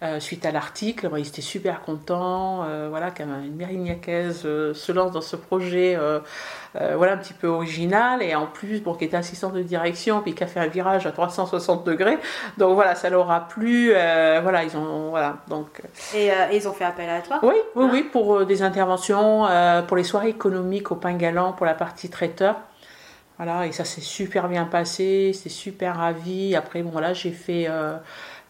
Euh, 0.00 0.20
suite 0.20 0.46
à 0.46 0.52
l'article. 0.52 1.10
ils 1.16 1.26
étaient 1.26 1.42
super 1.42 1.82
contents, 1.82 2.62
euh, 2.62 2.86
voilà, 2.88 3.10
qu'une 3.10 3.56
mérignacaise 3.56 4.42
euh, 4.44 4.72
se 4.72 4.92
lance 4.92 5.10
dans 5.10 5.20
ce 5.20 5.34
projet, 5.34 5.98
voilà, 6.94 7.14
un 7.14 7.16
petit 7.16 7.34
peu 7.34 7.48
original, 7.48 8.22
et 8.22 8.36
en 8.36 8.46
plus, 8.46 8.80
bon, 8.80 8.94
qui 8.94 9.06
était 9.06 9.16
assistante 9.16 9.54
de 9.54 9.62
direction, 9.62 10.20
puis 10.20 10.34
qui 10.34 10.44
a 10.44 10.46
fait 10.46 10.60
un 10.60 10.68
virage 10.68 11.04
à 11.06 11.10
360 11.10 11.84
degrés. 11.84 12.16
Donc 12.58 12.74
voilà, 12.74 12.94
ça 12.94 13.10
leur 13.10 13.28
a 13.32 13.48
plu, 13.48 13.90
voilà, 13.90 14.62
ils 14.62 14.76
ont, 14.76 15.10
voilà, 15.10 15.38
donc. 15.48 15.82
Et, 16.14 16.30
ils 16.52 16.68
ont 16.68 16.72
fait 16.72 16.84
appel 16.84 17.10
à 17.10 17.20
toi? 17.20 17.40
Oui, 17.42 17.56
oui, 17.74 17.86
oui, 17.90 18.02
pour 18.04 18.46
des 18.46 18.62
interventions, 18.62 19.48
pour 19.88 19.96
les 19.96 20.04
soirées 20.04 20.28
économiques 20.28 20.92
au 20.92 20.96
pain 20.96 21.14
galant, 21.14 21.52
pour 21.52 21.66
la 21.66 21.74
partie 21.74 22.08
traiteur. 22.08 22.54
Voilà, 23.38 23.66
et 23.66 23.72
ça 23.72 23.84
s'est 23.84 24.00
super 24.00 24.48
bien 24.48 24.64
passé, 24.64 25.32
c'est 25.32 25.48
super 25.48 25.96
ravi. 25.96 26.56
Après, 26.56 26.82
bon, 26.82 26.90
voilà, 26.90 27.12
j'ai 27.14 27.30
fait 27.30 27.66
euh, 27.68 27.96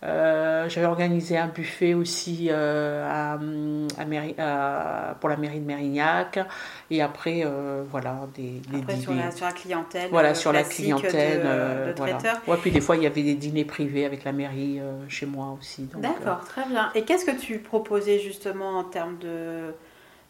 j'avais 0.03 0.87
organisé 0.87 1.37
un 1.37 1.49
buffet 1.49 1.95
aussi 1.95 2.49
euh, 2.51 3.07
à, 3.09 3.39
pour 5.21 5.29
la 5.29 5.37
mairie 5.37 5.61
de 5.61 5.67
Mérignac. 5.67 6.39
Et 6.91 7.03
après, 7.03 7.43
euh, 7.45 7.83
voilà, 7.91 8.29
des, 8.35 8.61
après, 8.75 8.97
sur, 8.97 9.13
la, 9.13 9.31
sur, 9.31 9.47
la, 9.47 9.53
clientèle. 9.53 10.09
Voilà, 10.11 10.35
sur 10.35 10.53
la 10.53 10.63
clientèle. 10.63 11.43
De, 11.43 11.95
voilà. 11.97 12.19
Ouais, 12.47 12.57
puis 12.59 12.71
des 12.71 12.81
fois, 12.81 12.97
il 12.97 13.03
y 13.03 13.07
avait 13.07 13.23
des 13.23 13.35
dîners 13.35 13.65
privés 13.65 14.05
avec 14.05 14.25
la 14.25 14.33
mairie 14.33 14.81
chez 15.09 15.27
moi 15.27 15.57
aussi. 15.59 15.89
D'accord, 15.97 16.45
très 16.45 16.65
bien. 16.67 16.91
Et 16.95 17.03
qu'est-ce 17.03 17.25
que 17.25 17.39
tu 17.39 17.59
proposais 17.59 18.19
justement 18.19 18.79
en 18.79 18.85
termes 18.85 19.19
de, 19.19 19.75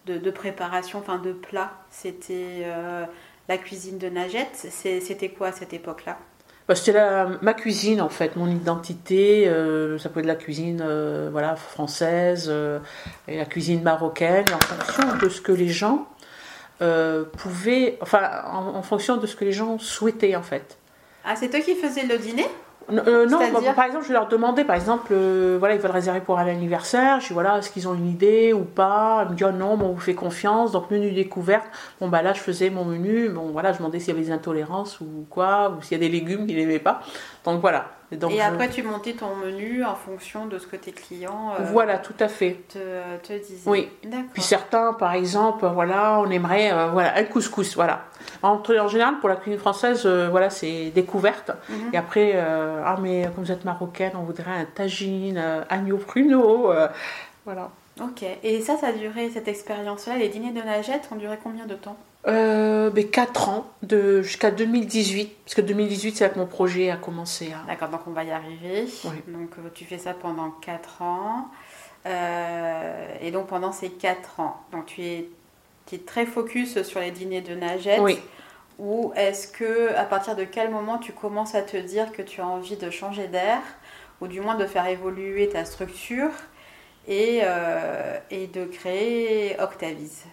de, 0.06 0.30
préparation, 0.30 0.98
enfin 0.98 1.18
de 1.18 1.32
plats? 1.32 1.72
C'était 1.90 2.66
la 3.48 3.58
cuisine 3.58 3.98
de 3.98 4.08
Nagette. 4.08 4.54
C'était 4.54 5.28
quoi 5.28 5.48
à 5.48 5.52
cette 5.52 5.72
époque-là? 5.72 6.18
C'était 6.74 6.98
ma 7.40 7.54
cuisine 7.54 8.00
en 8.02 8.10
fait, 8.10 8.36
mon 8.36 8.48
identité. 8.48 9.48
Euh, 9.48 9.98
ça 9.98 10.10
peut 10.10 10.20
être 10.20 10.26
la 10.26 10.34
cuisine 10.34 10.82
euh, 10.84 11.28
voilà, 11.32 11.56
française 11.56 12.48
euh, 12.48 12.78
et 13.26 13.38
la 13.38 13.46
cuisine 13.46 13.82
marocaine, 13.82 14.44
en 14.52 14.58
fonction 14.58 15.16
de 15.16 15.28
ce 15.30 15.40
que 15.40 15.52
les 15.52 15.68
gens 15.68 16.06
pouvaient, 17.38 17.98
enfin 18.02 18.42
en, 18.44 18.82
fonction 18.82 19.16
de 19.16 19.26
ce 19.26 19.34
que 19.34 19.44
les 19.44 19.52
gens 19.52 19.78
souhaitaient 19.78 20.36
en 20.36 20.42
fait. 20.42 20.76
Ah, 21.24 21.34
c'est 21.34 21.48
toi 21.48 21.60
qui 21.60 21.74
faisais 21.74 22.04
le 22.04 22.18
dîner? 22.18 22.46
Euh, 22.90 23.26
non, 23.26 23.38
bah, 23.52 23.60
par 23.76 23.84
exemple, 23.84 24.06
je 24.06 24.12
leur 24.12 24.28
demandais, 24.28 24.64
par 24.64 24.74
exemple, 24.74 25.08
euh, 25.12 25.56
voilà, 25.58 25.74
ils 25.74 25.80
veulent 25.80 25.90
réserver 25.90 26.20
pour 26.20 26.38
un 26.38 26.46
anniversaire. 26.46 27.20
Je 27.20 27.28
dis, 27.28 27.32
voilà, 27.34 27.58
est-ce 27.58 27.70
qu'ils 27.70 27.86
ont 27.86 27.94
une 27.94 28.08
idée 28.08 28.54
ou 28.54 28.64
pas? 28.64 29.24
Ils 29.26 29.32
me 29.32 29.36
disent, 29.36 29.46
oh, 29.50 29.52
non, 29.52 29.76
bon, 29.76 29.88
on 29.88 29.92
vous 29.92 30.00
fait 30.00 30.14
confiance. 30.14 30.72
Donc, 30.72 30.90
menu 30.90 31.10
découverte. 31.12 31.66
Bon, 32.00 32.08
bah 32.08 32.22
là, 32.22 32.32
je 32.32 32.40
faisais 32.40 32.70
mon 32.70 32.86
menu. 32.86 33.28
Bon, 33.28 33.50
voilà, 33.52 33.72
je 33.72 33.78
demandais 33.78 34.00
s'il 34.00 34.14
y 34.14 34.16
avait 34.16 34.24
des 34.26 34.32
intolérances 34.32 35.00
ou 35.00 35.26
quoi, 35.28 35.76
ou 35.78 35.82
s'il 35.82 35.98
y 35.98 36.00
a 36.00 36.08
des 36.08 36.10
légumes 36.10 36.46
qu'ils 36.46 36.56
n'aimaient 36.56 36.78
pas. 36.78 37.02
Donc, 37.52 37.60
voilà. 37.60 37.86
Et, 38.30 38.40
après, 38.40 38.70
tu 38.70 38.82
montais 38.82 39.12
ton 39.12 39.36
menu 39.36 39.84
en 39.84 39.94
fonction 39.94 40.46
de 40.46 40.58
ce 40.58 40.66
que 40.66 40.76
tes 40.76 40.92
clients 40.92 41.52
euh, 41.60 41.64
voilà, 41.64 41.98
tout 41.98 42.14
à 42.20 42.28
fait. 42.28 42.62
Te, 42.68 42.78
te 43.18 43.34
disaient. 43.34 43.68
Oui. 43.68 43.88
Puis 44.32 44.40
certains, 44.40 44.94
par 44.94 45.12
exemple, 45.12 45.66
voilà, 45.66 46.18
on 46.20 46.30
aimerait 46.30 46.72
voilà, 46.90 47.16
un 47.16 47.24
couscous. 47.24 47.74
Voilà. 47.74 48.04
En, 48.42 48.62
en, 48.66 48.88
général, 48.88 49.18
pour 49.20 49.28
la 49.28 49.36
cuisine 49.36 49.58
française, 49.58 50.02
euh, 50.06 50.28
voilà, 50.30 50.50
c'est 50.50 50.90
découverte. 50.90 51.50
Mhm. 51.68 51.90
Et 51.92 51.96
après, 51.96 52.32
euh, 52.34 52.82
ah, 52.84 52.96
mais 53.00 53.28
comme 53.34 53.44
vous 53.44 53.52
êtes 53.52 53.64
marocaine, 53.64 54.12
on 54.14 54.22
voudrait 54.22 54.52
un 54.52 54.64
tagine, 54.64 55.38
euh, 55.38 55.62
agneau 55.68 55.98
pruneau. 55.98 56.72
voilà. 57.44 57.70
Ok. 58.00 58.24
Et 58.42 58.60
ça, 58.60 58.76
ça 58.76 58.88
a 58.88 58.92
duré, 58.92 59.28
cette 59.30 59.48
expérience-là, 59.48 60.16
les 60.16 60.28
dîners 60.28 60.52
de 60.52 60.62
Nagette 60.62 61.08
ont 61.10 61.16
duré 61.16 61.38
combien 61.42 61.66
de 61.66 61.74
temps? 61.74 61.96
Euh, 62.26 62.90
4 62.90 63.48
ans, 63.48 63.66
de, 63.82 64.22
jusqu'à 64.22 64.50
2018. 64.50 65.36
Parce 65.44 65.54
que 65.54 65.60
2018, 65.60 66.16
c'est 66.16 66.24
là 66.24 66.30
que 66.30 66.38
mon 66.38 66.46
projet 66.46 66.90
a 66.90 66.96
commencé. 66.96 67.52
À... 67.52 67.66
D'accord, 67.66 67.88
donc 67.88 68.00
on 68.06 68.12
va 68.12 68.24
y 68.24 68.30
arriver. 68.30 68.86
Donc 69.28 69.50
tu 69.74 69.84
fais 69.84 69.98
ça 69.98 70.14
pendant 70.14 70.50
4 70.50 71.02
ans. 71.02 71.48
et 72.06 73.30
donc 73.30 73.46
pendant 73.46 73.72
ces 73.72 73.90
4 73.90 74.40
ans, 74.40 74.56
donc 74.72 74.86
tu 74.86 75.02
es 75.02 75.28
qui 75.88 75.94
est 75.94 76.04
très 76.06 76.26
focus 76.26 76.82
sur 76.82 77.00
les 77.00 77.10
dîners 77.10 77.40
de 77.40 77.54
Nagette 77.54 78.00
Oui. 78.00 78.18
Ou 78.78 79.10
est-ce 79.16 79.48
que, 79.48 79.94
à 79.96 80.04
partir 80.04 80.36
de 80.36 80.44
quel 80.44 80.70
moment 80.70 80.98
tu 80.98 81.12
commences 81.12 81.54
à 81.54 81.62
te 81.62 81.78
dire 81.78 82.12
que 82.12 82.20
tu 82.20 82.42
as 82.42 82.46
envie 82.46 82.76
de 82.76 82.90
changer 82.90 83.26
d'air, 83.26 83.60
ou 84.20 84.28
du 84.28 84.40
moins 84.40 84.54
de 84.54 84.66
faire 84.66 84.86
évoluer 84.86 85.48
ta 85.48 85.64
structure 85.64 86.30
et, 87.08 87.40
euh, 87.42 88.18
et 88.30 88.46
de 88.46 88.66
créer 88.66 89.58
Octavis 89.60 90.24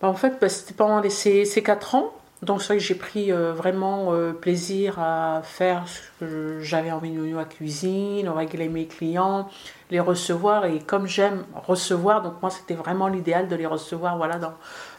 bah, 0.00 0.08
En 0.08 0.14
fait, 0.14 0.38
bah, 0.40 0.48
c'était 0.48 0.74
pendant 0.74 1.08
ces, 1.08 1.44
ces 1.44 1.62
4 1.62 1.94
ans. 1.94 2.12
Donc 2.42 2.60
c'est 2.60 2.68
vrai 2.68 2.76
que 2.76 2.82
j'ai 2.82 2.94
pris 2.94 3.32
euh, 3.32 3.52
vraiment 3.52 4.12
euh, 4.12 4.32
plaisir 4.32 4.98
à 4.98 5.40
faire 5.42 5.84
ce 5.88 6.00
que 6.20 6.60
j'avais 6.60 6.92
envie 6.92 7.10
de 7.10 7.34
à 7.34 7.38
la 7.38 7.44
cuisine, 7.46 8.28
régler 8.28 8.68
mes 8.68 8.86
clients, 8.86 9.48
les 9.90 10.00
recevoir. 10.00 10.66
Et 10.66 10.80
comme 10.80 11.06
j'aime 11.06 11.44
recevoir, 11.54 12.22
donc 12.22 12.34
moi 12.42 12.50
c'était 12.50 12.74
vraiment 12.74 13.08
l'idéal 13.08 13.48
de 13.48 13.56
les 13.56 13.64
recevoir 13.64 14.18
voilà, 14.18 14.36
dans, 14.36 14.52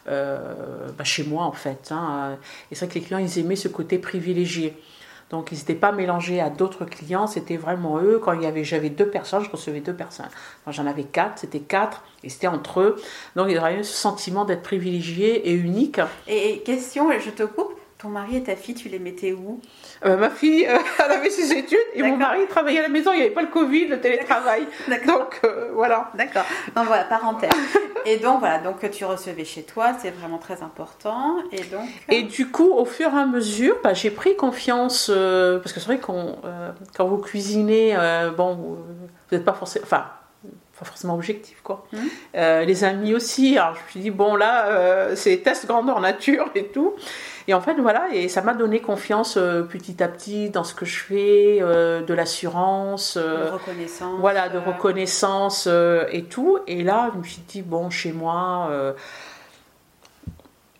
euh, 0.07 0.87
bah, 0.97 1.03
chez 1.03 1.25
moi 1.25 1.43
en 1.43 1.51
fait. 1.51 1.89
Hein. 1.91 2.37
Et 2.71 2.75
c'est 2.75 2.85
vrai 2.85 2.95
que 2.95 2.99
les 2.99 3.05
clients 3.05 3.19
ils 3.19 3.37
aimaient 3.37 3.55
ce 3.55 3.67
côté 3.67 3.99
privilégié. 3.99 4.75
Donc 5.29 5.51
ils 5.51 5.57
n'étaient 5.57 5.75
pas 5.75 5.91
mélangés 5.91 6.39
à 6.39 6.49
d'autres 6.49 6.85
clients, 6.85 7.27
c'était 7.27 7.57
vraiment 7.57 7.99
eux. 7.99 8.19
Quand 8.23 8.33
il 8.33 8.43
y 8.43 8.45
avait, 8.45 8.63
j'avais 8.63 8.89
deux 8.89 9.09
personnes, 9.09 9.43
je 9.43 9.49
recevais 9.49 9.81
deux 9.81 9.93
personnes. 9.93 10.29
Quand 10.63 10.71
j'en 10.71 10.87
avais 10.87 11.03
quatre, 11.03 11.39
c'était 11.39 11.59
quatre, 11.59 12.03
et 12.23 12.29
c'était 12.29 12.47
entre 12.47 12.79
eux. 12.79 12.95
Donc 13.35 13.47
il 13.49 13.55
y 13.55 13.57
avait 13.57 13.83
ce 13.83 13.93
sentiment 13.93 14.45
d'être 14.45 14.63
privilégié 14.63 15.49
et 15.49 15.53
unique. 15.53 15.99
Et 16.27 16.59
question, 16.59 17.09
je 17.19 17.29
te 17.29 17.43
coupe, 17.43 17.76
ton 17.97 18.09
mari 18.09 18.37
et 18.37 18.43
ta 18.43 18.55
fille, 18.55 18.75
tu 18.75 18.89
les 18.89 18.99
mettais 18.99 19.33
où? 19.33 19.59
Euh, 20.05 20.17
Ma 20.17 20.29
fille, 20.29 20.67
euh, 20.67 20.77
elle 21.05 21.11
avait 21.11 21.29
ses 21.29 21.51
études 21.53 21.79
et 21.95 22.03
mon 22.03 22.15
mari 22.15 22.45
travaillait 22.47 22.79
à 22.79 22.83
la 22.83 22.89
maison. 22.89 23.11
Il 23.11 23.17
n'y 23.17 23.21
avait 23.23 23.33
pas 23.33 23.41
le 23.41 23.47
Covid, 23.47 23.87
le 23.87 23.99
télétravail. 23.99 24.67
Donc 25.07 25.39
euh, 25.43 25.71
voilà. 25.73 26.11
D'accord. 26.13 26.45
Donc 26.75 26.85
voilà, 26.85 27.05
parenthèse. 27.05 27.49
et 28.05 28.17
donc 28.17 28.39
voilà, 28.39 28.59
donc 28.59 28.89
tu 28.91 29.03
recevais 29.03 29.45
chez 29.45 29.63
toi, 29.63 29.93
c'est 29.99 30.11
vraiment 30.11 30.37
très 30.37 30.61
important. 30.61 31.37
Et 31.51 31.63
donc. 31.63 31.89
Et 32.09 32.23
du 32.23 32.49
coup, 32.49 32.71
au 32.71 32.85
fur 32.85 33.11
et 33.13 33.17
à 33.17 33.25
mesure, 33.25 33.77
bah, 33.83 33.95
j'ai 33.95 34.11
pris 34.11 34.35
confiance 34.35 35.07
parce 35.07 35.73
que 35.73 35.79
c'est 35.79 35.87
vrai 35.87 35.99
qu'on, 35.99 36.37
quand 36.95 37.07
vous 37.07 37.17
cuisinez, 37.17 37.97
bon, 38.37 38.53
vous 38.55 38.77
n'êtes 39.31 39.45
pas 39.45 39.53
forcément, 39.53 39.85
enfin 39.85 40.05
pas 40.77 40.85
forcément 40.85 41.15
objectif 41.15 41.61
quoi. 41.63 41.87
Mmh. 41.91 41.97
les 42.67 42.83
amis 42.83 43.15
aussi. 43.15 43.57
Alors 43.57 43.73
je 43.73 43.79
me 43.83 43.89
suis 43.89 43.99
dit 43.99 44.11
bon 44.11 44.35
là 44.35 45.15
c'est 45.15 45.37
test 45.37 45.65
grandeur 45.65 45.99
nature 45.99 46.51
et 46.53 46.67
tout. 46.67 46.93
Et 47.49 47.53
en 47.53 47.61
fait, 47.61 47.75
voilà, 47.75 48.07
et 48.11 48.27
ça 48.27 48.41
m'a 48.41 48.53
donné 48.53 48.81
confiance 48.81 49.37
euh, 49.37 49.63
petit 49.63 50.03
à 50.03 50.07
petit 50.09 50.49
dans 50.49 50.65
ce 50.65 50.73
que 50.75 50.85
je 50.85 50.99
fais, 50.99 51.59
euh, 51.61 52.01
de 52.01 52.13
l'assurance, 52.13 53.15
euh, 53.17 53.45
de 53.45 53.51
reconnaissance. 53.51 54.19
Voilà, 54.19 54.49
de 54.49 54.57
reconnaissance 54.57 55.67
et 56.11 56.23
tout. 56.23 56.59
Et 56.67 56.83
là, 56.83 57.09
je 57.13 57.19
me 57.19 57.23
suis 57.23 57.41
dit, 57.47 57.61
bon, 57.61 57.89
chez 57.89 58.11
moi, 58.11 58.69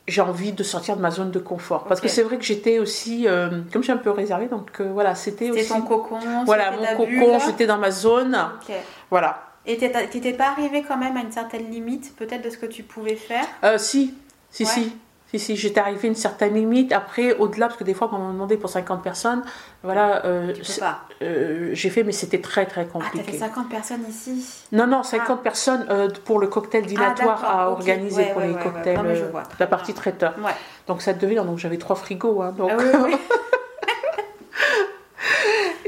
j'ai 0.07 0.21
envie 0.21 0.53
de 0.53 0.63
sortir 0.63 0.95
de 0.95 1.01
ma 1.01 1.11
zone 1.11 1.31
de 1.31 1.39
confort. 1.39 1.83
Parce 1.85 1.99
que 1.99 2.07
c'est 2.07 2.23
vrai 2.23 2.37
que 2.37 2.43
j'étais 2.43 2.79
aussi, 2.79 3.27
euh, 3.27 3.49
comme 3.71 3.81
je 3.81 3.87
suis 3.87 3.91
un 3.91 3.97
peu 3.97 4.11
réservée, 4.11 4.47
donc 4.47 4.69
euh, 4.79 4.89
voilà, 4.91 5.15
c'était 5.15 5.47
C'était 5.47 5.59
aussi. 5.61 5.69
ton 5.69 5.81
cocon, 5.81 6.17
voilà, 6.45 6.71
c'était 6.71 6.95
mon 6.95 7.05
cocon, 7.05 7.39
j'étais 7.45 7.65
dans 7.67 7.77
ma 7.77 7.91
zone. 7.91 8.35
Ok. 8.61 8.73
Voilà. 9.09 9.43
Et 9.65 9.77
t'étais 9.77 10.31
pas 10.33 10.47
arrivé 10.51 10.83
quand 10.87 10.95
même 10.95 11.17
à 11.17 11.19
une 11.21 11.31
certaine 11.31 11.69
limite, 11.69 12.15
peut-être, 12.15 12.41
de 12.41 12.49
ce 12.49 12.57
que 12.57 12.65
tu 12.65 12.83
pouvais 12.83 13.15
faire? 13.15 13.43
Euh, 13.65 13.77
si, 13.77 14.13
si, 14.49 14.63
Ouais. 14.63 14.69
si. 14.69 14.95
Si, 15.29 15.39
si, 15.39 15.55
j'étais 15.57 15.81
arrivée 15.81 16.07
à 16.07 16.07
une 16.07 16.15
certaine 16.15 16.53
limite. 16.53 16.93
Après, 16.93 17.33
au-delà, 17.37 17.67
parce 17.67 17.77
que 17.77 17.83
des 17.83 17.93
fois, 17.93 18.07
quand 18.07 18.15
on 18.17 18.27
m'a 18.27 18.31
demandé 18.31 18.55
pour 18.55 18.69
50 18.69 19.03
personnes, 19.03 19.43
voilà, 19.83 20.25
euh, 20.25 20.53
euh, 21.21 21.69
j'ai 21.73 21.89
fait, 21.89 22.03
mais 22.03 22.13
c'était 22.13 22.39
très, 22.39 22.65
très 22.65 22.81
Ah, 22.81 22.85
t'as 22.85 22.91
compliqué. 22.91 23.31
fait 23.33 23.37
50 23.37 23.67
personnes 23.69 24.05
ici? 24.09 24.45
Non, 24.71 24.87
non, 24.87 25.03
50 25.03 25.43
personnes 25.43 25.85
euh, 25.89 26.07
pour 26.23 26.39
le 26.39 26.47
cocktail 26.47 26.85
dînatoire 26.85 27.39
Ah, 27.39 27.41
d'accord, 27.43 27.59
à 27.59 27.69
organiser 27.71 28.21
Ouais, 28.23 28.29
pour 28.31 28.41
ouais, 28.41 28.47
les 28.47 28.53
ouais, 28.53 28.63
cocktails, 28.63 28.97
Non, 28.97 29.15
je 29.15 29.25
vois, 29.25 29.43
la 29.59 29.67
partie 29.67 29.93
traiteur. 29.93 30.33
Ouais. 30.39 30.51
Donc 30.87 31.01
ça 31.01 31.11
devait, 31.11 31.35
donc 31.35 31.57
j'avais 31.57 31.77
trois 31.77 31.97
frigos. 31.97 32.41
hein, 32.41 32.53
donc. 32.57 32.71
Ah 32.73 32.77
oui, 32.79 32.85
oui. 33.11 33.15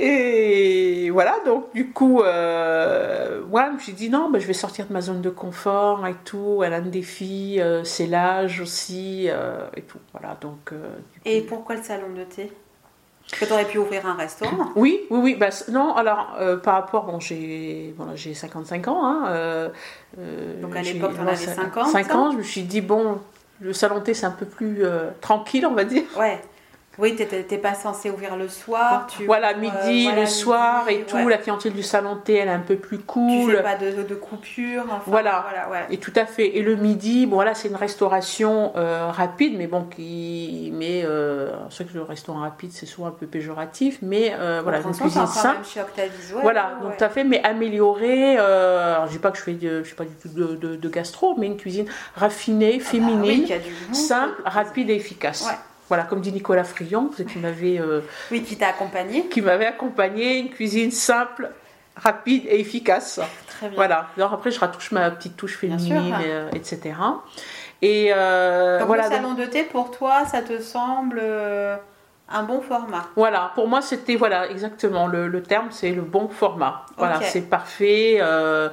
Et 0.01 1.09
voilà, 1.09 1.35
donc 1.45 1.73
du 1.73 1.91
coup, 1.91 2.21
euh, 2.21 3.41
ouais, 3.51 3.63
je 3.69 3.73
me 3.73 3.79
suis 3.79 3.91
dit 3.93 4.09
non, 4.09 4.29
bah, 4.29 4.39
je 4.39 4.47
vais 4.47 4.53
sortir 4.53 4.85
de 4.88 4.93
ma 4.93 5.01
zone 5.01 5.21
de 5.21 5.29
confort 5.29 6.07
et 6.07 6.15
tout. 6.23 6.62
Elle 6.63 6.73
a 6.73 6.77
un 6.77 6.81
défi, 6.81 7.57
euh, 7.59 7.83
c'est 7.83 8.07
l'âge 8.07 8.62
aussi 8.62 9.25
euh, 9.29 9.67
et 9.75 9.81
tout. 9.81 9.99
Voilà, 10.13 10.38
donc. 10.39 10.71
euh, 10.71 10.77
coup- 10.95 11.19
Et 11.25 11.41
pourquoi 11.41 11.75
le 11.75 11.83
salon 11.83 12.13
de 12.15 12.23
thé? 12.23 12.51
Que 13.39 13.45
t'aurais 13.45 13.65
pu 13.65 13.77
ouvrir 13.77 14.05
un 14.07 14.15
restaurant. 14.15 14.69
Oui, 14.75 15.01
oui, 15.09 15.19
oui. 15.21 15.35
Bah, 15.35 15.49
non, 15.69 15.93
alors 15.95 16.35
euh, 16.39 16.55
par 16.57 16.75
rapport, 16.75 17.03
bon, 17.05 17.19
j'ai 17.19 17.93
j'ai 18.15 18.33
55 18.33 18.88
ans. 18.88 19.05
Hein, 19.05 19.23
euh, 19.27 19.69
Donc, 20.62 20.75
à 20.75 20.81
l'époque, 20.81 21.12
t'en 21.12 21.15
voilà, 21.17 21.31
avais 21.31 21.45
ça- 21.45 21.55
50, 21.55 21.88
5 21.89 22.09
hein? 22.12 22.15
ans, 22.17 22.31
je 22.31 22.38
me 22.38 22.43
suis 22.43 22.63
dit 22.63 22.81
bon, 22.81 23.19
le 23.59 23.73
salon 23.73 23.95
de 23.99 24.03
thé 24.05 24.13
c'est 24.13 24.25
un 24.25 24.31
peu 24.31 24.45
plus 24.45 24.85
euh, 24.85 25.09
tranquille, 25.21 25.65
on 25.67 25.73
va 25.75 25.83
dire. 25.83 26.03
Ouais. 26.17 26.39
Oui, 26.97 27.15
t'étais 27.15 27.43
t'es 27.43 27.58
pas 27.58 27.75
censé 27.75 28.10
ouvrir 28.10 28.36
le 28.36 28.49
soir. 28.49 29.08
Tu 29.08 29.25
Voilà, 29.25 29.52
ouvres, 29.52 29.62
midi, 29.62 30.02
euh, 30.02 30.10
voilà, 30.10 30.19
le 30.21 30.25
soir 30.28 30.86
midi, 30.86 30.99
et 30.99 31.04
tout. 31.06 31.15
ouais. 31.15 31.30
La 31.30 31.38
clientèle 31.38 31.71
du 31.71 31.84
salon 31.84 32.17
thé, 32.17 32.34
elle 32.34 32.49
est 32.49 32.52
un 32.52 32.60
peu 32.60 32.75
plus 32.75 32.97
Tu 32.97 33.04
cool. 33.06 33.56
fais 33.56 33.63
pas 33.63 33.78
de, 33.78 34.04
de 34.04 34.15
coupure. 34.15 34.84
enfin, 34.86 35.02
Voilà. 35.06 35.45
voilà 35.49 35.69
ouais. 35.69 35.86
Et 35.91 35.97
tout 35.97 36.12
à 36.17 36.25
fait. 36.25 36.58
Et 36.58 36.62
le 36.62 36.75
midi, 36.75 37.25
bon 37.25 37.36
voilà, 37.36 37.54
c'est 37.54 37.69
une 37.69 37.78
restauration 37.78 38.73
euh, 38.75 39.12
rapide, 39.12 39.54
mais 39.58 39.67
bon, 39.67 39.84
qui, 39.84 40.71
mais 40.73 41.04
euh, 41.06 41.52
c'est 41.69 41.84
vrai 41.84 41.93
que 41.93 41.97
le 41.99 42.04
restaurant 42.04 42.39
rapide, 42.41 42.71
c'est 42.73 42.86
souvent 42.86 43.08
un 43.08 43.12
peu 43.12 43.28
péjoratif, 43.28 43.99
mais 44.02 44.34
euh, 44.38 44.60
voilà, 44.62 44.80
une 44.80 44.91
cuisine 44.93 45.25
simple. 45.28 45.56
même 45.60 45.65
chez 45.65 45.80
Octavis, 45.82 46.34
ouais, 46.34 46.41
voilà, 46.41 46.71
donc 46.82 46.91
ouais. 46.91 46.97
tout 46.97 47.04
à 47.06 47.10
fait, 47.10 47.23
mais 47.23 47.41
améliorée. 47.43 48.36
Euh, 48.38 48.95
alors, 48.95 49.08
je 49.08 49.13
dis 49.13 49.19
pas 49.19 49.32
que 49.32 49.38
je 49.38 49.43
fais, 49.43 49.54
de, 49.54 49.84
je 49.84 49.89
sais 49.89 49.95
pas 49.95 50.04
du 50.04 50.15
tout 50.15 50.28
de, 50.30 50.56
de- 50.56 50.75
de 50.75 50.89
gastro, 50.89 51.36
mais 51.38 51.45
une 51.47 51.56
cuisine 51.56 51.86
raffinée, 52.15 52.73
Ah 52.75 52.78
bah 52.84 52.89
féminine, 52.89 53.21
oui, 53.47 53.54
goût. 53.89 53.93
simple, 53.93 54.41
rapide 54.43 54.89
et 54.89 54.95
efficace. 54.95 55.47
Voilà, 55.89 56.04
comme 56.04 56.21
dit 56.21 56.32
Nicolas 56.32 56.63
Frion, 56.63 57.10
c'est 57.17 57.25
qui 57.25 57.39
m'avait 57.39 57.80
euh, 57.80 58.02
Oui, 58.32 58.43
qui 58.43 58.58
t'a 58.58 58.67
accompagné. 58.69 59.28
qui 59.28 59.41
m'avait 59.41 59.65
accompagné, 59.65 60.38
une 60.38 60.49
cuisine 60.49 60.91
simple, 60.91 61.52
rapide 61.97 62.45
et 62.47 62.60
efficace. 62.62 63.19
Très 63.47 63.67
bien. 63.67 63.75
Voilà. 63.75 64.08
Alors 64.15 64.32
après, 64.34 64.52
je 64.52 64.60
retouche 64.60 64.91
ma 64.91 65.10
petite 65.12 65.36
touche 65.36 65.58
féminine, 65.58 66.06
sûr. 66.06 66.15
euh, 66.25 66.49
etc. 66.54 66.93
Et 67.82 68.12
euh, 68.15 68.80
Donc 68.80 68.88
voilà. 68.88 69.10
le 69.10 69.15
salon 69.15 69.34
de 69.34 69.45
thé, 69.45 69.63
pour 69.63 69.91
toi, 69.91 70.25
ça 70.25 70.41
te 70.41 70.62
semble 70.62 71.21
un 72.32 72.43
bon 72.43 72.62
format 72.62 73.08
Voilà, 73.15 73.52
pour 73.56 73.67
moi 73.67 73.82
c'était 73.82 74.15
voilà 74.15 74.47
exactement 74.52 75.08
le, 75.08 75.28
le 75.28 75.41
terme, 75.41 75.69
c'est 75.71 75.91
le 75.91 76.02
bon 76.04 76.28
format. 76.30 76.86
Voilà, 76.97 77.21
c'est 77.23 77.41
parfait. 77.49 78.17
euh, 78.21 78.69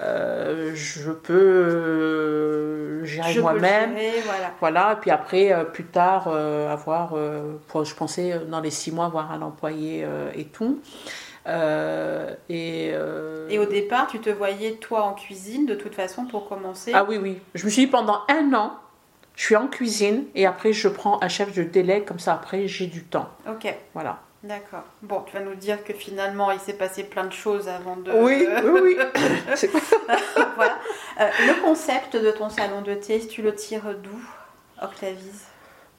euh, 0.00 0.72
je 0.74 1.10
peux 1.12 1.32
euh, 1.34 3.04
gérer 3.04 3.38
moi-même. 3.40 3.94
voilà. 4.24 4.50
Voilà, 4.60 4.92
et 4.92 5.00
puis 5.00 5.10
après, 5.10 5.52
euh, 5.52 5.64
plus 5.64 5.84
tard, 5.84 6.28
avoir, 6.28 7.14
pour- 7.68 7.84
je 7.84 7.94
pensais 7.94 8.40
dans 8.48 8.60
les 8.60 8.70
six 8.70 8.92
mois 8.92 9.06
avoir 9.06 9.30
un 9.32 9.42
employé 9.42 10.06
et 10.34 10.44
tout. 10.46 10.80
Et, 11.46 12.92
Et 13.50 13.58
au 13.58 13.66
départ, 13.66 14.06
tu 14.06 14.18
te 14.20 14.30
voyais 14.30 14.72
toi 14.76 15.02
en 15.02 15.14
cuisine 15.14 15.66
de 15.66 15.74
toute 15.74 15.94
façon 15.94 16.24
pour 16.26 16.48
commencer. 16.48 16.92
Ah 16.94 17.04
oui, 17.08 17.18
oui. 17.20 17.38
Je 17.54 17.64
me 17.64 17.70
suis 17.70 17.84
dit 17.86 17.90
pendant 17.90 18.20
un 18.28 18.52
an, 18.54 18.72
je 19.36 19.44
suis 19.44 19.56
en 19.56 19.66
cuisine 19.66 20.24
et 20.34 20.46
après 20.46 20.72
je 20.72 20.88
prends 20.88 21.22
un 21.22 21.28
chef, 21.28 21.50
je 21.52 21.62
délègue, 21.62 22.04
comme 22.04 22.18
ça 22.18 22.34
après 22.34 22.66
j'ai 22.68 22.86
du 22.86 23.04
temps. 23.04 23.28
Ok, 23.48 23.72
Voilà. 23.92 24.18
D'accord. 24.44 24.84
Bon, 25.02 25.22
tu 25.26 25.36
vas 25.36 25.42
nous 25.42 25.54
dire 25.56 25.82
que 25.84 25.92
finalement 25.92 26.50
il 26.52 26.60
s'est 26.60 26.72
passé 26.74 27.02
plein 27.04 27.24
de 27.24 27.32
choses 27.32 27.68
avant 27.68 27.96
de. 27.96 28.12
Oui, 28.12 28.46
oui, 28.64 28.80
oui. 28.82 28.98
C'est- 29.56 29.70
voilà. 30.56 30.78
Euh, 31.20 31.28
le 31.46 31.62
concept 31.62 32.16
de 32.16 32.30
ton 32.30 32.48
salon 32.48 32.82
de 32.82 32.94
thé, 32.94 33.20
tu 33.26 33.42
le 33.42 33.54
tires 33.54 33.94
d'où, 34.02 34.20
Octavise? 34.82 35.42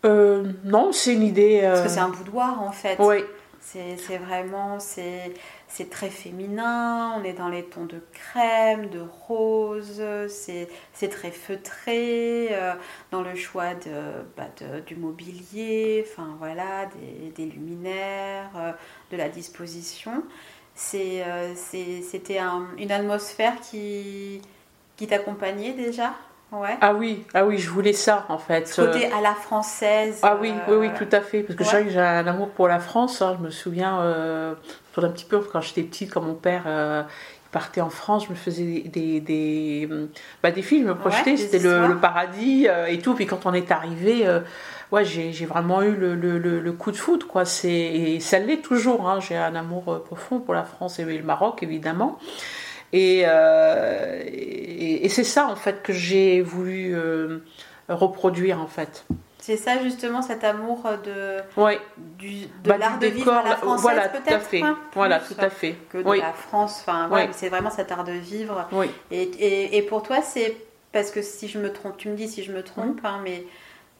Euh, 0.05 0.43
non, 0.63 0.91
c'est 0.91 1.13
une 1.13 1.23
idée. 1.23 1.61
Parce 1.63 1.79
euh, 1.79 1.83
que 1.83 1.89
c'est 1.89 1.99
un 1.99 2.09
boudoir 2.09 2.61
en 2.61 2.71
fait. 2.71 2.95
Oui, 2.99 3.23
C'est 3.59 3.97
c'est 3.97 4.17
vraiment, 4.17 4.79
c'est 4.79 5.33
c'est 5.75 5.89
très 5.89 6.09
féminin, 6.09 7.13
on 7.17 7.23
est 7.25 7.33
dans 7.33 7.49
les 7.49 7.65
tons 7.65 7.83
de 7.85 8.01
crème, 8.13 8.89
de 8.89 9.01
rose, 9.27 10.01
c'est 10.29 11.09
très 11.09 11.31
feutré, 11.31 12.47
euh, 12.51 12.73
dans 13.11 13.21
le 13.21 13.35
choix 13.35 13.73
de, 13.75 13.91
bah, 14.37 14.47
de- 14.61 14.79
du 14.81 14.95
mobilier, 14.95 16.05
enfin 16.07 16.33
voilà, 16.39 16.85
des, 17.35 17.45
luminaires, 17.45 18.49
euh, 18.55 18.71
de 19.11 19.17
la 19.17 19.27
disposition. 19.27 20.23
Euh, 20.93 21.53
C'était 21.55 22.37
un- 22.39 22.67
une 22.77 22.91
atmosphère 22.91 23.59
qui 23.61 24.41
t'accompagnait 25.09 25.73
déjà? 25.73 26.13
Ouais. 26.51 26.77
ah 26.79 26.93
oui, 26.93 27.25
ah 27.33 27.45
oui, 27.45 27.57
je 27.57 27.69
voulais 27.69 27.91
ça 27.93 28.25
en 28.29 28.37
fait. 28.37 28.67
Ce 28.67 28.81
côté 28.81 29.11
à 29.11 29.19
la 29.19 29.33
française. 29.33 30.19
Ah 30.23 30.37
oui, 30.39 30.53
oui, 30.67 30.75
oui, 30.77 30.87
euh, 30.87 30.97
tout 30.97 31.07
à 31.11 31.19
fait. 31.21 31.41
Parce 31.41 31.57
que 31.57 31.63
ouais. 31.63 31.89
j'ai 31.89 31.99
un 31.99 32.25
amour 32.27 32.49
pour 32.49 32.67
la 32.67 32.79
France. 32.79 33.21
hein. 33.21 33.35
Je 33.39 33.43
me 33.43 33.49
souviens, 33.49 33.99
euh, 34.01 34.53
un 34.97 35.09
petit 35.09 35.25
peu 35.25 35.39
quand 35.39 35.61
j'étais 35.61 35.83
petite, 35.83 36.13
quand 36.13 36.21
mon 36.21 36.35
père 36.35 36.63
euh, 36.67 37.03
il 37.45 37.49
partait 37.51 37.81
en 37.81 37.89
France, 37.89 38.25
je 38.25 38.29
me 38.29 38.35
faisais 38.35 38.63
des, 38.63 38.81
des, 38.89 39.19
des, 39.19 39.89
bah, 40.43 40.51
des 40.51 40.61
films, 40.61 40.83
je 40.83 40.89
me 40.89 40.95
projetais, 40.97 41.35
c'était 41.35 41.59
le, 41.59 41.97
paradis 41.99 42.67
euh, 42.69 42.85
et 42.85 42.99
tout. 42.99 43.15
Puis 43.15 43.25
quand 43.25 43.45
on 43.45 43.53
est 43.53 43.71
arrivé, 43.71 44.25
euh, 44.27 44.39
ouais, 44.91 45.03
j'ai 45.03 45.45
vraiment 45.45 45.81
eu 45.81 45.91
le, 45.95 46.15
le, 46.15 46.71
coup 46.73 46.91
de 46.91 46.97
foudre, 46.97 47.27
quoi. 47.27 47.43
C'est- 47.43 47.69
Et 47.69 48.19
ça 48.19 48.39
l'est 48.39 48.61
toujours. 48.61 49.09
Hein. 49.09 49.19
J'ai 49.19 49.35
un 49.35 49.55
amour 49.55 49.91
euh, 49.91 49.99
profond 49.99 50.39
pour 50.39 50.53
la 50.53 50.63
France 50.63 50.99
et 50.99 51.03
le 51.05 51.23
Maroc, 51.23 51.63
évidemment. 51.63 52.19
Et, 52.95 53.23
euh, 53.25 54.21
et, 54.25 55.05
et 55.05 55.09
c'est 55.09 55.23
ça, 55.23 55.47
en 55.47 55.55
fait, 55.55 55.81
que 55.83 55.91
j'ai 55.93 56.41
voulu 56.41 56.95
euh, 56.95 57.39
reproduire, 57.89 58.61
en 58.61 58.67
fait. 58.67 59.05
C'est 59.39 59.57
ça 59.57 59.77
justement 59.83 60.23
cet 60.23 60.43
amour 60.43 60.83
de, 61.03 61.37
Ouais. 61.61 61.79
du, 62.17 62.45
de 62.63 62.69
Bah, 62.69 62.77
l'art 62.79 62.97
de 62.97 63.05
vivre 63.07 63.31
à 63.33 63.43
la 63.43 63.55
française 63.57 63.81
voilà, 63.83 64.09
tout 64.09 64.17
à 64.17 64.21
peut-être 64.21 64.41
fait. 64.41 64.61
hein, 64.63 64.79
Voilà, 64.93 65.19
tout 65.19 65.35
à 65.37 65.49
fait. 65.51 65.75
que 65.91 65.99
de 65.99 66.03
Oui, 66.07 66.19
la 66.19 66.33
France. 66.33 66.79
Enfin, 66.81 67.09
Oui. 67.11 67.21
c'est 67.31 67.49
vraiment 67.49 67.69
cet 67.69 67.91
art 67.91 68.03
de 68.05 68.13
vivre. 68.13 68.67
oui. 68.71 68.87
Et, 69.11 69.21
et, 69.21 69.77
et 69.77 69.81
pour 69.83 70.01
toi, 70.01 70.21
c'est 70.23 70.55
parce 70.91 71.11
que 71.11 71.21
si 71.21 71.47
je 71.47 71.59
me 71.59 71.71
trompe, 71.71 71.97
tu 71.97 72.09
me 72.09 72.15
dis 72.15 72.27
si 72.27 72.43
je 72.43 72.51
me 72.53 72.63
trompe, 72.63 73.03
Mmh. 73.03 73.05
hein, 73.05 73.19
mais 73.23 73.43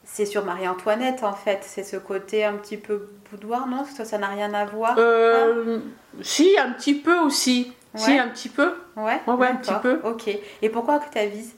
c'est 0.02 0.26
sur 0.26 0.44
Marie-Antoinette 0.44 1.22
en 1.22 1.32
fait. 1.34 1.60
C'est 1.62 1.84
ce 1.84 1.96
côté 1.96 2.44
un 2.44 2.54
petit 2.54 2.76
peu 2.78 3.08
boudoir, 3.30 3.68
non? 3.68 3.84
Ça, 3.84 4.04
ça 4.04 4.18
n'a 4.18 4.28
rien 4.28 4.52
à 4.52 4.64
voir. 4.64 4.96
Euh, 4.98 5.78
si, 6.22 6.56
un 6.58 6.72
petit 6.72 6.94
peu 6.94 7.18
aussi. 7.20 7.72
Si, 7.96 8.18
un 8.18 8.28
petit 8.28 8.48
peu. 8.48 8.74
Ouais, 8.96 9.20
ouais, 9.26 9.34
ouais, 9.34 9.48
un 9.48 9.56
petit 9.56 9.72
peu. 9.82 10.00
Ok. 10.04 10.28
Et 10.62 10.68
pourquoi 10.68 10.96
Octavise? 10.96 11.54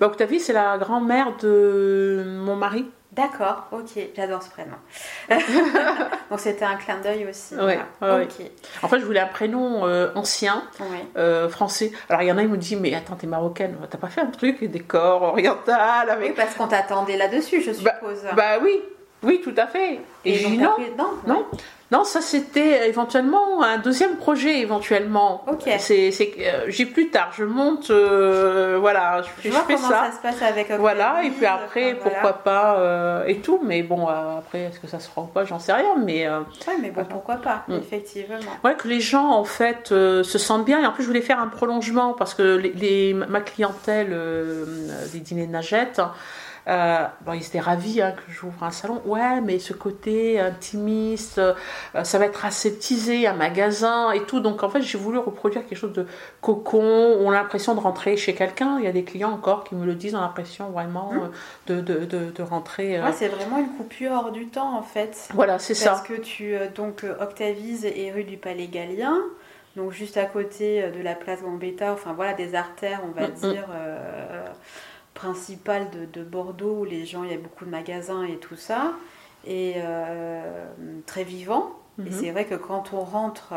Bah, 0.00 0.06
Octavie, 0.06 0.40
c'est 0.40 0.52
la 0.52 0.76
grand-mère 0.78 1.36
de 1.40 2.24
mon 2.44 2.56
mari. 2.56 2.86
D'accord, 3.12 3.66
ok, 3.72 3.98
j'adore 4.14 4.42
ce 4.42 4.50
prénom. 4.50 4.76
Donc 6.30 6.38
c'était 6.40 6.64
un 6.64 6.76
clin 6.76 6.98
d'œil 6.98 7.26
aussi. 7.28 7.54
Ouais, 7.56 7.78
ouais, 8.02 8.22
ok, 8.24 8.46
En 8.82 8.88
fait, 8.88 9.00
je 9.00 9.04
voulais 9.04 9.18
un 9.20 9.26
prénom 9.26 9.86
euh, 9.86 10.10
ancien, 10.14 10.62
ouais. 10.80 11.04
euh, 11.16 11.48
français. 11.48 11.90
Alors, 12.08 12.22
il 12.22 12.28
y 12.28 12.32
en 12.32 12.38
a, 12.38 12.42
ils 12.42 12.48
me 12.48 12.56
disent, 12.56 12.78
mais 12.78 12.94
attends, 12.94 13.16
t'es 13.16 13.26
marocaine, 13.26 13.76
t'as 13.90 13.98
pas 13.98 14.08
fait 14.08 14.20
un 14.20 14.26
truc, 14.26 14.62
décor 14.62 15.22
oriental 15.22 16.04
Oui, 16.06 16.12
avec. 16.12 16.34
parce 16.36 16.54
qu'on 16.54 16.68
t'attendait 16.68 17.16
là-dessus, 17.16 17.62
je 17.62 17.70
Bah, 17.82 17.94
suppose. 17.98 18.22
Bah 18.36 18.58
oui, 18.62 18.80
oui, 19.22 19.40
tout 19.42 19.54
à 19.56 19.66
fait. 19.66 20.00
Et, 20.24 20.38
donc, 20.42 20.52
dit 20.52 20.58
t'as 20.58 20.64
non. 20.64 20.72
pris- 20.74 20.92
non, 20.96 21.10
Non, 21.26 21.46
non, 21.90 22.04
ça 22.04 22.20
c'était 22.20 22.86
éventuellement 22.88 23.62
un 23.62 23.78
deuxième 23.78 24.16
projet 24.16 24.58
éventuellement. 24.60 25.42
Ok. 25.46 25.62
C'est, 25.78 26.10
c'est, 26.10 26.32
euh, 26.40 26.64
j'ai 26.68 26.84
plus 26.84 27.08
tard, 27.10 27.30
je 27.36 27.44
monte, 27.44 27.90
euh, 27.90 28.76
voilà, 28.78 29.22
je, 29.22 29.28
Je 29.36 29.42
fais- 29.42 29.48
vois 29.48 29.60
je 29.60 29.64
fais 29.66 29.74
comment 29.76 29.88
ça. 29.88 30.10
ça. 30.10 30.16
se 30.16 30.20
passe 30.22 30.42
avec 30.42 30.64
Octavise. 30.64 30.80
Voilà, 30.80 31.22
et 31.24 31.30
puis 31.30 31.46
après, 31.46 31.92
enfin, 31.98 32.10
pourquoi 32.10 32.32
pas 32.34 32.78
euh, 32.78 33.24
et 33.26 33.38
tout, 33.38 33.60
mais 33.64 33.82
bon, 33.82 34.06
euh, 34.08 34.38
après, 34.38 34.64
est-ce 34.64 34.80
que 34.80 34.86
ça 34.86 35.00
se 35.00 35.08
fera 35.08 35.22
ou 35.22 35.26
pas, 35.26 35.44
j'en 35.44 35.58
sais 35.58 35.72
rien, 35.72 35.96
mais 35.96 36.26
euh, 36.26 36.40
Ouais, 36.66 36.74
mais 36.80 36.90
bon, 36.90 37.04
pourquoi 37.04 37.36
pas, 37.36 37.64
Mm. 37.68 37.74
effectivement. 37.76 38.36
ouais, 38.64 38.74
que 38.74 38.86
les 38.88 39.00
gens 39.00 39.28
en 39.30 39.44
fait 39.44 39.90
euh, 39.92 40.22
se 40.22 40.38
sentent 40.38 40.64
bien, 40.66 40.82
et 40.82 40.86
en 40.86 40.92
plus, 40.92 41.02
je 41.04 41.08
voulais 41.08 41.22
faire 41.22 41.40
un 41.40 41.48
prolongement 41.48 42.12
parce 42.12 42.34
que 42.34 42.42
les, 42.56 42.72
les- 42.72 43.14
ma 43.14 43.40
clientèle 43.40 44.08
euh, 44.12 44.66
des 45.12 45.20
dîners 45.20 45.46
de 45.46 45.52
Nagette, 45.52 46.00
Euh, 46.68 47.06
bon, 47.22 47.32
ils 47.32 47.44
étaient 47.46 47.60
ravis 47.60 48.02
hein, 48.02 48.12
que 48.12 48.30
j'ouvre 48.30 48.62
un 48.62 48.70
salon. 48.70 49.00
Ouais, 49.06 49.40
mais 49.40 49.58
ce 49.58 49.72
côté 49.72 50.38
intimiste, 50.38 51.38
euh, 51.38 51.54
ça 52.04 52.18
va 52.18 52.26
être 52.26 52.44
aseptisé, 52.44 53.26
un 53.26 53.32
magasin 53.32 54.10
et 54.12 54.22
tout. 54.24 54.40
Donc 54.40 54.62
en 54.62 54.68
fait, 54.68 54.82
j'ai 54.82 54.98
voulu 54.98 55.16
reproduire 55.18 55.66
quelque 55.66 55.78
chose 55.78 55.92
de 55.94 56.06
cocon. 56.42 57.16
On 57.20 57.30
a 57.30 57.34
l'impression 57.34 57.74
de 57.74 57.80
rentrer 57.80 58.16
chez 58.16 58.34
quelqu'un. 58.34 58.78
Il 58.78 58.84
y 58.84 58.88
a 58.88 58.92
des 58.92 59.04
clients 59.04 59.32
encore 59.32 59.64
qui 59.64 59.74
me 59.76 59.86
le 59.86 59.94
disent, 59.94 60.14
on 60.14 60.18
a 60.18 60.22
l'impression 60.22 60.70
vraiment 60.70 61.12
Mmh. 61.12 61.20
euh, 61.70 61.80
de, 61.80 61.80
de, 61.80 62.04
de, 62.04 62.30
de 62.30 62.42
rentrer. 62.42 63.00
Ouais, 63.00 63.12
c'est 63.12 63.28
vraiment 63.28 63.58
une 63.58 63.70
coupure 63.76 64.12
hors 64.12 64.30
du 64.32 64.46
temps 64.48 64.76
en 64.76 64.82
fait. 64.82 65.28
Voilà, 65.34 65.58
c'est 65.58 65.72
Parce 65.84 66.00
ça. 66.00 66.04
que 66.06 66.20
tu 66.20 66.54
donc 66.74 67.04
Octavise 67.20 67.84
et 67.86 68.12
rue 68.12 68.24
du 68.24 68.36
Palais 68.36 68.66
Galien, 68.66 69.16
donc 69.76 69.92
juste 69.92 70.16
à 70.16 70.24
côté 70.26 70.82
de 70.90 71.02
la 71.02 71.14
place 71.14 71.40
Gambetta, 71.42 71.92
enfin 71.92 72.12
voilà 72.12 72.34
des 72.34 72.54
artères, 72.54 73.00
on 73.04 73.18
va 73.18 73.28
Mm, 73.28 73.32
mm. 73.32 73.52
dire 73.52 73.66
euh, 73.74 74.44
principales 75.22 75.88
de, 75.90 76.04
de 76.20 76.24
Bordeaux 76.24 76.78
où 76.80 76.84
les 76.84 77.04
gens, 77.04 77.24
il 77.24 77.30
y 77.30 77.34
a 77.34 77.38
beaucoup 77.38 77.64
de 77.64 77.70
magasins 77.70 78.22
et 78.24 78.36
tout 78.36 78.56
ça, 78.56 78.92
et 79.46 79.74
euh, 79.78 80.66
très 81.06 81.24
vivant. 81.24 81.72
Et 81.98 82.02
Mhm. 82.02 82.12
c'est 82.12 82.30
vrai 82.30 82.44
que 82.44 82.54
quand 82.54 82.92
on 82.92 83.00
rentre 83.00 83.54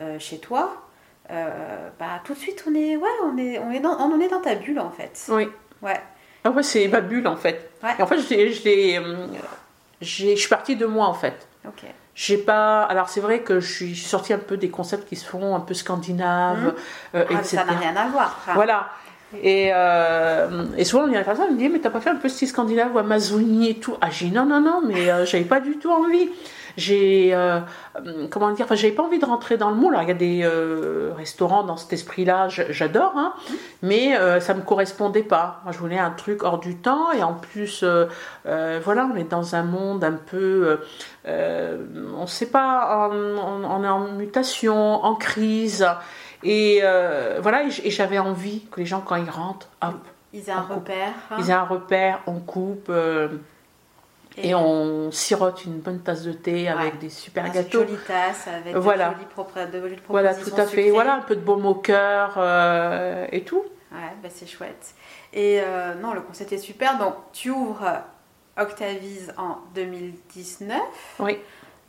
euh, 0.00 0.18
chez 0.18 0.38
toi, 0.38 0.82
euh, 1.30 1.88
bah 1.98 2.20
tout 2.24 2.34
de 2.34 2.38
suite 2.38 2.62
on 2.68 2.74
est 2.74 2.96
ouais 2.96 3.08
on 3.24 3.38
est 3.38 3.58
on 3.58 3.70
est 3.70 3.80
dans 3.80 3.96
on 3.98 4.20
est 4.20 4.28
dans 4.28 4.40
ta 4.42 4.54
bulle 4.56 4.78
en 4.78 4.90
fait. 4.90 5.24
Oui. 5.30 5.48
Ouais. 5.80 5.98
Ah 6.44 6.50
ouais, 6.50 6.62
c'est 6.62 6.86
ma 6.88 7.00
bulle 7.00 7.26
en 7.26 7.36
fait. 7.36 7.70
Ouais. 7.82 7.90
Et 7.98 8.02
en 8.02 8.06
fait, 8.06 8.18
je 8.18 8.22
suis 10.36 10.48
partie 10.48 10.76
de 10.76 10.84
moi 10.86 11.06
en 11.06 11.14
fait. 11.14 11.46
Ok. 11.66 11.84
J'ai 12.14 12.36
pas. 12.38 12.82
Alors 12.82 13.08
c'est 13.08 13.20
vrai 13.20 13.40
que 13.40 13.60
je 13.60 13.72
suis 13.72 13.96
sortie 13.96 14.32
un 14.34 14.38
peu 14.38 14.56
des 14.58 14.68
concepts 14.70 15.08
qui 15.08 15.16
se 15.16 15.24
font 15.26 15.54
un 15.54 15.60
peu 15.60 15.72
scandinaves, 15.74 16.64
Mhm. 16.66 16.74
euh, 17.14 17.24
Ah, 17.30 17.34
etc. 17.34 17.56
ça 17.56 17.64
n'a 17.64 17.78
rien 17.78 17.96
à 17.96 18.08
voir. 18.08 18.38
Voilà. 18.54 18.90
Et, 19.42 19.70
euh, 19.74 20.64
et 20.76 20.84
souvent, 20.84 21.06
il 21.06 21.12
y 21.12 21.16
a 21.16 21.20
des 21.20 21.24
personnes 21.24 21.46
qui 21.48 21.52
me 21.54 21.58
disent 21.58 21.70
Mais 21.72 21.78
t'as 21.78 21.90
pas 21.90 22.00
fait 22.00 22.10
un 22.10 22.16
peu 22.16 22.28
style 22.28 22.48
scandinave 22.48 22.94
ou 22.94 22.98
Amazonie 22.98 23.70
et 23.70 23.74
tout? 23.76 23.96
Ah, 24.00 24.08
j'ai 24.10 24.26
dit 24.26 24.32
Non, 24.32 24.44
non, 24.44 24.60
non, 24.60 24.82
mais 24.84 25.10
euh, 25.10 25.24
j'avais 25.24 25.44
pas 25.44 25.60
du 25.60 25.78
tout 25.78 25.90
envie. 25.90 26.28
J'ai. 26.76 27.34
euh, 27.34 27.58
euh, 28.06 28.26
comment 28.30 28.50
dire? 28.52 28.64
Enfin, 28.64 28.74
j'avais 28.76 28.92
pas 28.92 29.02
envie 29.02 29.18
de 29.18 29.24
rentrer 29.24 29.56
dans 29.56 29.70
le 29.70 29.76
moule. 29.76 29.94
Alors, 29.94 30.02
il 30.04 30.08
y 30.08 30.12
a 30.12 30.14
des 30.14 30.40
euh, 30.44 31.12
restaurants 31.16 31.62
dans 31.64 31.76
cet 31.76 31.92
esprit-là, 31.92 32.48
j'adore, 32.48 33.12
hein, 33.16 33.34
mais 33.82 34.16
ça 34.40 34.54
me 34.54 34.62
correspondait 34.62 35.22
pas. 35.24 35.60
Moi, 35.64 35.72
je 35.72 35.78
voulais 35.78 35.98
un 35.98 36.10
truc 36.10 36.42
hors 36.44 36.58
du 36.58 36.76
temps 36.76 37.12
et 37.12 37.22
en 37.22 37.34
plus, 37.34 37.84
voilà, 38.44 39.08
on 39.12 39.16
est 39.16 39.30
dans 39.30 39.54
un 39.56 39.62
monde 39.64 40.04
un 40.04 40.12
peu. 40.12 40.78
on 41.26 42.26
sait 42.26 42.46
pas, 42.50 43.10
on, 43.12 43.36
on- 43.38 43.64
on 43.64 43.84
est 43.84 43.88
en 43.88 44.12
mutation, 44.12 45.04
en 45.04 45.14
crise. 45.16 45.86
Et 46.42 46.80
euh, 46.82 47.38
voilà, 47.42 47.64
et 47.64 47.90
j'avais 47.90 48.18
envie 48.18 48.66
que 48.70 48.80
les 48.80 48.86
gens, 48.86 49.00
quand 49.00 49.16
ils 49.16 49.28
rentrent, 49.30 49.68
hop, 49.82 49.96
Ils 50.32 50.48
aient 50.48 50.52
un 50.52 50.62
coupe. 50.62 50.76
repère. 50.76 51.12
hein. 51.30 51.36
ils 51.38 51.50
aient 51.50 51.54
un 51.54 51.64
repère, 51.64 52.20
on 52.26 52.40
coupe 52.40 52.86
euh, 52.88 53.28
et, 54.38 54.54
on 54.54 55.10
sirote 55.10 55.64
une 55.66 55.80
bonne 55.80 56.00
tasse 56.00 56.22
de 56.22 56.32
thé 56.32 56.68
avec 56.68 56.98
des 56.98 57.10
super 57.10 57.44
Une 57.46 57.52
gâteaux. 57.52 57.80
jolie 57.80 57.98
tasse 58.06 58.46
avec 58.48 58.74
Voilà. 58.76 59.10
de 59.10 59.14
jolies 59.16 59.26
propre- 59.26 59.70
de 59.70 59.80
jolies 59.80 59.96
Voilà, 60.08 60.34
tout 60.34 60.50
à 60.56 60.62
fait. 60.62 60.66
sucrées. 60.68 60.90
Voilà, 60.90 61.14
un 61.16 61.20
peu 61.20 61.36
de 61.36 61.40
baume 61.42 61.66
au 61.66 61.74
cœur 61.74 62.34
euh, 62.38 63.26
et 63.32 63.42
tout. 63.42 63.62
Ouais, 63.92 63.98
bah 64.22 64.28
c'est 64.30 64.46
chouette. 64.46 64.94
Et 65.32 65.60
non, 66.00 66.14
le 66.14 66.20
concept 66.22 66.52
est 66.52 66.58
super. 66.58 66.96
Donc, 66.98 67.14
tu 67.32 67.50
ouvres 67.50 68.00
Octavise 68.56 69.32
en 69.36 69.58
2019. 69.74 70.78
Oui. 71.20 71.38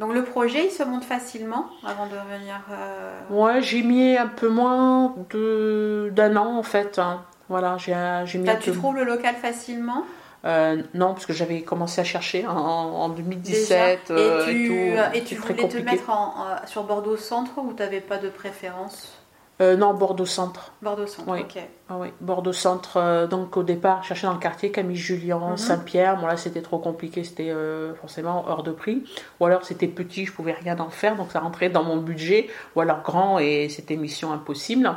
Donc, 0.01 0.13
le 0.13 0.23
projet, 0.23 0.65
il 0.65 0.71
se 0.71 0.83
monte 0.83 1.05
facilement 1.05 1.67
avant 1.85 2.07
de 2.07 2.15
venir. 2.37 2.55
euh, 2.71 3.19
Ouais, 3.29 3.61
j'ai 3.61 3.83
mis 3.83 4.17
un 4.17 4.27
peu 4.27 4.49
moins 4.49 5.15
de- 5.29 6.09
d'un 6.13 6.35
an 6.35 6.57
en 6.57 6.63
fait. 6.63 6.99
hein. 6.99 7.21
Voilà, 7.47 7.77
j'ai 7.77 7.95
j'ai 8.25 8.37
mis 8.39 8.49
un 8.49 8.55
tu 8.55 8.71
peu. 8.71 8.77
trouves 8.77 8.95
le 8.95 9.03
local 9.05 9.35
facilement? 9.35 10.03
Euh, 10.43 10.81
non, 10.95 11.13
parce 11.13 11.27
que 11.27 11.33
j'avais 11.33 11.61
commencé 11.61 12.01
à 12.01 12.03
chercher 12.03 12.47
en, 12.47 12.55
en 12.57 13.09
2017 13.09 14.07
déjà 14.07 14.19
euh, 14.19 14.47
Et 14.47 14.53
tu, 14.55 14.67
tout. 14.67 15.17
et 15.17 15.23
tu 15.23 15.35
voulais 15.35 15.53
te 15.53 15.61
compliqué. 15.61 15.83
mettre 15.83 16.09
en- 16.09 16.33
en- 16.63 16.67
sur 16.67 16.83
Bordeaux 16.83 17.15
Centre 17.17 17.51
ou 17.59 17.71
tu 17.73 17.83
n'avais 17.83 18.01
pas 18.01 18.17
de 18.17 18.29
préférence? 18.29 19.20
Euh, 19.61 19.77
non, 19.77 19.93
Bordeaux 19.93 20.25
Centre. 20.25 20.71
Bordeaux 20.81 21.05
Centre, 21.05 21.29
Oui. 21.31 21.41
ok. 21.41 21.61
Ah 21.89 21.97
oui, 21.99 22.07
Bordeaux 22.19 22.51
Centre. 22.53 22.97
euh, 22.97 23.27
donc 23.27 23.55
au 23.57 23.63
départ, 23.63 24.01
je 24.01 24.07
cherchais 24.07 24.25
dans 24.25 24.33
le 24.33 24.39
quartier 24.39 24.71
Camille 24.71 24.95
Julien, 24.95 25.37
Mhm. 25.51 25.57
Saint-Pierre. 25.57 26.17
Bon 26.19 26.25
là, 26.25 26.35
c'était 26.35 26.61
trop 26.63 26.79
compliqué, 26.79 27.23
c'était 27.23 27.51
euh, 27.51 27.93
forcément 27.95 28.43
hors 28.47 28.63
de 28.63 28.71
prix. 28.71 29.03
Ou 29.39 29.45
alors 29.45 29.63
c'était 29.63 29.87
petit, 29.87 30.25
je 30.25 30.31
pouvais 30.33 30.53
rien 30.53 30.79
en 30.79 30.89
faire, 30.89 31.15
donc 31.15 31.31
ça 31.31 31.39
rentrait 31.41 31.69
dans 31.69 31.83
mon 31.83 31.97
budget. 31.97 32.49
Ou 32.75 32.81
alors 32.81 33.01
grand 33.03 33.37
et 33.39 33.69
c'était 33.69 33.97
mission 33.97 34.31
impossible. 34.33 34.89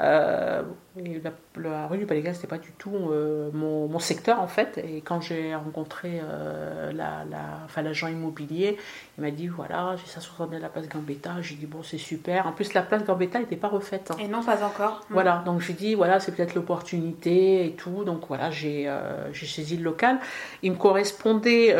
Euh, 0.00 0.62
et 0.96 1.20
la, 1.20 1.32
la 1.60 1.86
rue 1.88 1.98
du 1.98 2.06
Palais 2.06 2.22
Gaz, 2.22 2.36
c'était 2.36 2.46
pas 2.46 2.58
du 2.58 2.70
tout 2.72 2.94
euh, 2.94 3.50
mon, 3.52 3.88
mon 3.88 3.98
secteur 3.98 4.40
en 4.40 4.46
fait. 4.46 4.78
Et 4.78 5.00
quand 5.00 5.20
j'ai 5.20 5.54
rencontré 5.56 6.20
euh, 6.22 6.92
la, 6.92 7.24
la, 7.28 7.38
enfin, 7.64 7.82
l'agent 7.82 8.06
immobilier, 8.06 8.76
il 9.16 9.24
m'a 9.24 9.30
dit 9.32 9.48
voilà, 9.48 9.96
j'ai 9.96 10.06
ça 10.06 10.20
sur 10.20 10.34
la 10.50 10.68
place 10.68 10.88
Gambetta. 10.88 11.40
J'ai 11.40 11.56
dit 11.56 11.66
bon, 11.66 11.82
c'est 11.82 11.98
super. 11.98 12.46
En 12.46 12.52
plus, 12.52 12.74
la 12.74 12.82
place 12.82 13.04
Gambetta 13.04 13.40
n'était 13.40 13.56
pas 13.56 13.68
refaite. 13.68 14.12
hein. 14.12 14.16
Et 14.20 14.28
non, 14.28 14.42
pas 14.42 14.64
encore. 14.64 15.04
Voilà, 15.10 15.42
donc 15.44 15.60
j'ai 15.60 15.72
dit, 15.72 15.94
voilà, 15.96 16.20
c'est 16.20 16.32
peut-être 16.32 16.54
l'opportunité 16.54 17.66
et 17.66 17.72
tout. 17.72 18.04
Donc 18.04 18.22
voilà, 18.28 18.50
j'ai 18.50 18.88
j'ai 19.32 19.46
saisi 19.46 19.76
le 19.76 19.84
local. 19.84 20.18
Il 20.62 20.72
me 20.72 20.76
correspondait 20.76 21.74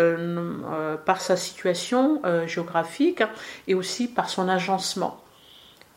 par 1.05 1.21
sa 1.21 1.37
situation 1.37 2.21
géographique 2.47 3.23
et 3.69 3.75
aussi 3.75 4.09
par 4.09 4.29
son 4.29 4.49
agencement. 4.49 5.19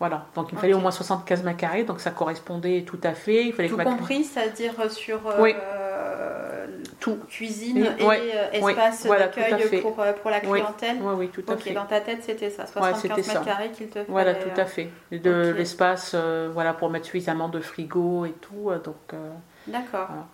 Voilà, 0.02 0.26
donc 0.34 0.48
il 0.52 0.56
me 0.56 0.60
fallait 0.60 0.74
au 0.74 0.80
moins 0.80 0.90
75 0.90 1.44
mètres 1.44 1.60
carrés, 1.60 1.84
donc 1.84 2.00
ça 2.00 2.10
correspondait 2.10 2.82
tout 2.88 2.98
à 3.04 3.14
fait. 3.14 3.46
Il 3.46 3.54
fallait 3.54 3.70
Tout 3.70 3.78
que 3.78 3.84
ma- 3.84 3.92
compris, 3.92 4.24
c'est-à-dire 4.24 4.74
sur 4.92 5.28
euh, 5.28 5.36
Oui. 5.44 5.54
euh, 5.56 6.66
Tout. 7.00 7.20
cuisine 7.30 7.78
et 8.00 8.04
ouais, 8.04 8.20
euh, 8.34 8.62
ouais, 8.64 8.72
espace 8.72 9.06
voilà, 9.06 9.28
d'accueil 9.28 9.80
pour, 9.80 10.00
euh, 10.00 10.12
pour 10.14 10.32
la 10.32 10.40
clientèle. 10.40 10.98
Oui, 11.02 11.14
oui, 11.18 11.30
tout 11.32 11.44
à 11.48 11.54
Ok, 11.54 11.60
fait. 11.62 11.74
dans 11.74 11.86
ta 11.86 12.02
tête 12.02 12.24
c'était 12.24 12.50
ça, 12.50 12.64
Ouais, 12.64 12.68
75 12.72 13.16
c'était 13.16 13.28
mètres 13.28 13.46
carrés 13.46 13.70
qu'il 13.70 13.90
te 13.90 13.94
fallait. 14.00 14.06
Voilà, 14.10 14.34
tout 14.34 14.50
euh, 14.50 14.62
à 14.62 14.66
fait. 14.66 14.90
De 15.12 15.54
l'espace, 15.56 16.14
euh, 16.16 16.50
voilà, 16.52 16.74
pour 16.74 16.90
mettre 16.90 17.06
suffisamment 17.06 17.48
de 17.50 17.60
frigo 17.60 18.26
et 18.26 18.32
tout. 18.42 18.72
euh, 18.72 18.80
Donc, 18.80 18.96
euh, 19.14 19.30
D'accord. 19.68 20.08
Voilà. 20.08 20.26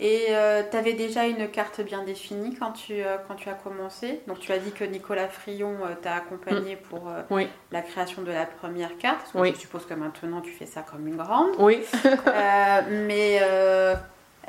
Et 0.00 0.26
tu 0.70 0.76
avais 0.76 0.94
déjà 0.94 1.24
une 1.26 1.48
carte 1.48 1.80
bien 1.80 2.02
définie 2.02 2.54
quand 2.56 2.72
tu, 2.72 2.94
euh, 2.94 3.16
quand 3.28 3.34
tu 3.36 3.48
as 3.48 3.54
commencé. 3.54 4.20
Donc 4.26 4.40
tu 4.40 4.50
as 4.52 4.58
dit 4.58 4.72
que 4.72 4.84
Nicolas 4.84 5.28
Frion 5.28 5.76
euh, 5.84 5.94
t'a 6.00 6.14
accompagné 6.14 6.76
pour 6.76 7.08
euh, 7.08 7.22
oui, 7.30 7.48
la 7.70 7.80
création 7.80 8.22
de 8.22 8.32
la 8.32 8.44
première 8.46 8.96
carte. 8.98 9.18
Parce 9.20 9.32
que 9.32 9.38
Oui. 9.38 9.52
Je 9.54 9.60
suppose 9.60 9.86
que 9.86 9.94
maintenant 9.94 10.40
tu 10.40 10.50
fais 10.50 10.66
ça 10.66 10.82
comme 10.82 11.06
une 11.06 11.16
grande. 11.16 11.50
oui. 11.58 11.80
Euh, 12.26 12.80
mais 13.06 13.38
euh, 13.42 13.94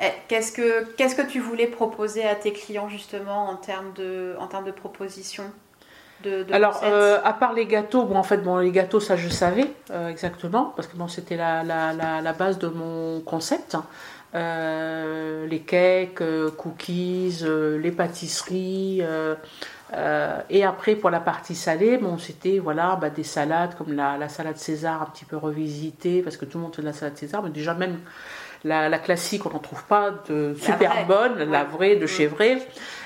eh, 0.00 0.06
qu'est-ce 0.28 0.50
que 0.50 0.84
qu'est-ce 0.96 1.14
que 1.14 1.22
tu 1.22 1.38
voulais 1.40 1.66
proposer 1.68 2.26
à 2.26 2.34
tes 2.34 2.52
clients 2.52 2.88
justement 2.88 3.48
en 3.48 3.56
termes 3.56 3.92
de 3.94 4.34
en 4.40 4.46
termes 4.48 4.64
de 4.64 4.72
propositions 4.72 5.50
de, 6.24 6.42
de 6.44 6.52
Alors, 6.54 6.80
euh, 6.82 7.18
à 7.22 7.32
part 7.34 7.52
les 7.52 7.66
gâteaux, 7.66 8.04
bon, 8.04 8.16
en 8.16 8.22
fait, 8.22 8.38
bon, 8.38 8.56
les 8.56 8.70
gâteaux, 8.70 9.00
ça, 9.00 9.16
je 9.16 9.28
savais 9.28 9.70
euh, 9.90 10.08
exactement, 10.08 10.72
parce 10.74 10.88
que 10.88 10.96
bon, 10.96 11.08
c'était 11.08 11.36
la, 11.36 11.62
la, 11.62 11.92
la, 11.92 12.22
la 12.22 12.32
base 12.32 12.58
de 12.58 12.68
mon 12.68 13.20
concept. 13.20 13.76
Euh, 14.34 15.46
les 15.46 15.60
cakes, 15.60 16.20
euh, 16.20 16.50
cookies, 16.50 17.38
euh, 17.42 17.78
les 17.78 17.92
pâtisseries. 17.92 19.02
et 20.50 20.64
après, 20.64 20.96
pour 20.96 21.10
la 21.10 21.20
partie 21.20 21.54
salée, 21.54 21.96
bon, 21.98 22.18
c'était 22.18 22.58
voilà, 22.58 22.96
bah, 22.96 23.10
des 23.10 23.22
salades 23.24 23.76
comme 23.76 23.92
la, 23.92 24.18
la 24.18 24.28
salade 24.28 24.56
César 24.56 25.02
un 25.02 25.06
petit 25.06 25.24
peu 25.24 25.36
revisitée, 25.36 26.22
parce 26.22 26.36
que 26.36 26.44
tout 26.44 26.58
le 26.58 26.64
monde 26.64 26.74
fait 26.74 26.82
de 26.82 26.86
la 26.86 26.92
salade 26.92 27.16
César, 27.16 27.42
mais 27.42 27.50
déjà, 27.50 27.74
même 27.74 27.98
la, 28.64 28.88
la 28.88 28.98
classique, 28.98 29.46
on 29.46 29.50
n'en 29.50 29.58
trouve 29.58 29.84
pas 29.84 30.10
de 30.28 30.54
super 30.60 31.06
bonne, 31.06 31.38
la 31.50 31.62
Ouais. 31.62 31.68
vraie 31.70 31.96
de 31.96 32.04
Mm. 32.04 32.08
chez 32.08 32.26
vrai. 32.26 32.58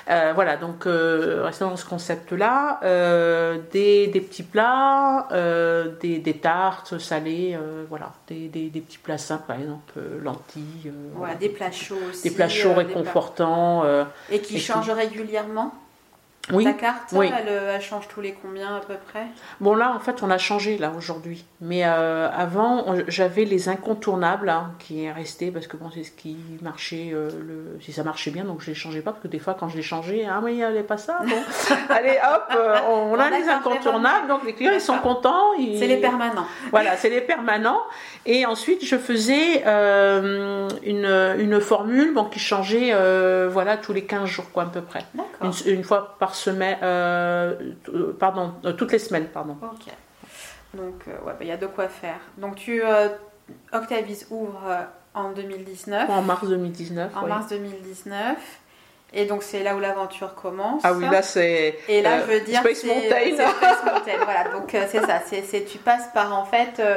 Euh, 0.09 0.31
voilà, 0.33 0.57
donc 0.57 0.87
euh, 0.87 1.41
restons 1.43 1.69
dans 1.69 1.75
ce 1.77 1.85
concept-là. 1.85 2.79
Euh, 2.83 3.57
des, 3.71 4.07
des 4.07 4.19
petits 4.21 4.43
plats, 4.43 5.27
des, 6.01 6.17
des 6.19 6.33
tartes 6.37 6.97
salées, 6.97 7.57
voilà, 7.89 8.11
des, 8.27 8.47
des, 8.47 8.81
petits 8.81 8.97
plats 8.97 9.17
simples, 9.17 9.43
par 9.47 9.59
exemple, 9.59 9.93
lentilles. 10.21 10.63
euh, 10.87 10.91
Voilà, 11.15 11.35
des 11.35 11.49
plats 11.49 11.71
chauds 11.71 11.95
aussi. 12.09 12.23
des 12.29 12.35
plats 12.35 12.49
chauds 12.49 12.73
réconfortants. 12.73 13.83
Et 14.31 14.39
qui 14.39 14.55
Et 14.57 14.59
changent 14.59 14.89
régulièrement? 14.89 15.73
Oui, 16.51 16.63
Ta 16.63 16.73
carte, 16.73 17.09
oui. 17.13 17.31
elle, 17.37 17.47
euh, 17.49 17.75
elle 17.75 17.81
change 17.81 18.07
tous 18.07 18.19
les 18.19 18.33
combien 18.33 18.75
à 18.75 18.79
peu 18.79 18.95
près? 19.11 19.25
Bon 19.59 19.75
là, 19.75 19.93
en 19.95 19.99
fait, 19.99 20.23
on 20.23 20.31
a 20.31 20.39
changé 20.39 20.77
là 20.79 20.91
aujourd'hui. 20.97 21.45
Mais 21.61 21.85
euh, 21.85 22.27
avant, 22.31 22.83
j'avais 23.07 23.45
les 23.45 23.69
incontournables 23.69 24.49
hein, 24.49 24.71
qui 24.79 25.03
est 25.05 25.11
resté 25.11 25.51
parce 25.51 25.67
que 25.67 25.77
bon, 25.77 25.91
c'est 25.93 26.03
ce 26.03 26.11
qui 26.11 26.35
marchait, 26.63 27.11
euh, 27.13 27.29
le... 27.29 27.77
si 27.79 27.93
ça 27.93 28.03
marchait 28.03 28.31
bien, 28.31 28.43
donc 28.43 28.61
je 28.61 28.67
les 28.71 28.73
changeais 28.75 29.01
pas 29.01 29.11
parce 29.11 29.21
que 29.21 29.27
des 29.27 29.37
fois, 29.37 29.53
quand 29.57 29.69
je 29.69 29.77
les 29.77 29.83
changeais, 29.83 30.25
ah 30.27 30.39
oui, 30.43 30.59
elle 30.59 30.73
n'est 30.73 30.81
pas 30.83 30.97
ça. 30.97 31.19
Bon, 31.23 31.35
allez, 31.89 32.17
hop, 32.33 32.43
euh, 32.55 32.75
on, 32.89 33.19
a 33.19 33.29
les 33.29 33.47
incontournables, 33.47 34.27
donc 34.27 34.43
les 34.43 34.53
clients 34.53 34.71
ils 34.73 34.81
sont 34.81 34.97
contents. 34.97 35.53
ils- 35.59 35.77
C'est 35.77 35.87
les 35.87 35.97
permanents. 35.97 36.47
Voilà, 36.71 36.97
c'est 36.97 37.09
les 37.11 37.21
permanents. 37.21 37.81
Et 38.25 38.45
ensuite, 38.45 38.85
je 38.85 38.97
faisais 38.97 39.63
euh, 39.65 40.69
une, 40.83 41.05
une 41.39 41.59
formule 41.59 42.13
bon, 42.13 42.25
qui 42.25 42.39
changeait 42.39 42.91
euh, 42.93 43.49
voilà, 43.51 43.77
tous 43.77 43.93
les 43.93 44.03
15 44.05 44.25
jours, 44.29 44.45
quoi, 44.53 44.63
à 44.63 44.65
peu 44.67 44.81
près. 44.81 45.03
Une, 45.41 45.51
une 45.65 45.83
fois 45.83 46.15
par 46.19 46.35
semaine, 46.35 46.77
euh, 46.83 47.55
pardon, 48.19 48.53
toutes 48.77 48.91
les 48.91 48.99
semaines, 48.99 49.25
pardon. 49.25 49.57
Ok. 49.63 49.91
Donc, 50.75 51.01
euh, 51.07 51.11
ouais, 51.25 51.33
bah, 51.33 51.37
il 51.41 51.47
y 51.47 51.51
a 51.51 51.57
de 51.57 51.65
quoi 51.67 51.87
faire. 51.87 52.19
Donc, 52.37 52.55
tu, 52.55 52.81
Octavis 53.73 54.25
ouvre 54.29 54.61
en 55.13 55.31
2019, 55.31 56.09
En 56.09 56.21
mars 56.21 56.47
2019, 56.47 57.11
en 57.17 57.23
oui. 57.23 57.29
mars 57.29 57.47
2019. 57.49 58.37
Et 59.13 59.25
donc 59.25 59.43
c'est 59.43 59.61
là 59.61 59.75
où 59.75 59.79
l'aventure 59.81 60.35
commence. 60.35 60.81
Ah 60.85 60.93
oui, 60.93 61.03
là 61.11 61.21
c'est. 61.21 61.77
Et 61.89 62.01
là, 62.01 62.21
je 62.21 62.31
veux 62.31 62.39
dire, 62.39 62.61
Space 62.61 62.85
Mountain. 62.85 63.35
Space 63.35 63.83
Mountain. 63.83 64.23
Voilà, 64.23 64.49
donc 64.53 64.73
euh, 64.73 64.85
c'est 64.89 65.01
ça. 65.01 65.19
C'est, 65.25 65.41
c'est- 65.41 65.65
tu 65.65 65.79
passes 65.79 66.07
par 66.13 66.33
en 66.33 66.45
fait 66.45 66.79
euh, 66.79 66.95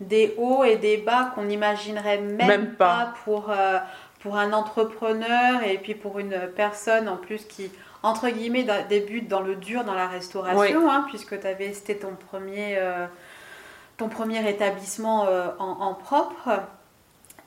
des 0.00 0.34
hauts 0.36 0.64
et 0.64 0.76
des 0.76 0.98
bas 0.98 1.32
qu'on 1.34 1.44
n'imaginerait 1.44 2.18
même, 2.18 2.46
Même 2.46 2.74
pas. 2.74 2.96
pas, 2.96 3.14
pour, 3.24 3.50
euh, 3.50 3.78
pour 4.20 4.36
un 4.36 4.52
entrepreneur 4.52 5.62
et 5.62 5.78
puis 5.78 5.94
pour 5.94 6.18
une 6.18 6.38
personne 6.54 7.08
en 7.08 7.16
plus 7.16 7.44
qui, 7.44 7.70
entre 8.02 8.28
guillemets, 8.28 8.66
débute 8.88 9.28
dans 9.28 9.40
le 9.40 9.56
dur, 9.56 9.84
dans 9.84 9.94
la 9.94 10.06
restauration, 10.06 10.90
hein, 10.90 11.06
puisque 11.08 11.36
c'était 11.72 11.96
ton 11.96 12.14
premier, 12.14 12.76
euh, 12.78 13.06
ton 13.96 14.08
premier 14.08 14.48
établissement 14.48 15.26
euh, 15.26 15.48
en, 15.58 15.80
en 15.80 15.94
propre. 15.94 16.50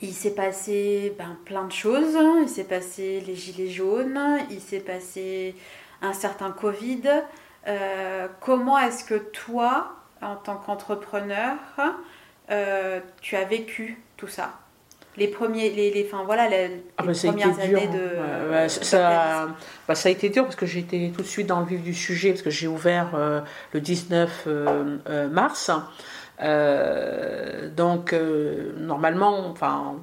Il 0.01 0.13
s'est 0.13 0.33
passé 0.33 1.13
ben, 1.19 1.37
plein 1.43 1.65
de 1.65 1.73
choses. 1.73 2.17
Il 2.41 2.47
s'est 2.47 2.63
passé 2.63 3.21
les 3.27 3.35
gilets 3.35 3.69
jaunes, 3.69 4.19
il 4.49 4.61
s'est 4.61 4.79
passé 4.79 5.55
un 6.01 6.13
certain 6.13 6.51
Covid. 6.51 7.03
Comment 8.39 8.79
est-ce 8.79 9.03
que 9.03 9.15
toi, 9.15 9.91
en 10.21 10.37
tant 10.37 10.55
qu'entrepreneur, 10.55 11.57
euh, 12.51 12.99
tu 13.21 13.35
as 13.35 13.45
vécu 13.45 14.01
tout 14.17 14.27
ça 14.27 14.53
Les 15.17 15.27
premiers, 15.27 15.69
les, 15.69 15.91
les, 15.91 16.05
enfin, 16.05 16.23
voilà, 16.23 16.47
les, 16.47 16.67
les 16.67 16.83
Ah 16.97 17.03
bah, 17.03 17.11
premières 17.13 17.53
dur. 17.55 17.63
années 17.63 17.87
de. 17.87 18.63
De 18.63 18.67
ça, 18.67 19.49
bah, 19.87 19.95
ça 19.95 20.09
a 20.09 20.11
été 20.11 20.29
dur 20.29 20.43
parce 20.43 20.55
que 20.55 20.65
été 20.77 21.11
tout 21.11 21.21
de 21.21 21.27
suite 21.27 21.47
dans 21.47 21.59
le 21.59 21.65
vif 21.65 21.81
du 21.81 21.93
sujet 21.93 22.29
parce 22.29 22.41
que 22.41 22.49
j'ai 22.49 22.67
ouvert 22.67 23.11
euh, 23.15 23.41
le 23.73 23.81
19 23.81 24.43
euh, 24.47 25.29
mars. 25.29 25.71
Donc 27.75 28.15
normalement, 28.77 29.47
enfin, 29.47 29.95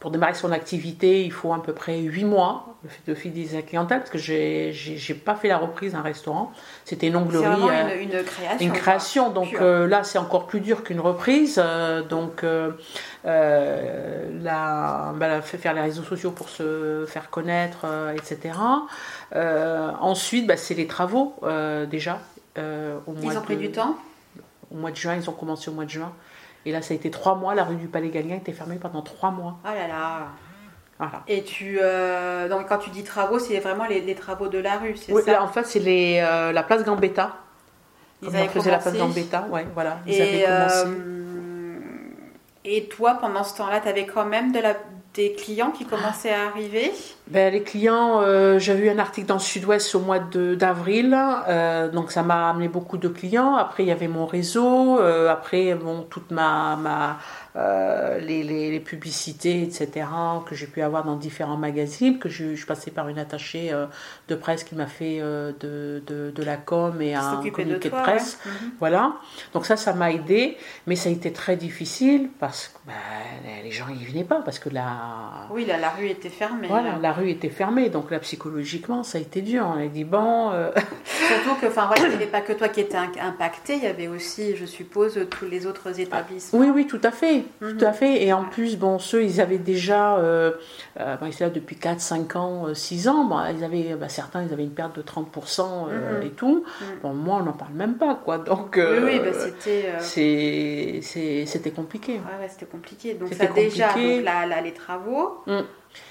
pour 0.00 0.10
démarrer 0.10 0.32
son 0.32 0.50
activité, 0.50 1.22
il 1.24 1.30
faut 1.30 1.52
à 1.52 1.62
peu 1.62 1.74
près 1.74 1.98
8 1.98 2.24
mois 2.24 2.74
de 3.06 3.14
fidéliser 3.14 3.56
la 3.58 3.62
clientèle 3.62 3.98
parce 3.98 4.08
que 4.10 4.16
j'ai 4.16 4.72
pas 5.26 5.34
fait 5.34 5.48
la 5.48 5.58
reprise 5.58 5.92
d'un 5.92 6.00
restaurant. 6.00 6.52
C'était 6.86 7.08
une 7.08 7.16
onglerie. 7.16 7.44
euh, 7.68 8.02
une, 8.02 8.10
une 8.12 8.24
création. 8.24 8.66
une 8.66 8.72
création, 8.72 9.30
donc 9.30 9.54
euh, 9.60 9.86
là 9.86 10.02
c'est 10.02 10.16
encore 10.16 10.46
plus 10.46 10.60
dur 10.60 10.84
qu'une 10.84 11.00
reprise. 11.00 11.60
euh, 11.62 12.02
donc 12.02 12.44
euh, 12.44 12.70
là, 13.24 15.12
bah, 15.16 15.42
faire 15.42 15.74
les 15.74 15.82
réseaux 15.82 16.02
sociaux 16.02 16.30
pour 16.30 16.48
se 16.48 17.04
faire 17.06 17.28
connaître, 17.28 17.84
etc. 18.14 18.54
Ensuite, 20.00 20.46
bah, 20.46 20.56
c'est 20.56 20.74
les 20.74 20.86
travaux 20.86 21.36
déjà. 21.90 22.20
mois 23.12 23.32
Ils 23.34 23.38
ont 23.38 23.42
pris 23.42 23.56
du 23.56 23.70
temps? 23.70 23.96
Au 24.72 24.76
mois 24.76 24.92
de 24.92 24.96
juin, 24.96 25.16
ils 25.16 25.28
ont 25.28 25.34
commencé 25.34 25.68
au 25.68 25.74
mois 25.74 25.84
de 25.84 25.90
juin. 25.90 26.12
Et 26.66 26.72
là, 26.72 26.82
ça 26.82 26.92
a 26.92 26.96
été 26.96 27.10
trois 27.10 27.34
mois. 27.34 27.54
La 27.54 27.64
rue 27.64 27.76
du 27.76 27.88
Palais 27.88 28.10
Gallien 28.10 28.36
était 28.36 28.52
fermée 28.52 28.76
pendant 28.76 29.02
trois 29.02 29.30
mois. 29.30 29.58
Oh 29.64 29.68
là 29.68 29.88
là. 29.88 30.26
Voilà. 30.98 31.22
Et 31.28 31.42
tu, 31.42 31.78
euh, 31.80 32.48
donc 32.48 32.68
quand 32.68 32.76
tu 32.76 32.90
dis 32.90 33.02
travaux, 33.04 33.38
c'est 33.38 33.58
vraiment 33.60 33.86
les, 33.86 34.02
les 34.02 34.14
travaux 34.14 34.48
de 34.48 34.58
la 34.58 34.76
rue, 34.76 34.94
c'est 34.98 35.12
Oui, 35.12 35.22
ça 35.22 35.32
là, 35.32 35.42
en 35.42 35.48
fait, 35.48 35.64
c'est 35.64 35.78
les, 35.78 36.20
euh, 36.22 36.52
la 36.52 36.62
place 36.62 36.84
Gambetta. 36.84 37.36
Ils 38.22 38.28
avaient 38.28 38.42
on 38.44 38.48
faisait 38.50 38.70
la 38.70 38.78
place. 38.78 38.94
Gambetta, 38.94 39.46
ouais, 39.50 39.66
voilà. 39.72 39.96
Ils 40.06 40.12
Et, 40.12 40.20
avaient 40.44 40.44
commencé. 40.44 40.84
euh, 40.86 41.78
et 42.66 42.84
toi, 42.88 43.14
pendant 43.14 43.44
ce 43.44 43.56
temps-là, 43.56 43.80
tu 43.80 43.88
avais 43.88 44.04
quand 44.04 44.26
même 44.26 44.52
de 44.52 44.58
la, 44.58 44.74
des 45.14 45.32
clients 45.32 45.70
qui 45.70 45.86
commençaient 45.86 46.34
à 46.34 46.48
arriver. 46.48 46.92
Ben, 47.30 47.52
les 47.52 47.62
clients, 47.62 48.20
euh, 48.22 48.58
j'avais 48.58 48.86
eu 48.86 48.90
un 48.90 48.98
article 48.98 49.28
dans 49.28 49.34
le 49.34 49.40
Sud-Ouest 49.40 49.94
au 49.94 50.00
mois 50.00 50.18
d'avril, 50.18 51.16
euh, 51.48 51.88
donc 51.88 52.10
ça 52.10 52.22
m'a 52.22 52.50
amené 52.50 52.66
beaucoup 52.68 52.98
de 52.98 53.06
clients. 53.08 53.54
Après, 53.54 53.84
il 53.84 53.86
y 53.88 53.92
avait 53.92 54.08
mon 54.08 54.26
réseau, 54.26 54.98
euh, 54.98 55.30
après, 55.30 55.74
bon, 55.74 56.02
toute 56.10 56.30
ma, 56.32 56.74
ma 56.76 57.18
euh, 57.56 58.18
les, 58.20 58.42
les- 58.44 58.70
les 58.70 58.80
publicités, 58.80 59.62
etc., 59.62 60.06
que 60.46 60.54
j'ai 60.54 60.66
pu 60.66 60.82
avoir 60.82 61.04
dans 61.04 61.16
différents 61.16 61.56
magazines, 61.56 62.18
que 62.18 62.28
je, 62.28 62.54
je 62.54 62.66
passais 62.66 62.90
par 62.92 63.08
une 63.08 63.18
attachée 63.18 63.72
de 64.28 64.34
presse 64.36 64.62
qui 64.64 64.74
m'a 64.76 64.86
fait 64.86 65.18
de, 65.20 66.00
de, 66.06 66.30
de 66.34 66.42
la 66.44 66.56
com 66.56 67.00
et 67.02 67.14
un 67.14 67.36
communiqué 67.50 67.88
de, 67.88 67.94
toi, 67.94 68.02
presse. 68.02 68.38
ouais. 68.44 68.52
Mhm. 68.52 68.70
Voilà, 68.78 69.12
donc 69.52 69.66
ça, 69.66 69.76
ça 69.76 69.92
m'a 69.94 70.10
aidé, 70.12 70.56
mais 70.86 70.94
ça 70.96 71.08
a 71.08 71.12
été 71.12 71.32
très 71.32 71.56
difficile 71.56 72.30
parce 72.38 72.68
que 72.68 72.78
ben, 72.86 72.94
les 73.64 73.70
gens 73.72 73.86
n'y 73.88 74.04
venaient 74.04 74.24
pas, 74.24 74.42
parce 74.44 74.58
que 74.60 74.68
la, 74.68 74.86
Oui, 75.50 75.64
là, 75.66 75.76
la 75.78 75.90
rue 75.90 76.06
était 76.08 76.28
fermée. 76.28 76.68
voilà, 76.68 76.90
là. 76.92 76.98
la 77.02 77.12
rue 77.12 77.19
était 77.28 77.48
fermée, 77.50 77.90
donc 77.90 78.10
là, 78.10 78.18
psychologiquement, 78.20 79.02
ça 79.02 79.18
a 79.18 79.20
été 79.20 79.42
dur. 79.42 79.64
On 79.66 79.78
a 79.78 79.86
dit, 79.86 80.04
bon, 80.04 80.50
euh, 80.52 80.70
Surtout 81.04 81.60
que, 81.60 81.66
enfin, 81.66 81.86
voilà, 81.86 82.04
il 82.04 82.08
n'y 82.10 82.14
avait 82.16 82.26
pas 82.26 82.40
que 82.40 82.52
toi 82.52 82.68
qui 82.68 82.80
étais 82.80 82.96
impacté, 82.96 83.74
il 83.76 83.84
y 83.84 83.86
avait 83.86 84.08
aussi, 84.08 84.56
je 84.56 84.64
suppose, 84.66 85.18
tous 85.30 85.44
les 85.46 85.66
autres 85.66 86.00
établissements. 86.00 86.58
oui, 86.60 86.70
oui, 86.74 86.86
tout 86.86 87.00
à 87.04 87.10
fait, 87.10 87.44
Mhm. 87.60 87.76
tout 87.76 87.84
à 87.84 87.92
fait. 87.92 88.24
Et 88.24 88.32
en 88.32 88.44
plus, 88.44 88.76
bon, 88.78 88.98
ceux, 88.98 89.22
ils 89.24 89.40
avaient 89.40 89.58
déjà, 89.58 90.16
euh, 90.16 90.52
euh, 90.98 91.16
bon, 91.16 91.26
ils 91.26 91.32
étaient 91.34 91.44
là 91.44 91.50
depuis 91.50 91.76
4, 91.76 92.00
5 92.00 92.36
ans, 92.36 92.66
euh, 92.68 92.74
6 92.74 93.08
ans. 93.08 93.24
Bon, 93.24 93.38
ils 93.56 93.62
avaient, 93.64 93.94
bah, 93.94 94.08
certains, 94.08 94.42
ils 94.42 94.52
avaient 94.52 94.64
une 94.64 94.70
perte 94.74 94.96
de 94.96 95.02
30% 95.02 95.86
euh, 95.90 96.20
Mhm. 96.20 96.26
et 96.26 96.30
tout. 96.30 96.64
Mhm. 96.80 96.86
Bon, 97.02 97.12
moi, 97.14 97.38
on 97.40 97.44
n'en 97.44 97.52
parle 97.52 97.74
même 97.74 97.94
pas, 97.94 98.14
quoi. 98.24 98.38
Donc, 98.38 98.72
Oui, 98.76 98.82
euh, 98.82 99.04
oui, 99.06 99.18
bah, 99.20 99.32
c'était. 99.32 99.86
euh, 99.86 99.98
c'est- 100.00 101.00
c'est- 101.02 101.46
c'était 101.46 101.70
compliqué. 101.70 102.14
Ouais, 102.14 102.40
ouais, 102.40 102.48
c'était 102.48 102.66
compliqué. 102.66 103.14
Donc 103.14 103.28
C'était 103.32 103.46
ça 103.46 103.52
déjà, 103.52 103.88
compliqué. 103.88 104.16
donc 104.16 104.24
là, 104.24 104.46
là, 104.46 104.60
les 104.60 104.72
travaux. 104.72 105.42
Mm. 105.46 105.60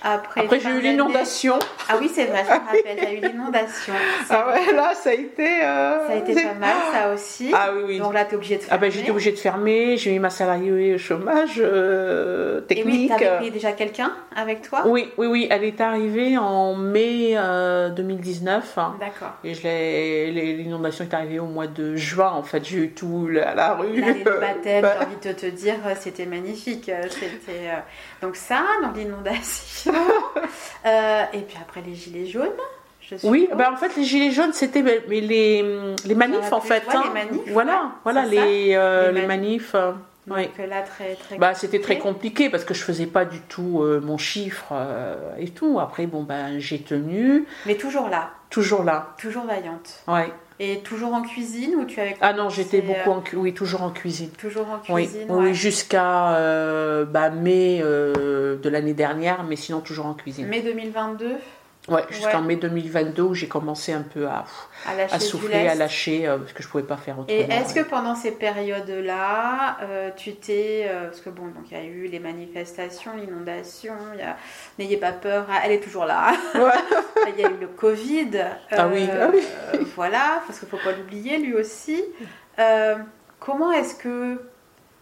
Après, 0.02 0.48
j'ai 0.60 0.70
eu 0.70 0.80
l'inondation. 0.82 1.60
Ah 1.90 1.96
oui, 2.00 2.10
c'est 2.14 2.26
vrai, 2.26 2.44
je 2.46 2.54
me 2.54 2.66
rappelle, 2.66 2.98
t'as 2.98 3.12
eu 3.12 3.18
l'inondation. 3.20 3.94
Ah 4.30 4.48
ouais, 4.48 4.74
là, 4.74 4.94
ça 4.94 5.10
a 5.10 5.14
été. 5.14 5.46
euh, 5.64 6.08
Ça 6.08 6.14
a 6.14 6.16
été 6.16 6.34
pas 6.36 6.54
mal, 6.54 6.76
ça 6.94 7.14
aussi. 7.14 7.52
Ah 7.54 7.72
oui, 7.76 7.82
oui. 7.86 8.00
Donc 8.00 8.14
là, 8.14 8.24
t'es 8.24 8.36
obligé 8.38 8.56
de 8.58 8.62
Ah 8.66 8.68
fermer. 8.78 8.88
ben 8.88 8.92
j'étais 8.92 9.12
obligée 9.12 9.32
de 9.32 9.38
fermer, 9.38 9.98
j'ai 9.98 10.12
mis 10.12 10.20
ma 10.20 10.30
salariée 10.30 10.96
au 10.96 10.98
chômage 10.98 11.56
euh, 11.58 12.62
Et 12.70 12.76
oui, 12.84 13.08
technique. 13.08 13.10
t'avais 13.10 13.38
pris 13.38 13.52
déjà 13.52 13.72
quelqu'un 13.74 14.14
avec 14.36 14.62
toi? 14.62 14.84
Oui, 14.86 15.10
oui, 15.18 15.28
oui, 15.28 15.48
elle 15.52 15.64
est 15.66 15.82
arrivée 15.82 16.38
en 16.38 16.76
mai 16.76 17.34
euh, 17.36 17.90
2019 17.90 18.78
hein, 18.78 18.96
D'accord. 19.00 19.34
et 19.44 19.54
je 19.54 19.64
l'ai- 19.64 20.32
les- 20.32 20.54
l'inondation 20.54 21.04
est 21.06 21.14
arrivée 21.14 21.40
au 21.40 21.46
mois 21.46 21.68
de 21.68 21.96
juin 21.96 22.32
en 22.32 22.44
fait, 22.44 22.64
j'ai 22.64 22.78
eu 22.78 22.92
tout 22.92 23.30
à 23.44 23.54
la 23.54 23.74
rue. 23.74 24.00
Là, 24.00 24.08
les 24.12 24.24
baptèmes, 24.24 24.82
Bah, 24.82 24.96
j'ai 25.00 25.06
envie 25.06 25.28
de 25.28 25.34
te 25.34 25.46
dire, 25.48 25.76
c'était 26.00 26.26
magnifique. 26.26 26.90
Euh, 26.90 27.04
C'était, 27.10 27.70
euh, 27.70 28.19
Donc 28.22 28.36
ça, 28.36 28.64
donc 28.84 28.96
l'inondation. 28.96 29.94
Euh, 30.86 31.24
et 31.34 31.40
puis 31.40 31.58
après 31.62 31.82
les 31.82 31.94
gilets 31.94 32.26
jaunes, 32.26 32.48
je 33.02 33.16
oui, 33.24 33.50
ben 33.54 33.74
en 33.74 33.76
fait 33.76 33.94
les 33.98 34.04
gilets 34.06 34.32
jaunes 34.32 34.54
c'était 34.54 34.82
mais 34.82 35.20
les, 35.20 35.62
les 36.06 36.16
manifs 36.16 36.54
en 36.54 36.62
fait. 36.62 36.84
hein. 36.94 37.02
les 37.06 37.10
manifs, 37.10 37.52
voilà, 37.52 37.74
ouais, 37.84 37.90
voilà 38.06 38.26
les, 38.26 38.76
euh, 38.76 39.12
Les 39.12 39.22
les 39.22 39.28
manifs. 39.28 39.76
euh, 39.76 39.92
oui. 40.30 40.48
Donc 40.48 40.68
là, 40.70 40.82
très, 40.84 41.16
très 41.16 41.38
Bah, 41.38 41.54
c'était 41.54 41.82
très 41.82 41.98
compliqué. 41.98 42.46
compliqué 42.46 42.50
parce 42.50 42.64
que 42.64 42.74
je 42.74 42.82
faisais 42.84 43.08
pas 43.08 43.26
du 43.26 43.42
tout 43.42 43.82
euh, 43.82 44.00
mon 44.00 44.18
chiffre 44.18 44.68
euh, 44.72 45.16
et 45.38 45.50
tout. 45.50 45.80
Après, 45.82 46.06
bon, 46.06 46.24
ben, 46.24 46.60
j'ai 46.60 46.80
tenu, 46.80 47.46
Mais 47.66 47.76
toujours 47.76 48.08
là, 48.10 48.30
toujours 48.50 48.84
là. 48.84 49.08
toujours 49.18 49.46
vaillante. 49.46 50.02
Ouais. 50.08 50.32
Et 50.62 50.80
toujours 50.80 51.14
en 51.14 51.22
cuisine 51.22 51.76
ou 51.78 51.86
tu 51.86 52.02
avais 52.02 52.18
Ah 52.20 52.34
non, 52.34 52.50
j'étais 52.50 52.82
beaucoup 52.82 53.12
euh, 53.12 53.14
en, 53.14 53.22
cu- 53.22 53.38
oui, 53.38 53.54
toujours 53.54 53.82
en 53.82 53.92
cuisine. 53.92 54.30
Toujours 54.32 54.68
en 54.70 54.94
Oui, 54.94 55.08
cuisine. 55.08 55.28
oui, 55.30 55.46
ouais. 55.48 55.54
jusqu'à 55.54 56.36
euh, 56.36 57.06
bah, 57.06 57.30
mai 57.30 57.80
euh, 57.82 58.58
de 58.58 58.68
l'année 58.70 58.94
dernière, 58.94 59.44
mais 59.44 59.56
sinon 59.56 59.80
toujours 59.80 60.06
en 60.08 60.14
cuisine. 60.14 60.48
Mai 60.48 60.62
2022, 60.62 61.36
ouais, 61.88 62.04
jusqu'en 62.10 62.42
ouais. 62.42 62.48
mai 62.48 62.56
2022 62.58 63.22
où 63.22 63.34
j'ai 63.34 63.48
commencé 63.48 63.94
un 63.94 64.02
peu 64.02 64.28
à, 64.28 64.46
à 64.86 64.96
lâcher 64.96 65.16
à 65.16 65.18
du 65.18 65.26
souffler, 65.26 65.68
à 65.68 65.76
lâcher 65.76 66.28
euh, 66.28 66.38
parce 66.38 66.54
que 66.54 66.64
je 66.64 66.68
pouvais 66.68 66.84
pas 66.84 66.98
faire 66.98 67.20
autrement. 67.20 67.38
Et 67.38 67.42
est-ce 67.42 67.74
ouais. 67.74 67.84
que 67.84 67.90
pendant 67.90 68.16
ces 68.16 68.32
périodes-là, 68.32 69.78
euh, 69.82 70.10
tu 70.16 70.36
t'es. 70.36 70.88
euh, 70.90 71.06
parce 71.06 71.22
que 71.22 71.30
bon, 71.30 71.48
donc 71.48 71.72
il 71.72 71.78
y 71.78 71.80
a 71.80 71.84
eu 71.84 72.08
les 72.08 72.20
manifestations, 72.20 73.12
l'inondation, 73.16 73.94
a. 73.94 74.36
N'ayez 74.78 74.98
pas 74.98 75.12
peur, 75.12 75.46
ah, 75.50 75.62
elle 75.66 75.72
est 75.72 75.80
toujours 75.80 76.06
là. 76.06 76.34
Ouais. 76.56 76.72
il 77.36 77.42
y 77.42 77.46
a 77.46 77.50
eu 77.50 77.58
le 77.58 77.68
Covid. 77.68 78.32
Ah 78.72 78.88
oui, 78.88 79.08
ah 79.12 79.30
oui. 79.34 79.88
voilà, 79.96 80.42
parce 80.46 80.60
qu'il 80.60 80.68
ne 80.68 80.78
faut 80.78 80.84
pas 80.84 80.96
l'oublier 80.96 81.38
lui 81.38 81.54
aussi. 81.56 82.04
Comment 83.40 83.72
est-ce 83.72 83.96
que. 83.96 84.42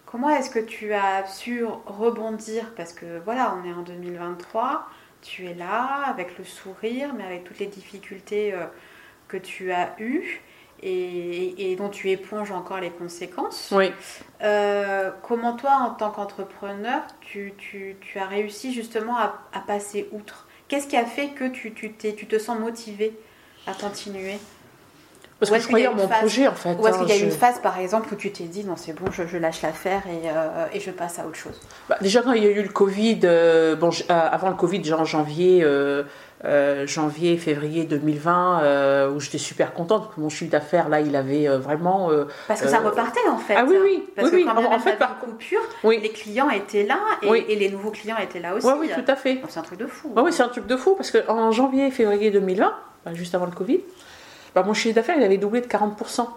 Comment 0.05 0.29
est-ce 0.29 0.49
que 0.49 0.59
tu 0.59 0.93
as 0.93 1.25
su 1.27 1.65
rebondir? 1.85 2.71
Parce 2.77 2.93
que 2.93 3.19
voilà, 3.25 3.53
on 3.61 3.67
est 3.67 3.73
en 3.73 3.81
2023, 3.81 4.87
tu 5.21 5.45
es 5.45 5.53
là 5.53 6.03
avec 6.07 6.37
le 6.37 6.43
sourire, 6.43 7.13
mais 7.15 7.23
avec 7.23 7.43
toutes 7.43 7.59
les 7.59 7.67
difficultés 7.67 8.53
euh, 8.53 8.65
que 9.27 9.37
tu 9.37 9.71
as 9.71 9.93
eues 9.99 10.41
et, 10.83 11.71
et 11.71 11.75
dont 11.75 11.89
tu 11.89 12.09
éponges 12.11 12.51
encore 12.51 12.79
les 12.79 12.91
conséquences. 12.91 13.73
Oui. 13.75 13.91
Euh, 14.41 15.11
comment 15.23 15.55
toi, 15.55 15.73
en 15.81 15.89
tant 15.91 16.11
qu'entrepreneur, 16.11 17.01
tu, 17.21 17.53
tu- 17.57 17.97
tu 17.99 18.19
as 18.19 18.27
réussi 18.27 18.73
justement 18.73 19.17
à, 19.17 19.41
à 19.53 19.59
passer 19.59 20.07
outre? 20.11 20.47
Qu'est-ce 20.67 20.87
qui 20.87 20.97
a 20.97 21.05
fait 21.05 21.29
que 21.29 21.47
tu, 21.47 21.73
tu 21.73 21.91
te 22.27 22.37
sens 22.39 22.59
motivé 22.59 23.17
à 23.65 23.73
continuer? 23.73 24.37
Parce 25.39 25.51
que 25.51 25.59
je 25.59 25.67
croyais 25.67 25.87
en 25.87 25.93
mon 25.93 26.07
phase- 26.07 26.19
projet 26.19 26.47
en 26.47 26.53
fait. 26.53 26.73
Ou 26.79 26.87
est-ce 26.87 26.95
hein, 26.97 26.99
qu'il 27.01 27.09
y 27.09 27.11
a 27.11 27.19
je- 27.19 27.25
une 27.25 27.31
phase, 27.31 27.59
par 27.61 27.77
exemple, 27.79 28.13
où 28.13 28.15
tu 28.15 28.31
t'es 28.31 28.45
dit 28.45 28.63
non, 28.65 28.75
c'est 28.75 28.93
bon, 28.93 29.11
je, 29.11 29.27
je 29.27 29.37
lâche 29.37 29.61
l'affaire 29.61 30.01
et, 30.07 30.29
euh, 30.29 30.65
et 30.73 30.79
je 30.79 30.91
passe 30.91 31.19
à 31.19 31.25
autre 31.25 31.35
chose? 31.37 31.59
Bah, 31.89 31.97
déjà 32.01 32.21
quand 32.21 32.33
il 32.33 32.43
y 32.43 32.47
a 32.47 32.49
eu 32.51 32.63
le 32.63 32.69
Covid, 32.69 33.19
euh, 33.23 33.75
bon, 33.75 33.89
euh, 33.89 34.03
avant 34.09 34.49
le 34.49 34.55
Covid, 34.55 34.83
genre 34.83 35.05
janvier, 35.05 35.59
euh, 35.63 36.03
euh, 36.45 36.85
janvier, 36.87 37.37
février 37.37 37.83
2020, 37.85 38.61
euh, 38.63 39.09
où 39.11 39.19
j'étais 39.19 39.37
super 39.37 39.73
contente 39.73 40.03
parce 40.05 40.15
que 40.15 40.21
mon 40.21 40.29
chiffre 40.29 40.51
d'affaires 40.51 40.87
là, 40.89 41.01
il 41.01 41.15
avait 41.15 41.47
vraiment. 41.57 42.09
Parce 42.47 42.61
que 42.61 42.67
ça 42.67 42.79
repartait 42.79 43.27
en 43.29 43.37
fait. 43.37 43.55
Ah 43.57 43.65
oui, 43.67 43.75
oui, 43.81 44.03
Parce 44.15 44.27
oui, 44.27 44.31
que 44.31 44.35
oui. 44.37 44.45
quand 44.45 44.55
bien 44.55 44.63
En- 44.65 44.67
en 44.67 44.71
même 44.71 44.79
fait, 44.79 44.97
par 44.97 45.19
coupure, 45.19 45.61
oui, 45.83 45.99
les 46.01 46.09
clients 46.09 46.49
étaient 46.49 46.83
là 46.83 46.97
et, 47.21 47.29
Oui. 47.29 47.45
et 47.47 47.55
les 47.55 47.69
nouveaux 47.69 47.91
clients 47.91 48.17
étaient 48.21 48.39
là 48.39 48.55
aussi. 48.55 48.65
ouais, 48.65 48.73
oui, 48.79 48.89
tout 48.93 49.11
à 49.11 49.15
fait. 49.15 49.39
C'est 49.49 49.59
un 49.59 49.63
truc 49.63 49.79
de 49.79 49.87
fou. 49.87 50.11
Ouais, 50.15 50.21
oui, 50.23 50.33
c'est 50.33 50.43
un 50.43 50.47
truc 50.49 50.65
de 50.67 50.77
fou 50.77 50.95
parce 50.95 51.11
que 51.11 51.27
en 51.29 51.51
janvier, 51.51 51.89
février 51.91 52.29
2020, 52.31 52.73
bah, 53.05 53.13
juste 53.13 53.33
avant 53.35 53.45
le 53.45 53.51
Covid, 53.51 53.79
bah, 54.55 54.63
mon 54.63 54.73
chiffre 54.73 54.95
d'affaires 54.95 55.15
il 55.17 55.23
avait 55.23 55.37
doublé 55.37 55.61
de 55.61 55.67
40%. 55.67 56.27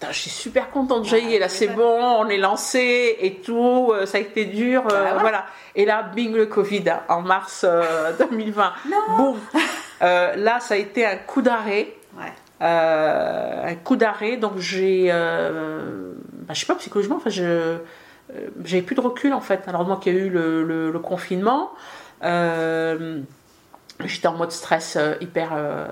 Putain, 0.00 0.12
Je 0.12 0.18
suis 0.18 0.30
super 0.30 0.70
contente, 0.70 1.04
j'ai 1.04 1.38
là 1.40 1.48
tu 1.48 1.54
c'est 1.56 1.66
bon, 1.68 1.98
on 2.20 2.28
est 2.28 2.36
lancé 2.38 3.16
et 3.20 3.34
tout, 3.36 3.90
euh, 3.92 4.06
ça 4.06 4.18
a 4.18 4.20
été 4.20 4.44
dur, 4.44 4.84
euh, 4.84 4.88
Bah 4.90 5.14
ouais. 5.14 5.20
voilà. 5.20 5.44
Et 5.74 5.84
là, 5.84 6.02
bing 6.14 6.32
le 6.34 6.46
Covid 6.46 6.88
hein, 6.88 7.00
en 7.08 7.20
mars 7.22 7.64
euh, 7.68 8.12
2020. 8.30 8.72
Non. 8.90 9.16
Boum. 9.16 9.36
Euh, 10.02 10.36
là, 10.36 10.60
ça 10.60 10.74
a 10.74 10.76
été 10.76 11.04
un 11.04 11.16
coup 11.16 11.42
d'arrêt. 11.42 11.88
Ouais. 12.16 12.32
Euh, 12.62 13.64
un 13.70 13.74
coup 13.74 13.96
d'arrêt, 13.96 14.36
donc 14.36 14.58
j'ai, 14.58 15.08
euh, 15.10 16.12
bah, 16.46 16.54
je 16.54 16.60
sais 16.60 16.66
pas 16.66 16.74
psychologiquement, 16.76 17.16
enfin 17.18 17.30
je, 17.30 17.42
euh, 17.44 17.78
j'avais 18.64 18.82
plus 18.82 18.94
de 18.96 19.00
recul 19.00 19.32
en 19.32 19.40
fait. 19.40 19.62
Alors 19.68 19.84
moi 19.84 19.98
qu'il 20.02 20.12
y 20.14 20.16
a 20.16 20.20
eu 20.20 20.28
le, 20.28 20.62
le- 20.64 20.90
le 20.90 20.98
confinement, 20.98 21.70
euh, 22.24 23.20
j'étais 24.04 24.28
en 24.28 24.34
mode 24.34 24.52
stress 24.52 24.96
euh, 24.96 25.14
hyper. 25.20 25.50
euh, 25.54 25.86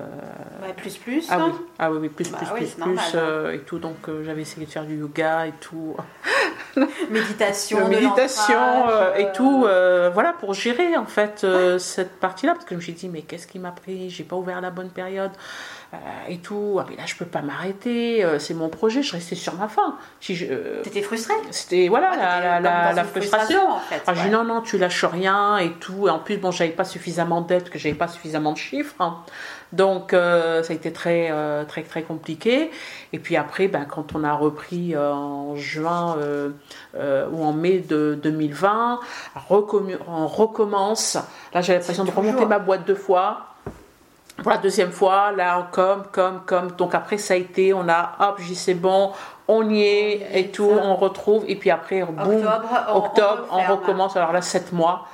Ouais, 0.62 0.72
plus 0.74 0.96
plus. 0.96 1.26
ah 1.30 1.36
hein. 1.40 1.52
oui, 1.52 1.66
ah 1.78 1.90
oui, 1.92 1.98
oui, 2.02 2.08
plus 2.08 2.30
Bah 2.30 2.38
plus 2.38 2.46
oui, 2.52 2.60
plus 2.60 2.70
plus 2.70 2.78
normal, 2.80 3.04
euh, 3.14 3.52
et 3.52 3.58
tout. 3.60 3.78
Donc 3.78 3.96
j'avais 4.24 4.42
essayé 4.42 4.66
de 4.66 4.70
faire 4.70 4.84
du 4.84 4.96
yoga 4.96 5.46
et 5.46 5.52
tout, 5.60 5.96
Méditation, 7.10 7.88
méditation 7.88 8.58
et 9.16 9.32
tout, 9.32 9.60
voilà 9.60 10.34
pour 10.38 10.54
gérer 10.54 10.96
en 10.96 11.06
fait 11.06 11.46
cette 11.78 12.18
partie-là 12.20 12.52
parce 12.52 12.64
que 12.64 12.74
je 12.74 12.76
me 12.76 12.80
suis 12.82 12.92
dit 12.92 13.08
mais 13.08 13.22
qu'est-ce 13.22 13.46
qui 13.46 13.58
m'a 13.58 13.70
pris, 13.72 14.10
j'ai 14.10 14.24
pas 14.24 14.36
ouvert 14.36 14.60
la 14.60 14.70
bonne 14.70 14.90
période 14.90 15.32
et 16.28 16.38
tout. 16.38 16.78
Ah, 16.80 16.86
mais 16.88 16.96
là 16.96 17.02
je 17.06 17.14
peux 17.14 17.24
pas 17.24 17.42
m'arrêter, 17.42 18.24
euh, 18.24 18.38
c'est 18.38 18.54
mon 18.54 18.68
projet, 18.68 19.02
je 19.02 19.12
restais 19.12 19.34
sur 19.34 19.54
ma 19.54 19.68
faim. 19.68 19.96
Si 20.20 20.34
je- 20.34 20.46
euh, 20.50 20.82
T'étais 20.82 21.02
frustrée 21.02 21.34
C'était 21.50 21.88
voilà 21.88 22.10
Ouais, 22.10 22.60
la, 22.94 23.04
frustration. 23.04 23.70
en 23.70 23.78
fait. 23.80 24.02
Ah, 24.06 24.14
j'ai 24.14 24.22
dit 24.22 24.26
ouais. 24.26 24.32
non, 24.32 24.44
non, 24.44 24.60
tu 24.60 24.78
lâches 24.78 25.04
rien 25.04 25.58
et 25.58 25.72
tout. 25.72 26.08
Et 26.08 26.10
en 26.10 26.18
plus, 26.18 26.36
bon, 26.38 26.50
j'avais 26.50 26.70
pas 26.70 26.84
suffisamment 26.84 27.40
d'aide, 27.40 27.68
que 27.70 27.78
j'avais 27.78 27.94
pas 27.94 28.08
suffisamment 28.08 28.52
de 28.52 28.58
chiffres. 28.58 28.94
hein. 29.00 29.16
Donc, 29.72 30.14
euh, 30.14 30.62
ça 30.62 30.72
a 30.72 30.76
été 30.76 30.92
très, 30.92 31.28
euh, 31.30 31.64
très, 31.64 31.82
très 31.82 32.02
compliqué. 32.02 32.70
Et 33.12 33.18
puis 33.18 33.36
après, 33.36 33.66
ben, 33.66 33.84
quand 33.84 34.14
on 34.14 34.22
a 34.22 34.32
repris 34.32 34.94
euh, 34.94 35.12
en 35.12 35.56
juin 35.56 36.16
euh, 36.18 36.50
euh, 36.96 37.26
ou 37.32 37.44
en 37.44 37.52
mai 37.52 37.78
de 37.80 38.16
2020, 38.22 39.00
recommu- 39.50 39.98
on 40.08 40.26
recommence. 40.28 41.16
Là, 41.52 41.60
j'avais 41.62 41.80
l'impression 41.80 42.04
de 42.04 42.10
remonter 42.12 42.46
ma 42.46 42.58
boîte 42.60 42.86
deux 42.86 42.94
fois. 42.94 43.46
Pour 44.42 44.50
la 44.50 44.58
deuxième 44.58 44.92
fois, 44.92 45.32
là, 45.32 45.68
comme, 45.72 46.04
comme, 46.12 46.40
comme. 46.44 46.70
Donc 46.72 46.94
après, 46.94 47.16
ça 47.16 47.34
a 47.34 47.36
été, 47.36 47.72
on 47.72 47.88
a, 47.88 48.12
hop, 48.20 48.40
dit, 48.40 48.54
c'est 48.54 48.74
bon, 48.74 49.12
on 49.48 49.68
y 49.70 49.82
est 49.82 50.38
et 50.38 50.50
tout, 50.50 50.70
on 50.70 50.94
retrouve. 50.94 51.44
Et 51.48 51.56
puis 51.56 51.70
après, 51.70 52.02
boum, 52.02 52.18
Octobre, 52.18 52.68
on, 52.88 52.96
octobre, 52.96 53.46
on, 53.50 53.72
recommence. 53.72 54.16
Alors 54.16 54.32
là, 54.32 54.42
sept 54.42 54.72
mois. 54.72 55.06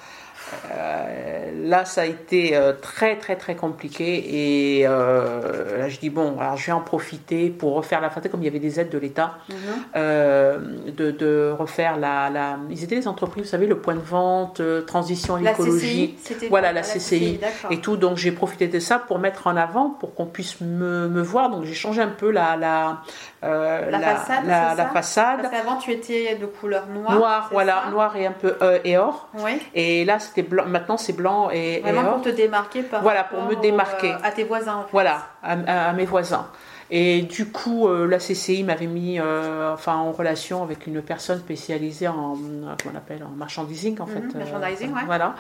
Euh, 0.75 1.51
là, 1.69 1.85
ça 1.85 2.03
a 2.03 2.05
été 2.05 2.57
euh, 2.57 2.73
très, 2.81 3.17
très, 3.17 3.37
très 3.37 3.55
compliqué. 3.57 4.79
Et 4.81 4.87
euh, 4.87 5.79
là, 5.79 5.89
je 5.89 5.99
dis, 5.99 6.11
bon, 6.11 6.39
alors 6.39 6.57
je 6.57 6.67
vais 6.67 6.73
en 6.73 6.81
profiter 6.81 7.51
pour 7.51 7.75
refaire 7.75 8.01
la 8.01 8.11
fête, 8.11 8.31
comme 8.31 8.41
il 8.43 8.47
y 8.47 8.49
avait 8.49 8.59
des 8.59 8.81
aides 8.81 8.91
de 8.91 8.99
l'État, 8.99 9.35
Mhm. 9.49 10.93
de, 10.93 11.11
de 11.11 11.55
refaire 11.57 11.97
la, 11.99 12.31
la. 12.31 12.59
Ils 12.71 12.83
étaient 12.85 12.95
les 12.95 13.09
entreprises, 13.09 13.45
vous 13.45 13.49
savez, 13.51 13.67
le 13.67 13.79
point 13.79 13.95
de 13.95 14.01
vente, 14.01 14.61
transition 14.87 15.37
La 15.37 15.51
l'écologie. 15.51 16.17
CCI, 16.23 16.49
Voilà, 16.49 16.73
la 16.73 16.83
CCI. 16.83 17.41
Et 17.71 17.79
tout, 17.79 17.97
donc 17.97 18.17
j'ai 18.17 18.33
profité 18.33 18.69
de 18.69 18.79
ça 18.79 18.99
pour 18.99 19.19
mettre 19.19 19.47
en 19.47 19.57
avant, 19.57 19.91
pour 19.91 20.15
qu'on 20.15 20.27
puisse 20.27 20.61
me, 20.61 21.09
me 21.09 21.23
voir. 21.23 21.51
Donc 21.51 21.65
j'ai 21.65 21.75
changé 21.75 22.01
un 22.03 22.09
peu 22.09 22.31
la, 22.31 22.57
la, 22.57 23.03
façade, 23.43 24.47
la, 24.47 24.87
façade. 24.93 25.43
Parce 25.43 25.55
qu'avant, 25.55 25.77
tu 25.77 25.93
étais 25.93 26.37
de 26.37 26.47
couleur 26.47 26.87
noire. 26.87 27.15
Noir, 27.15 27.49
voilà, 27.53 27.83
ça 27.85 27.91
noir 27.91 28.17
et 28.17 28.27
un 28.27 28.33
peu 28.33 28.57
et 28.85 28.97
or. 28.99 29.29
Oui. 29.39 29.61
Et 29.75 30.05
là, 30.05 30.19
c'était 30.19 30.42
blanc. 30.43 30.65
Maintenant, 30.67 30.97
c'est 30.97 31.13
blanc 31.15 31.49
et, 31.53 31.75
et 31.79 31.81
Vraiment 31.81 32.03
or. 32.09 32.13
pour 32.15 32.23
te 32.23 32.29
démarquer 32.31 32.83
par 32.83 33.03
Voilà, 33.03 33.25
pour 33.25 33.43
me 33.43 33.55
démarquer. 33.57 34.11
au- 34.13 34.25
à 34.27 34.31
tes 34.31 34.45
voisins. 34.45 34.77
en 34.77 34.83
fait. 34.83 34.89
Voilà, 34.93 35.27
à, 35.43 35.53
à- 35.53 35.89
à 35.91 35.93
mes 35.93 36.05
voisins. 36.05 36.47
Et 36.91 37.23
du 37.23 37.47
coup, 37.47 37.89
euh, 37.89 38.07
la 38.07 38.19
CCI 38.19 38.65
m'avait 38.65 38.87
mis 38.87 39.19
euh, 39.19 39.73
enfin, 39.73 39.95
en 39.97 40.13
relation 40.13 40.63
avec 40.63 40.87
une 40.87 41.01
personne 41.01 41.39
spécialisée 41.39 42.09
en, 42.09 42.35
euh, 42.35 42.75
comment 42.83 42.95
on 42.95 42.97
appelle, 42.97 43.25
en 43.25 43.31
marchandising, 43.37 43.99
en 44.01 44.07
Mhm, 44.07 44.13
fait. 44.33 44.39
merchandising, 44.39 44.93
ouais. 44.93 45.01
Voilà. 45.07 45.35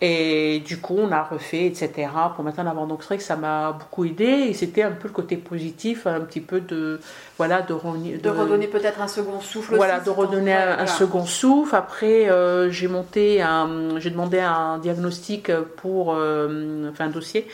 Et 0.00 0.62
du 0.64 0.78
coup, 0.78 0.96
on 0.98 1.10
a 1.10 1.22
refait, 1.22 1.66
etc. 1.66 2.08
Pour 2.34 2.44
mettre 2.44 2.60
en 2.60 2.66
avant. 2.66 2.86
Donc, 2.86 3.02
c'est 3.02 3.08
vrai 3.08 3.16
que 3.18 3.22
ça 3.24 3.36
m'a 3.36 3.72
beaucoup 3.72 4.04
aidé. 4.04 4.24
Et 4.24 4.52
c'était 4.54 4.82
un 4.82 4.92
peu 4.92 5.08
le 5.08 5.14
côté 5.14 5.36
positif, 5.36 6.06
un 6.06 6.20
petit 6.20 6.40
peu 6.40 6.60
de, 6.60 7.00
voilà, 7.38 7.62
de, 7.62 7.72
redonner 7.72 8.66
peut-être 8.68 9.00
un 9.00 9.08
second 9.08 9.40
souffle 9.40 9.74
voilà, 9.76 9.96
aussi. 9.96 10.06
de 10.06 10.10
redonner 10.10 10.54
un, 10.54 10.78
un 10.80 10.86
second 10.86 11.24
souffle. 11.24 11.74
Après, 11.74 12.28
j'ai 12.70 12.88
monté 12.88 13.42
un, 13.42 13.98
j'ai 13.98 14.10
demandé 14.10 14.38
un 14.40 14.78
diagnostic 14.78 15.50
pour, 15.76 16.08
enfin 16.10 17.04
un 17.06 17.10
dossier 17.10 17.46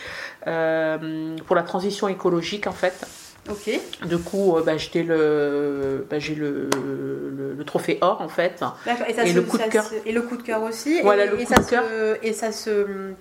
pour 1.46 1.56
la 1.56 1.62
transition 1.62 2.08
écologique 2.08 2.66
en 2.66 2.72
fait. 2.72 3.06
Ok. 3.50 3.70
Du 4.06 4.18
coup, 4.18 4.56
euh, 4.56 4.62
bah, 4.62 4.76
le, 5.02 6.06
bah, 6.10 6.18
j'ai 6.18 6.34
le, 6.34 6.68
le, 6.76 7.54
le 7.56 7.64
trophée 7.64 7.96
or 8.02 8.20
en 8.20 8.28
fait. 8.28 8.62
Et, 9.08 9.14
ça 9.14 9.24
Et 9.24 9.30
se- 9.30 9.34
le 9.36 9.42
coup 9.42 9.56
de 9.56 9.62
cœur. 9.62 9.84
se- 9.86 9.94
Et 10.06 10.12
le 10.12 10.20
coup 10.22 10.36
de 10.36 10.42
cœur 10.42 10.62
aussi. 10.62 11.00
Voilà, 11.02 11.24
et, 11.24 11.28
le 11.30 11.40
et 11.40 11.44
coup 11.44 11.54
ça 11.54 11.62
de 11.62 11.66
cœur. 11.68 11.84
se- 11.84 12.26
Et 12.26 12.32
ça 12.34 12.52
se. 12.52 13.12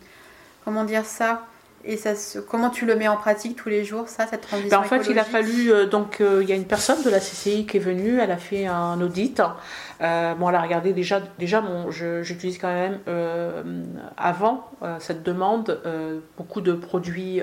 Comment 0.65 0.83
dire 0.83 1.05
ça? 1.05 1.45
Et 1.83 1.97
ça 1.97 2.15
se, 2.15 2.39
comment 2.39 2.69
tu 2.69 2.85
le 2.85 2.95
mets 2.95 3.07
en 3.07 3.17
pratique 3.17 3.55
tous 3.55 3.69
les 3.69 3.85
jours, 3.85 4.07
ça, 4.09 4.27
cette 4.27 4.41
transition 4.41 4.69
Ben, 4.69 4.79
en 4.79 4.87
fait, 4.87 5.09
il 5.09 5.17
a 5.17 5.23
fallu. 5.23 5.71
euh, 5.71 5.85
donc, 5.85 6.21
euh, 6.21 6.39
il 6.43 6.49
y 6.49 6.51
a 6.51 6.55
une 6.55 6.65
personne 6.65 7.03
de 7.03 7.09
la 7.09 7.19
CCI 7.19 7.65
qui 7.65 7.77
est 7.77 7.81
venue, 7.81 8.19
elle 8.19 8.31
a 8.31 8.37
fait 8.37 8.65
un 8.65 8.99
audit. 9.01 9.41
Euh, 10.01 10.35
bon, 10.35 10.49
elle 10.49 10.55
a 10.55 10.61
regardé 10.61 10.93
déjà. 10.93 11.21
Déjà, 11.39 11.61
bon, 11.61 11.89
j'utilise 11.89 12.57
quand 12.57 12.73
même, 12.73 12.99
avant 14.17 14.69
cette 14.99 15.23
demande, 15.23 15.81
beaucoup 16.37 16.61
de 16.61 16.73
produits. 16.73 17.41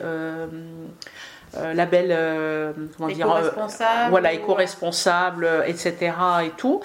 Euh, 1.57 1.72
label, 1.74 2.09
euh, 2.11 2.72
comment 2.96 3.09
dire, 3.09 3.30
euh, 3.30 3.38
Éco-responsable 3.38 4.11
voilà, 4.11 4.30
ou- 4.30 4.34
éco-responsable, 4.34 5.48
etc. 5.66 6.12
et 6.44 6.50
tout. 6.50 6.80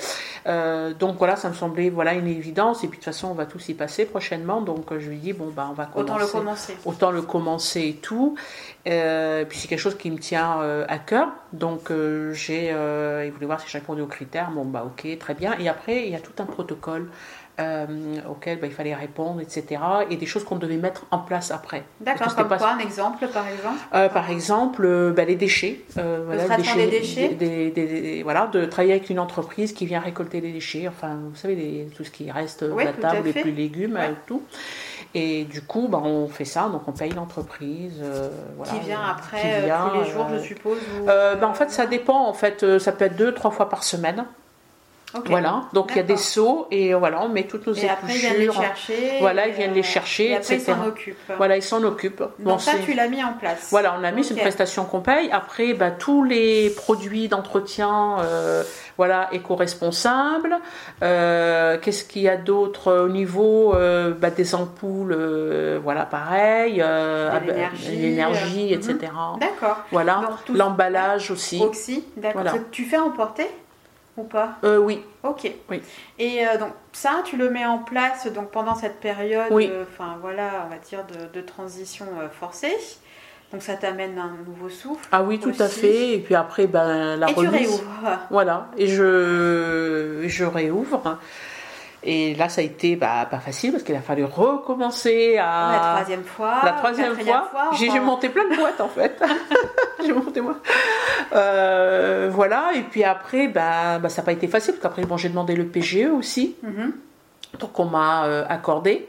Donc 1.00 1.18
voilà, 1.18 1.36
ça 1.36 1.50
me 1.50 1.54
semblait 1.54 1.90
voilà 1.90 2.14
une 2.14 2.28
évidence. 2.28 2.84
Et 2.84 2.88
puis 2.88 3.00
de 3.00 3.04
toute 3.04 3.14
façon, 3.14 3.28
on 3.30 3.34
va 3.34 3.46
tous 3.46 3.70
y 3.70 3.74
passer 3.74 4.06
prochainement. 4.06 4.62
Donc 4.62 4.88
je 4.98 5.10
lui 5.10 5.18
dis 5.18 5.34
bon 5.34 5.48
bah 5.56 5.68
on 5.70 5.74
va 5.74 5.86
commencer 5.86 6.02
Autant 6.12 6.18
le 6.18 6.28
commencer. 6.28 6.78
autant 6.86 7.12
le 7.12 7.22
commencer 7.22 7.82
et 7.82 7.94
tout. 7.96 8.36
Euh, 8.88 9.46
puis 9.46 9.58
c'est 9.60 9.68
quelque 9.68 9.80
chose 9.80 9.98
qui 9.98 10.10
me 10.10 10.18
tient 10.18 10.58
à 10.88 10.98
cœur. 10.98 11.30
Donc 11.54 11.92
j'ai, 12.32 12.68
il 13.26 13.32
voulait 13.32 13.46
voir 13.46 13.60
si 13.60 13.68
je 13.68 13.74
répondais 13.74 14.02
aux 14.02 14.08
critères. 14.08 14.50
Bon 14.52 14.66
bah 14.66 14.84
ok, 14.86 15.18
très 15.20 15.34
bien. 15.34 15.56
Et 15.60 15.68
après 15.70 16.06
il 16.08 16.12
y 16.12 16.16
a 16.16 16.20
tout 16.20 16.34
un 16.40 16.46
protocole 16.46 17.10
euh, 17.60 17.86
auquel 18.30 18.60
bah, 18.60 18.68
il 18.68 18.74
fallait 18.74 18.96
répondre, 18.96 19.42
etc. 19.42 19.82
Et 20.10 20.16
des 20.16 20.26
choses 20.26 20.44
qu'on 20.44 20.56
devait 20.56 20.78
mettre 20.78 21.06
en 21.12 21.20
place 21.20 21.52
après. 21.52 21.84
D'accord, 22.00 22.34
comme 22.36 22.46
c'était 22.46 22.58
quoi, 22.58 22.72
un 22.72 22.80
exemple 22.80 23.28
par 23.28 23.48
exemple 23.48 23.78
Euh, 23.94 24.10
par 24.10 24.30
exemple, 24.30 24.84
euh, 24.86 25.12
bah, 25.12 25.26
les 25.26 25.36
déchets. 25.36 25.82
euh, 25.98 26.24
voilà, 26.26 26.48
des 26.58 26.64
déchets. 26.88 27.30
des- 27.30 27.70
des- 27.72 27.72
des- 27.72 28.24
voilà, 28.24 28.48
de 28.48 28.66
travailler 28.66 28.94
avec 28.94 29.10
une 29.10 29.20
entreprise 29.20 29.74
qui 29.74 29.86
vient 29.86 30.00
récolter 30.00 30.42
les 30.42 30.52
déchets. 30.52 30.88
Enfin, 30.88 31.18
vous 31.30 31.36
savez, 31.36 31.56
les- 31.56 31.88
tout 31.96 32.04
ce 32.04 32.12
qui 32.12 32.32
reste 32.32 32.66
Oui, 32.72 32.84
de 32.86 32.90
la 32.90 32.94
table, 32.94 33.26
les 33.26 33.34
plus 33.42 33.52
légumes, 33.52 33.94
Ouais. 33.96 34.08
euh, 34.10 34.14
tout. 34.26 34.42
Et 35.16 35.46
du 35.46 35.62
coup, 35.64 35.88
bah, 35.90 36.00
on 36.04 36.28
fait 36.28 36.46
ça, 36.46 36.70
donc 36.72 36.84
on 36.88 36.92
paye 36.92 37.12
l'entreprise. 37.12 38.00
euh, 38.02 38.30
voilà, 38.58 38.72
Qui 38.74 38.80
vient 38.82 39.02
après 39.04 39.42
qui 39.42 39.66
vient, 39.66 39.90
tous 39.92 40.00
les 40.00 40.06
jours, 40.12 40.28
euh, 40.30 40.38
je 40.40 40.44
suppose 40.48 40.78
ou- 41.02 41.10
euh, 41.10 41.36
bah, 41.36 41.48
en 41.48 41.54
fait, 41.54 41.72
ça 41.72 41.88
dépend. 41.88 42.26
En 42.28 42.34
fait, 42.34 42.78
ça 42.80 42.92
peut 42.92 43.06
être 43.06 43.16
deux, 43.16 43.34
trois 43.34 43.52
fois 43.52 43.70
par 43.70 43.84
semaine. 43.84 44.26
Voilà. 45.26 45.64
Donc 45.74 45.92
il 45.92 45.98
y 45.98 46.00
a 46.00 46.04
des 46.04 46.18
seaux 46.18 46.68
et 46.72 46.94
euh, 46.94 46.98
voilà, 46.98 47.22
on 47.22 47.30
met 47.30 47.44
toutes 47.44 47.66
nos 47.68 47.74
Et 47.74 47.90
après, 47.90 48.14
ils 48.14 48.20
viennent 48.20 48.38
les 48.38 48.52
chercher. 48.52 49.18
Voilà, 49.20 49.48
ils 49.48 49.54
viennent 49.54 49.74
les 49.74 49.80
euh, 49.80 49.84
chercher, 49.84 50.30
Et 50.32 50.36
après, 50.36 50.56
ils 50.56 50.62
etc. 50.62 50.74
s'en 50.78 50.88
occupent. 50.88 51.32
Voilà, 51.38 51.58
ils 51.58 51.64
s'en 51.64 51.84
occupent. 51.84 52.20
Donc 52.20 52.32
Bon, 52.40 52.58
ça, 52.60 52.74
tu 52.84 52.94
l'as 52.94 53.08
mis 53.08 53.24
en 53.24 53.34
place. 53.34 53.68
Voilà, 53.72 53.96
on 54.00 54.04
a 54.04 54.12
mis, 54.12 54.24
c'est 54.24 54.36
une 54.36 54.42
prestation 54.42 54.86
qu'on 54.86 55.02
paye. 55.02 55.30
Après, 55.32 55.74
bah, 55.74 55.92
tous 55.92 56.24
les 56.24 56.70
produits 56.70 57.28
d'entretien, 57.28 58.18
euh, 58.20 58.64
voilà, 58.98 59.30
éco-responsables. 59.32 60.58
Euh, 61.02 61.78
Qu'est-ce 61.82 62.04
qu'il 62.04 62.22
y 62.22 62.30
a 62.30 62.38
d'autre 62.38 62.94
au 62.94 63.10
niveau 63.10 63.74
euh, 63.74 64.14
bah, 64.14 64.30
des 64.30 64.54
ampoules 64.54 65.16
Voilà, 65.84 66.06
pareil. 66.06 66.82
ah, 66.82 67.40
bah, 67.40 67.54
l'énergie, 67.90 68.74
etc. 68.74 68.98
D'accord. 69.40 69.78
Voilà, 69.92 70.22
l'emballage 70.54 71.32
aussi. 71.32 71.62
Oxy, 71.64 72.06
d'accord. 72.16 72.44
Voilà. 72.44 72.58
Tu 72.72 72.86
fais 72.86 72.98
emporter? 72.98 73.48
Ou 74.20 74.24
pas 74.24 74.58
Euh, 74.64 74.78
oui, 74.78 75.04
Ok. 75.24 75.52
Oui. 75.70 75.82
Et 76.18 76.46
euh, 76.48 76.58
donc 76.58 76.72
ça, 76.94 77.22
tu 77.26 77.36
le 77.38 77.50
mets 77.50 77.66
en 77.66 77.80
place 77.80 78.28
donc 78.32 78.52
pendant 78.52 78.76
cette 78.76 79.00
période, 79.00 79.48
Oui. 79.52 79.70
euh, 79.72 79.84
enfin 79.92 80.18
voilà, 80.22 80.66
on 80.66 80.70
va 80.70 80.78
dire 80.78 81.04
de, 81.06 81.40
de 81.40 81.46
transition 81.46 82.06
forcée. 82.40 82.76
Donc 83.52 83.64
ça 83.64 83.74
t'amène 83.76 84.20
un 84.20 84.36
nouveau 84.46 84.70
souffle. 84.70 85.08
Ah 85.12 85.24
oui, 85.24 85.40
tout 85.40 85.54
à 85.58 85.68
fait. 85.68 86.14
Et 86.14 86.20
puis 86.20 86.36
après, 86.36 86.68
ben, 86.68 87.16
la 87.16 87.32
Et 87.32 87.34
tu 87.34 87.40
remise. 87.40 87.52
réouvres. 87.68 88.20
Voilà. 88.30 88.68
Et 88.78 88.86
je, 88.88 90.24
je 90.28 90.46
réouvre. 90.46 91.18
Et 92.02 92.34
là, 92.36 92.48
ça 92.48 92.62
a 92.62 92.64
été 92.64 92.96
bah, 92.96 93.28
pas 93.30 93.40
facile 93.40 93.72
parce 93.72 93.84
qu'il 93.84 93.96
a 93.96 94.02
fallu 94.02 94.24
recommencer 94.24 95.38
à. 95.38 95.72
La 95.72 95.94
troisième 95.96 96.24
fois. 96.24 96.62
La 96.64 96.72
troisième 96.74 97.16
fois, 97.16 97.50
j'ai 97.74 98.00
monté 98.00 98.30
plein 98.30 98.48
de 98.50 98.56
boîtes 98.56 98.80
en 98.80 98.88
fait. 98.88 99.22
j'ai 100.06 100.14
monté 100.14 100.40
moi. 100.40 100.56
Euh, 101.34 102.30
voilà, 102.32 102.72
et 102.76 102.82
puis 102.82 103.04
après, 103.04 103.48
bah, 103.48 104.00
bah, 104.00 104.10
ça 104.10 104.22
n'a 104.22 104.26
pas 104.26 104.32
été 104.32 104.48
facile 104.48 104.74
parce 104.74 104.84
qu'après, 104.84 105.04
bon, 105.04 105.18
j'ai 105.18 105.30
demandé 105.30 105.56
le 105.56 105.66
PGE 105.66 106.08
aussi, 106.18 106.56
mhm. 106.64 106.94
donc 107.60 107.78
on 107.80 107.86
m'a 107.86 108.26
euh, 108.26 108.46
accordé. 108.48 109.08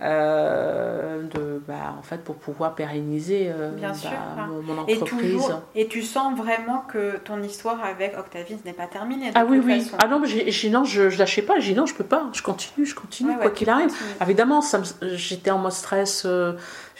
Euh, 0.00 1.22
de, 1.22 1.60
bah, 1.66 1.94
en 1.98 2.02
fait, 2.02 2.18
pour 2.22 2.36
pouvoir 2.36 2.74
pérenniser 2.74 3.50
euh, 3.50 3.70
Bien 3.72 3.88
bah, 3.90 3.94
sûr. 3.94 4.10
mon, 4.48 4.62
mon 4.62 4.86
Et 4.88 4.94
entreprise. 4.96 5.32
toujours, 5.32 5.60
et 5.74 5.86
tu 5.88 6.02
sens 6.02 6.36
vraiment 6.36 6.84
que 6.88 7.16
ton 7.18 7.42
histoire 7.42 7.82
avec 7.84 8.16
Octavie 8.18 8.56
n'est 8.64 8.72
pas 8.72 8.86
terminée. 8.86 9.30
de 9.30 9.32
Ah 9.38 9.44
oui, 9.48 9.60
oui. 9.64 9.80
façon. 9.82 9.96
Ah 10.02 10.08
non, 10.08 10.18
mais 10.20 10.28
j'ai, 10.28 10.50
j'ai- 10.50 10.70
non, 10.70 10.84
je, 10.84 11.08
je 11.10 11.18
lâchais 11.18 11.42
pas. 11.42 11.58
J'ai 11.60 11.74
non, 11.74 11.86
je 11.86 11.94
peux 11.94 12.04
pas. 12.04 12.28
Je 12.32 12.42
continue, 12.42 12.84
je 12.86 12.94
continue, 12.94 13.30
Ouais, 13.30 13.36
quoi 13.36 13.46
ouais, 13.46 13.52
qu'il 13.52 13.68
arrive. 13.70 13.90
Évidemment, 14.20 14.60
j'étais 15.02 15.50
en 15.50 15.58
mode 15.58 15.72
stress. 15.72 16.24
euh, 16.26 16.52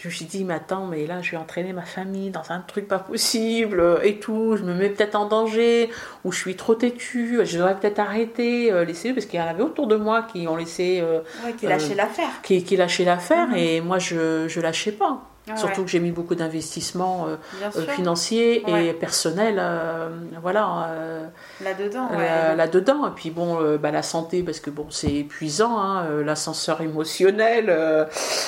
je 0.03 0.09
me 0.09 0.13
suis 0.13 0.25
dit, 0.25 0.43
mais 0.45 0.55
attends, 0.55 0.87
mais 0.87 1.07
là, 1.07 1.23
je 1.23 1.31
vais 1.31 1.37
entraîner 1.37 1.73
ma 1.73 1.83
famille 1.83 2.31
dans 2.31 2.51
un 2.51 2.59
truc 2.61 2.89
pas 2.89 2.99
possible 2.99 3.79
euh, 3.81 4.01
et 4.03 4.19
tout. 4.19 4.57
Je 4.57 4.65
me 4.65 4.75
mets 4.75 4.89
peut-être 4.89 5.15
en 5.15 5.27
danger 5.27 5.91
ou 6.25 6.33
je 6.33 6.39
suis 6.39 6.57
trop 6.57 6.75
têtue. 6.75 7.39
Je 7.45 7.57
devrais 7.57 7.77
peut-être 7.77 8.01
arrêter, 8.01 8.73
euh, 8.73 8.85
laisser 8.85 9.13
parce 9.13 9.27
qu'il 9.27 9.39
y 9.39 9.43
en 9.43 9.47
avait 9.47 9.63
autour 9.63 9.87
de 9.87 9.95
moi 9.97 10.23
qui 10.33 10.49
ont 10.49 10.57
laissé, 10.57 10.99
euh, 11.01 11.21
Ouais, 11.45 11.53
qui 11.53 11.67
lâchait 11.67 11.93
Euh, 11.93 11.97
l'affaire. 11.97 12.29
qui, 12.43 12.65
qui 12.65 12.77
lâchaient 12.77 13.05
l'affaire 13.05 13.49
Mhm. 13.49 13.57
et 13.57 13.81
moi, 13.81 13.99
je, 13.99 14.49
je 14.49 14.61
lâchais 14.61 14.93
pas. 14.93 15.23
Ah 15.51 15.57
Surtout 15.57 15.83
que 15.83 15.89
j'ai 15.91 15.99
mis 15.99 16.13
beaucoup 16.13 16.37
d'investissements 16.37 17.27
euh, 17.27 17.37
euh, 17.77 17.87
financiers 17.89 18.63
et 18.69 18.93
personnels, 18.93 19.59
euh, 19.61 20.09
voilà. 20.41 20.87
euh, 20.91 21.27
Là-dedans, 21.65 22.09
ouais. 22.17 22.55
là-dedans. 22.55 23.09
Et 23.09 23.11
puis 23.11 23.31
bon, 23.31 23.59
bah, 23.79 23.91
la 23.91 24.03
santé, 24.05 24.45
parce 24.45 24.61
que 24.61 24.71
bon, 24.71 24.87
c'est 24.91 25.13
épuisant, 25.13 25.81
hein, 25.81 26.07
l'ascenseur 26.25 26.81
émotionnel. 26.81 27.75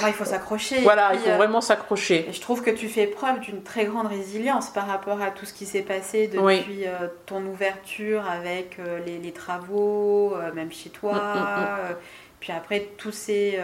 il 0.07 0.13
faut 0.13 0.25
s'accrocher. 0.25 0.83
voilà, 0.83 1.15
il 1.15 1.19
faut 1.19 1.37
vraiment 1.37 1.61
s'accrocher. 1.61 2.29
Je 2.33 2.41
trouve 2.41 2.63
que 2.63 2.71
tu 2.71 2.89
fais 2.89 3.09
preuve 3.09 3.41
d'une 3.41 3.63
très 3.65 3.87
grande 3.87 4.07
résilience 4.07 4.71
par 4.71 4.87
rapport 4.87 5.21
à 5.21 5.33
tout 5.33 5.47
ce 5.47 5.53
qui 5.53 5.67
s'est 5.67 5.83
passé 5.83 6.29
depuis 6.29 6.43
Oui. 6.45 6.87
ton 7.27 7.45
ouverture 7.47 8.25
avec 8.31 8.79
les, 9.05 9.19
les 9.19 9.33
travaux, 9.33 10.35
même 10.55 10.71
chez 10.71 10.91
toi, 10.91 11.15
Mm, 11.15 11.39
mm, 11.39 11.91
mm. 11.93 11.97
puis 12.39 12.53
après 12.53 12.89
tous 12.99 13.11
ces, 13.13 13.59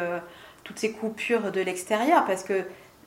toutes 0.65 0.79
ces 0.81 0.91
coupures 0.93 1.53
de 1.53 1.61
l'extérieur, 1.61 2.25
parce 2.27 2.43
que 2.43 2.63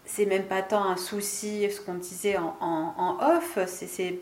c'est 0.05 0.25
même 0.25 0.43
pas 0.43 0.61
tant 0.61 0.83
un 0.83 0.97
souci, 0.97 1.69
ce 1.71 1.79
qu'on 1.81 1.93
disait 1.95 2.37
en, 2.37 2.55
en- 2.59 2.93
en 2.97 3.37
off, 3.37 3.57
c'est- 3.67 4.19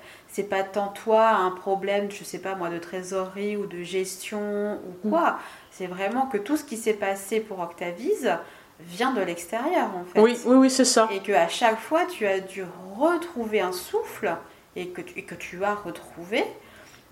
pas 0.49 0.63
tant 0.63 0.87
toi 0.89 1.29
un 1.29 1.51
problème, 1.51 2.09
je 2.11 2.23
sais 2.23 2.39
pas 2.39 2.55
moi, 2.55 2.69
de 2.69 2.77
trésorerie 2.77 3.57
ou 3.57 3.65
de 3.65 3.81
gestion 3.83 4.75
ou 5.03 5.09
quoi. 5.09 5.37
C'est 5.71 5.87
vraiment 5.87 6.27
que 6.27 6.37
tout 6.37 6.55
ce 6.57 6.63
qui 6.63 6.77
s'est 6.77 6.93
passé 6.93 7.39
pour 7.39 7.59
Octavise 7.59 8.31
vient 8.79 9.11
de 9.11 9.21
l'extérieur 9.21 9.89
en 9.95 10.03
fait 10.05 10.19
Oui, 10.19 10.37
oui, 10.45 10.55
oui, 10.55 10.69
c'est 10.69 10.85
ça. 10.85 11.07
et 11.11 11.19
que 11.19 11.31
à 11.33 11.47
chaque 11.47 11.79
fois 11.79 12.05
tu 12.05 12.25
as 12.25 12.39
dû 12.39 12.63
retrouver 12.97 13.59
un 13.61 13.71
souffle 13.71 14.35
et 14.75 14.87
que 14.89 15.01
tu, 15.01 15.19
et 15.19 15.23
que 15.23 15.35
tu 15.35 15.63
as 15.63 15.75
retrouvé 15.75 16.43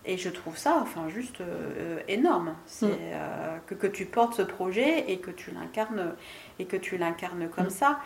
et 0.06 0.18
je 0.18 0.30
trouve 0.30 0.58
ça 0.58 0.78
enfin 0.82 1.10
juste 1.10 1.42
euh, 1.42 2.00
énorme 2.08 2.56
c'est 2.66 2.86
Mm. 2.88 2.98
euh, 3.14 3.58
que, 3.68 3.76
que 3.76 3.88
tu 3.88 4.06
portes 4.06 4.36
ce 4.36 4.42
projet 4.42 5.06
et 5.12 5.18
que 5.20 5.30
tu 5.32 5.52
l'incarnes 5.52 6.16
et 6.58 6.66
que 6.66 6.78
tu 6.78 6.98
l'incarnes 6.98 7.50
comme 7.54 7.66
Mm. 7.66 7.70
ça 7.70 8.00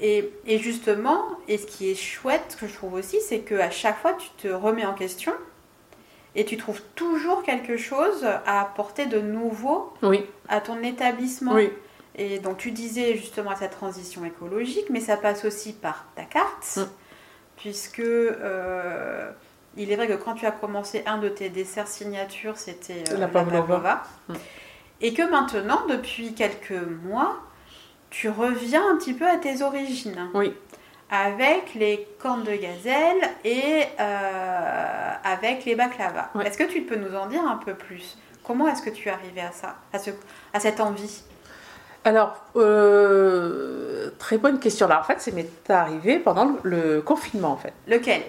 et, 0.00 0.30
et 0.46 0.58
justement 0.58 1.24
et 1.48 1.56
ce 1.58 1.66
qui 1.66 1.90
est 1.90 1.94
chouette 1.94 2.56
que 2.60 2.66
je 2.66 2.74
trouve 2.74 2.94
aussi 2.94 3.20
c'est 3.20 3.40
que 3.40 3.54
à 3.54 3.70
chaque 3.70 3.98
fois 3.98 4.14
tu 4.14 4.28
te 4.38 4.48
remets 4.48 4.84
en 4.86 4.94
question 4.94 5.32
et 6.34 6.44
tu 6.44 6.56
trouves 6.56 6.82
toujours 6.96 7.42
quelque 7.42 7.76
chose 7.76 8.24
à 8.24 8.60
apporter 8.60 9.06
de 9.06 9.20
nouveau 9.20 9.94
Oui, 10.02 10.26
à 10.48 10.60
ton 10.60 10.82
établissement 10.82 11.54
oui, 11.54 11.70
et 12.16 12.38
donc 12.40 12.58
tu 12.58 12.72
disais 12.72 13.16
justement 13.16 13.54
cette 13.56 13.70
transition 13.72 14.22
écologique, 14.24 14.86
mais 14.90 15.00
ça 15.00 15.16
passe 15.16 15.44
aussi 15.46 15.72
par 15.72 16.06
ta 16.14 16.24
carte, 16.24 16.76
Mm. 16.76 16.82
puisque 17.56 18.00
euh, 18.00 19.30
il 19.76 19.92
est 19.92 19.96
vrai 19.96 20.08
que 20.08 20.14
quand 20.14 20.34
tu 20.34 20.46
as 20.46 20.50
commencé 20.52 21.02
un 21.06 21.18
de 21.18 21.28
tes 21.28 21.48
desserts 21.48 21.88
signature, 21.88 22.56
c'était 22.56 23.04
euh, 23.12 23.18
La 23.18 23.28
pavlova. 23.28 24.02
Et 25.00 25.12
que 25.12 25.22
maintenant, 25.28 25.82
depuis 25.88 26.34
quelques 26.34 26.72
mois, 27.04 27.36
tu 28.10 28.28
reviens 28.28 28.82
un 28.90 28.96
petit 28.96 29.12
peu 29.12 29.28
à 29.28 29.36
tes 29.36 29.62
origines, 29.62 30.30
oui. 30.32 30.54
avec 31.10 31.74
les 31.74 32.08
cornes 32.18 32.44
de 32.44 32.52
gazelle 32.52 33.28
et 33.44 33.84
euh, 34.00 35.10
avec 35.22 35.64
les 35.66 35.74
baklava. 35.74 36.30
Est-ce 36.44 36.56
que 36.56 36.64
tu 36.64 36.82
peux 36.82 36.96
nous 36.96 37.14
en 37.14 37.26
dire 37.26 37.42
un 37.46 37.56
peu 37.56 37.74
plus? 37.74 38.16
Comment 38.42 38.68
est-ce 38.68 38.80
que 38.80 38.90
tu 38.90 39.08
es 39.08 39.12
arrivé 39.12 39.40
à 39.40 39.52
ça, 39.52 39.76
à, 39.92 39.98
ce, 39.98 40.10
à 40.54 40.60
cette 40.60 40.80
envie? 40.80 41.22
Alors, 42.04 42.36
euh, 42.54 44.10
très 44.20 44.38
bonne 44.38 44.60
question. 44.60 44.86
Là, 44.86 45.00
en 45.00 45.02
fait, 45.02 45.20
c'est 45.20 45.32
m'est 45.32 45.68
arrivé 45.68 46.20
pendant 46.20 46.56
le 46.62 47.02
confinement, 47.02 47.50
en 47.50 47.56
fait. 47.56 47.72
Lequel? 47.88 48.22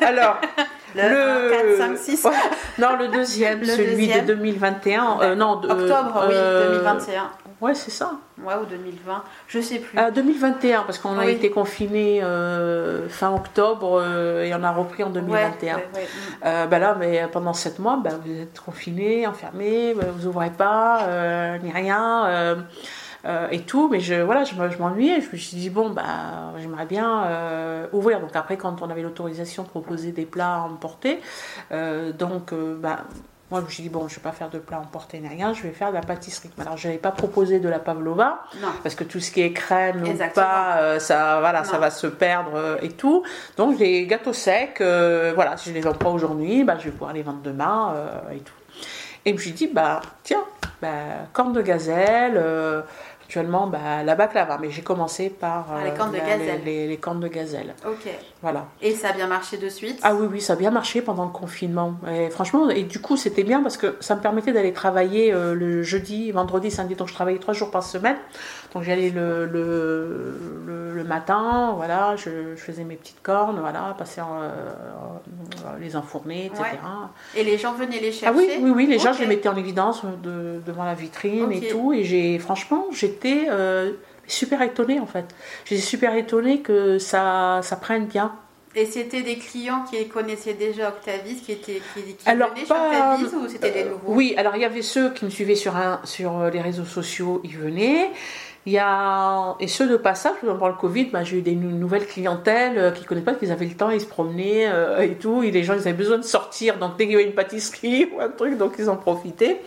Alors, 0.00 0.36
Le, 0.94 1.02
le 1.02 1.54
1, 1.54 1.76
4, 1.76 1.96
5, 1.96 1.98
6 1.98 2.24
Ouais, 2.24 2.30
non, 2.78 2.96
le 2.96 3.08
deuxième, 3.08 3.60
Le 3.60 3.66
celui 3.66 4.06
deuxième. 4.06 4.26
de 4.26 4.34
2021. 4.34 5.18
euh, 5.22 5.34
non, 5.34 5.56
de- 5.56 5.68
Octobre, 5.68 6.24
oui, 6.28 6.34
euh, 6.34 6.68
2021. 6.74 7.30
Ouais, 7.60 7.74
c'est 7.74 7.90
ça. 7.90 8.12
Ouais, 8.44 8.54
ou 8.62 8.66
2020. 8.66 9.22
Je 9.48 9.60
sais 9.60 9.78
plus. 9.78 9.98
Ah, 9.98 10.10
2021, 10.10 10.82
parce 10.82 10.98
qu'on 10.98 11.18
a 11.18 11.26
été 11.26 11.50
confinés 11.50 12.20
euh, 12.22 13.08
fin 13.08 13.32
octobre 13.34 14.00
euh, 14.02 14.44
et 14.44 14.54
on 14.54 14.62
a 14.62 14.70
repris 14.70 15.02
en 15.02 15.10
2021. 15.10 15.76
Ouais, 15.76 15.80
ouais, 15.94 16.00
ouais. 16.00 16.06
Euh, 16.44 16.66
bah 16.66 16.78
là, 16.78 16.96
mais 16.98 17.26
pendant 17.32 17.54
sept 17.54 17.78
mois, 17.78 17.98
bah, 18.02 18.10
vous 18.24 18.32
êtes 18.42 18.60
confinés, 18.60 19.26
enfermés, 19.26 19.94
bah, 19.94 20.04
vous 20.14 20.26
ouvrez 20.26 20.50
pas, 20.50 21.04
euh, 21.08 21.56
ni 21.62 21.72
rien, 21.72 22.26
euh, 23.26 23.48
et 23.50 23.60
tout. 23.60 23.88
Mais 23.88 24.00
je, 24.00 24.14
voilà, 24.14 24.44
je, 24.44 24.54
je 24.54 24.78
m'ennuyais. 24.78 25.20
Je 25.20 25.30
me 25.30 25.36
suis 25.36 25.56
dit 25.56 25.70
bon, 25.70 25.90
bah, 25.90 26.52
j'aimerais 26.58 26.86
bien 26.86 27.24
euh, 27.24 27.86
ouvrir. 27.92 28.20
Donc 28.20 28.34
après, 28.34 28.56
quand 28.56 28.82
on 28.82 28.90
avait 28.90 29.02
l'autorisation 29.02 29.62
de 29.62 29.68
proposer 29.68 30.12
des 30.12 30.26
plats 30.26 30.56
à 30.56 30.60
emporter, 30.60 31.20
euh, 31.72 32.12
donc, 32.12 32.52
bah, 32.54 33.00
moi, 33.50 33.60
je 33.60 33.66
me 33.66 33.70
suis 33.70 33.82
dit 33.82 33.88
bon, 33.88 34.08
je 34.08 34.16
vais 34.16 34.22
pas 34.22 34.32
faire 34.32 34.50
de 34.50 34.58
plats 34.58 34.80
emportés 34.80 35.20
ni 35.20 35.28
rien. 35.28 35.52
Je 35.52 35.62
vais 35.62 35.70
faire 35.70 35.90
de 35.90 35.94
la 35.94 36.00
pâtisserie. 36.00 36.50
Alors, 36.58 36.76
je 36.76 36.88
n'avais 36.88 36.98
pas 36.98 37.12
proposé 37.12 37.60
de 37.60 37.68
la 37.68 37.78
pavlova 37.78 38.44
Non. 38.60 38.68
parce 38.82 38.94
que 38.94 39.04
tout 39.04 39.20
ce 39.20 39.30
qui 39.30 39.42
est 39.42 39.52
crème 39.52 40.02
ou 40.02 40.34
pas, 40.34 40.98
ça, 40.98 41.40
voilà, 41.40 41.64
ça 41.64 41.78
va 41.78 41.90
se 41.90 42.06
perdre 42.06 42.78
et 42.82 42.90
tout. 42.90 43.22
Donc 43.56 43.78
les 43.78 44.06
gâteaux 44.06 44.32
secs, 44.32 44.80
voilà, 44.80 45.56
si 45.56 45.68
je 45.70 45.74
les 45.74 45.80
vends 45.80 45.92
pas 45.92 46.10
aujourd'hui, 46.10 46.64
bah, 46.64 46.76
je 46.78 46.84
vais 46.86 46.90
pouvoir 46.90 47.12
les 47.12 47.22
vendre 47.22 47.42
demain 47.42 47.94
et 48.32 48.38
tout. 48.38 48.54
Et 49.24 49.30
je 49.30 49.34
me 49.34 49.38
suis 49.38 49.52
dit, 49.52 49.66
bah 49.66 50.02
tiens, 50.22 50.44
bah, 50.82 51.26
corne 51.32 51.52
de 51.52 51.62
gazelle, 51.62 52.34
euh, 52.36 52.82
actuellement 53.34 53.66
bah, 53.66 54.04
la 54.04 54.14
baklava, 54.14 54.58
mais 54.60 54.70
j'ai 54.70 54.82
commencé 54.82 55.28
par 55.28 55.66
Ah, 55.72 55.84
les 55.84 55.90
cornes 55.92 56.12
de 56.12 56.18
la- 56.18 56.24
gazelle. 56.24 56.60
les, 56.64 56.82
les- 56.82 56.88
les 56.88 56.96
cornes 56.98 57.18
de 57.20 57.26
gazelle. 57.28 57.74
Ok. 57.84 58.08
Voilà. 58.42 58.66
Et 58.80 58.92
ça 58.94 59.08
a 59.08 59.12
bien 59.12 59.26
marché 59.26 59.56
de 59.56 59.68
suite? 59.68 59.98
Ah 60.04 60.14
oui, 60.14 60.28
oui, 60.30 60.40
ça 60.40 60.52
a 60.52 60.56
bien 60.56 60.70
marché 60.70 61.02
pendant 61.02 61.24
le 61.24 61.30
confinement. 61.32 61.94
Et 62.08 62.30
franchement, 62.30 62.70
et 62.70 62.84
du 62.84 63.00
coup, 63.00 63.16
c'était 63.16 63.42
bien 63.42 63.60
parce 63.62 63.76
que 63.76 63.96
ça 64.00 64.14
me 64.14 64.20
permettait 64.20 64.52
d'aller 64.52 64.72
travailler 64.72 65.32
euh, 65.32 65.54
le 65.54 65.82
jeudi, 65.82 66.30
vendredi, 66.30 66.70
samedi. 66.70 66.94
Donc, 66.94 67.08
je 67.08 67.14
travaillais 67.14 67.38
trois 67.40 67.54
jours 67.54 67.70
par 67.72 67.82
semaine. 67.82 68.16
Donc, 68.72 68.82
j'allais 68.84 69.10
le, 69.10 69.46
le, 69.46 70.38
le, 70.66 70.92
le 70.94 71.04
matin, 71.04 71.72
voilà, 71.76 72.16
je, 72.16 72.30
je 72.56 72.60
faisais 72.60 72.82
mes 72.84 72.96
petites 72.96 73.22
cornes, 73.22 73.58
voilà, 73.60 73.94
passer 73.96 74.20
en, 74.20 74.42
euh, 74.42 75.78
les 75.80 75.94
enfourner, 75.96 76.46
etc. 76.46 76.62
Ouais. 76.62 77.40
Et 77.40 77.44
les 77.44 77.56
gens 77.56 77.72
venaient 77.72 78.00
les 78.00 78.10
chercher 78.12 78.26
Ah 78.26 78.32
oui, 78.36 78.48
oui, 78.60 78.70
oui, 78.74 78.86
les 78.86 78.98
gens, 78.98 79.12
je 79.12 79.20
les 79.20 79.26
mettais 79.28 79.48
en 79.48 79.56
évidence 79.56 80.02
de- 80.22 80.60
devant 80.66 80.84
la 80.84 80.94
vitrine 80.94 81.50
et 81.52 81.68
tout. 81.68 81.92
Et 81.92 82.02
j'ai, 82.04 82.38
franchement, 82.40 82.86
j'étais 82.92 83.23
euh, 83.48 83.92
super 84.26 84.60
étonnée 84.62 85.00
en 85.00 85.06
fait. 85.06 85.26
J'étais 85.64 85.80
super 85.82 86.14
étonnée 86.16 86.60
que 86.60 86.98
ça, 86.98 87.60
ça 87.62 87.76
prenne 87.76 88.06
bien. 88.06 88.32
Et 88.76 88.86
c'était 88.86 89.22
des 89.22 89.36
clients 89.36 89.84
qui 89.88 90.08
connaissaient 90.08 90.54
déjà 90.54 90.88
Octavis, 90.88 91.36
qui, 91.36 91.52
étaient, 91.52 91.80
qui, 91.94 92.02
qui 92.14 92.28
Alors, 92.28 92.50
venaient 92.50 92.66
pas- 92.66 92.90
chez 92.90 93.24
Octavis 93.24 93.36
ou 93.36 93.48
c'était 93.48 93.70
des 93.70 93.82
Euh, 93.82 93.90
nouveaux 93.90 94.12
Oui, 94.14 94.34
alors 94.36 94.56
il 94.56 94.62
y 94.62 94.64
avait 94.64 94.82
ceux 94.82 95.10
qui 95.12 95.24
me 95.24 95.30
suivaient 95.30 95.54
sur, 95.54 95.76
un, 95.76 96.00
sur 96.02 96.38
euh, 96.40 96.50
les 96.50 96.60
réseaux 96.60 96.84
sociaux, 96.84 97.40
ils 97.44 97.56
venaient. 97.56 98.10
Il 98.66 98.72
y 98.72 98.78
a, 98.78 99.54
et 99.60 99.68
ceux 99.68 99.86
de 99.86 99.96
passage, 99.96 100.32
pendant 100.40 100.66
le 100.68 100.74
Covid, 100.74 101.04
bah, 101.12 101.22
j'ai 101.22 101.36
eu 101.36 101.42
des 101.42 101.54
nou- 101.54 101.70
nouvelles 101.70 102.06
clientèles 102.06 102.78
euh, 102.78 102.90
qui 102.90 103.02
ne 103.02 103.06
connaissaient 103.06 103.24
pas, 103.26 103.34
qu'ils 103.34 103.52
avaient 103.52 103.66
le 103.66 103.74
temps, 103.76 103.90
ils 103.90 104.00
se 104.00 104.06
promenaient 104.06 104.66
euh, 104.66 105.02
et 105.02 105.14
tout. 105.18 105.42
Et 105.44 105.50
les 105.52 105.62
gens, 105.62 105.74
ils 105.74 105.80
avaient 105.80 105.92
besoin 105.92 106.16
de 106.18 106.22
sortir, 106.24 106.78
donc 106.78 106.96
dès 106.96 107.04
qu'il 107.04 107.12
y 107.12 107.16
avait 107.16 107.26
une 107.26 107.34
pâtisserie 107.34 108.08
ou 108.16 108.20
un 108.20 108.30
truc, 108.30 108.56
donc 108.58 108.72
ils 108.78 108.88
en 108.90 108.96
profitaient. 108.96 109.60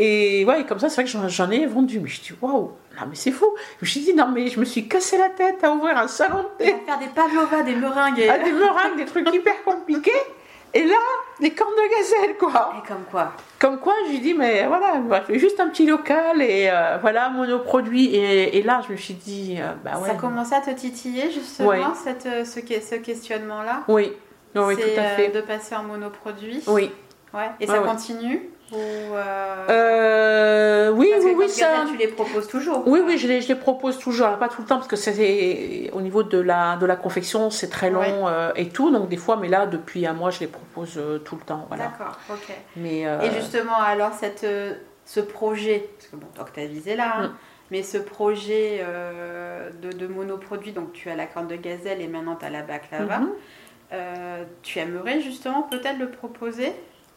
Et 0.00 0.44
ouais, 0.44 0.64
comme 0.64 0.78
ça, 0.78 0.88
c'est 0.88 1.02
vrai 1.02 1.10
que 1.12 1.28
j'en- 1.28 1.50
ai 1.50 1.66
vendu. 1.66 1.98
Mais 1.98 2.08
je 2.08 2.20
dis, 2.20 2.32
waouh, 2.40 2.70
non 3.00 3.06
mais 3.08 3.14
c'est 3.16 3.32
fou. 3.32 3.46
Je 3.80 3.84
me 3.84 3.90
suis 3.90 4.00
dit, 4.00 4.14
non 4.14 4.28
mais 4.32 4.46
je 4.48 4.60
me 4.60 4.64
suis 4.64 4.86
cassé 4.86 5.18
la 5.18 5.28
tête 5.28 5.64
à 5.64 5.72
ouvrir 5.72 5.98
un 5.98 6.06
salon 6.06 6.38
de 6.58 6.64
thé 6.64 6.70
va 6.72 6.78
faire 6.86 6.98
des 7.00 7.06
pavlovas, 7.14 7.62
des 7.62 7.74
meringues. 7.74 8.18
et- 8.20 8.28
à 8.28 8.38
des 8.38 8.52
meringues, 8.52 8.96
des 8.96 9.04
trucs 9.06 9.28
hyper 9.34 9.62
compliqués. 9.64 10.12
Et 10.74 10.84
là, 10.84 10.94
des 11.40 11.50
cornes 11.50 11.72
de 11.74 11.90
gazelle, 11.90 12.36
quoi. 12.36 12.74
Et 12.78 12.86
comme 12.86 13.02
quoi 13.10 13.32
Comme 13.58 13.78
quoi, 13.80 13.94
je 14.06 14.10
lui 14.12 14.20
dis, 14.20 14.34
mais 14.34 14.66
voilà, 14.66 15.00
je 15.22 15.32
fais 15.32 15.38
juste 15.38 15.58
un 15.60 15.68
petit 15.68 15.86
local 15.86 16.42
et 16.42 16.68
euh, 16.70 16.98
voilà, 17.00 17.30
monoproduit. 17.30 18.14
Et, 18.14 18.58
et 18.58 18.62
là, 18.62 18.82
je 18.86 18.92
me 18.92 18.98
suis 18.98 19.14
dit, 19.14 19.56
euh, 19.58 19.72
bah 19.82 19.98
ouais. 19.98 20.10
Ça 20.10 20.14
commençait 20.14 20.56
à 20.56 20.60
te 20.60 20.70
titiller 20.70 21.30
justement, 21.32 21.70
Ouais. 21.70 21.80
cette, 22.04 22.26
euh, 22.26 22.44
ce, 22.44 22.60
que- 22.60 22.80
ce 22.82 22.96
questionnement-là 22.96 23.84
Oui, 23.88 24.12
oui, 24.54 24.62
oui, 24.62 24.76
tout 24.76 25.00
à 25.00 25.02
euh, 25.02 25.16
fait. 25.16 25.28
de 25.28 25.40
passer 25.40 25.74
en 25.74 25.82
monoproduit 25.84 26.62
Oui. 26.66 26.90
Ouais. 27.32 27.50
Et 27.60 27.66
ça 27.66 27.80
ouais. 27.80 27.88
continue 27.88 28.42
Ou, 28.70 28.76
euh, 28.76 29.66
Euh, 29.70 30.90
oui, 30.92 31.08
parce 31.12 31.24
oui, 31.24 31.34
oui, 31.36 31.48
ça. 31.48 31.84
tu 31.90 31.96
les 31.96 32.08
proposes 32.08 32.48
toujours 32.48 32.82
Oui, 32.86 33.00
oui, 33.04 33.16
je 33.18 33.26
les, 33.26 33.40
je 33.40 33.48
les 33.48 33.54
propose 33.54 33.98
toujours, 33.98 34.26
Alors, 34.26 34.38
pas 34.38 34.48
tout 34.48 34.60
le 34.62 34.66
temps, 34.68 34.76
parce 34.76 34.88
que 34.88 34.96
c'est 34.96 35.90
au 35.92 36.00
niveau 36.00 36.22
de 36.22 36.38
la, 36.38 36.76
de 36.76 36.84
la 36.86 36.96
confection, 36.96 37.50
c'est 37.50 37.68
très 37.70 37.90
long 37.90 38.00
Ouais. 38.00 38.30
euh, 38.30 38.52
et 38.56 38.68
tout, 38.68 38.90
donc 38.90 39.08
des 39.08 39.16
fois, 39.16 39.36
mais 39.36 39.48
là, 39.48 39.66
depuis 39.66 40.06
un 40.06 40.12
mois, 40.12 40.30
je 40.30 40.40
les 40.40 40.46
propose 40.48 41.00
tout 41.24 41.36
le 41.36 41.42
temps, 41.42 41.64
voilà. 41.68 41.84
D'accord, 41.84 42.18
ok. 42.30 42.54
Mais 42.76 43.06
euh, 43.06 43.20
Et 43.22 43.30
justement, 43.30 43.78
alors, 43.80 44.12
cette, 44.12 44.46
ce 45.06 45.20
projet, 45.20 45.88
parce 45.96 46.08
que 46.10 46.16
bon, 46.16 46.26
Octavie 46.40 46.88
est 46.90 46.96
là, 46.96 47.14
hein, 47.16 47.26
Mm. 47.28 47.34
mais 47.70 47.82
ce 47.82 47.98
projet 47.98 48.84
de, 49.82 49.92
de 49.92 50.06
monoproduit, 50.06 50.72
donc 50.72 50.92
tu 50.92 51.08
as 51.10 51.16
la 51.16 51.26
corne 51.26 51.48
de 51.48 51.56
gazelle 51.56 52.00
et 52.02 52.06
maintenant 52.08 52.36
tu 52.36 52.44
as 52.44 52.50
la 52.50 52.62
baklava, 52.62 53.18
mhm. 53.20 53.30
euh, 53.92 54.44
tu 54.62 54.78
aimerais 54.78 55.20
justement 55.20 55.62
peut-être 55.62 55.98
le 55.98 56.10
proposer? 56.10 56.72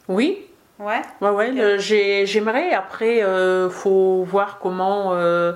Oui, 0.08 0.46
Ouais, 0.82 1.00
ouais, 1.20 1.30
ouais, 1.30 1.48
Ok. 1.50 1.56
le- 1.56 1.78
j'ai- 1.78 2.26
j'aimerais. 2.26 2.72
Après, 2.72 3.22
euh, 3.22 3.70
faut 3.70 4.24
voir 4.24 4.58
comment, 4.58 5.12
euh, 5.14 5.52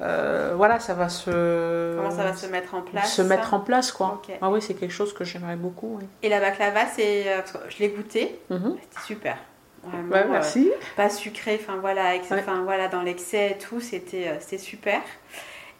euh, 0.00 0.52
voilà, 0.56 0.78
ça 0.80 0.94
va 0.94 1.08
se, 1.08 1.96
comment 1.96 2.10
ça 2.10 2.22
va 2.24 2.34
se 2.34 2.46
mettre 2.46 2.74
en 2.74 2.82
place 2.82 3.12
se 3.14 3.22
mettre 3.22 3.52
en 3.54 3.60
place, 3.60 3.92
quoi. 3.92 4.20
Ok. 4.26 4.34
Ah 4.40 4.48
oui, 4.50 4.62
c'est 4.62 4.74
quelque 4.74 4.92
chose 4.94 5.12
que 5.12 5.24
j'aimerais 5.24 5.56
beaucoup. 5.56 5.98
oui. 6.00 6.06
Et 6.22 6.28
la 6.28 6.40
baklava, 6.40 6.86
c'est, 6.86 7.24
euh, 7.28 7.40
je 7.68 7.78
l'ai 7.78 7.88
goûté, 7.90 8.38
Mhm. 8.50 8.76
c'était 8.80 9.04
super. 9.06 9.36
Vraiment, 9.84 10.12
Ouais, 10.12 10.22
euh, 10.24 10.28
merci. 10.30 10.70
pas 10.96 11.08
sucré, 11.08 11.58
enfin 11.62 11.78
voilà, 11.80 12.06
avec- 12.08 12.30
Ouais. 12.30 12.42
voilà 12.64 12.88
dans 12.88 13.02
l'excès 13.02 13.52
et 13.52 13.58
tout, 13.58 13.80
c'était 13.80 14.28
euh, 14.28 14.56
super. 14.58 15.00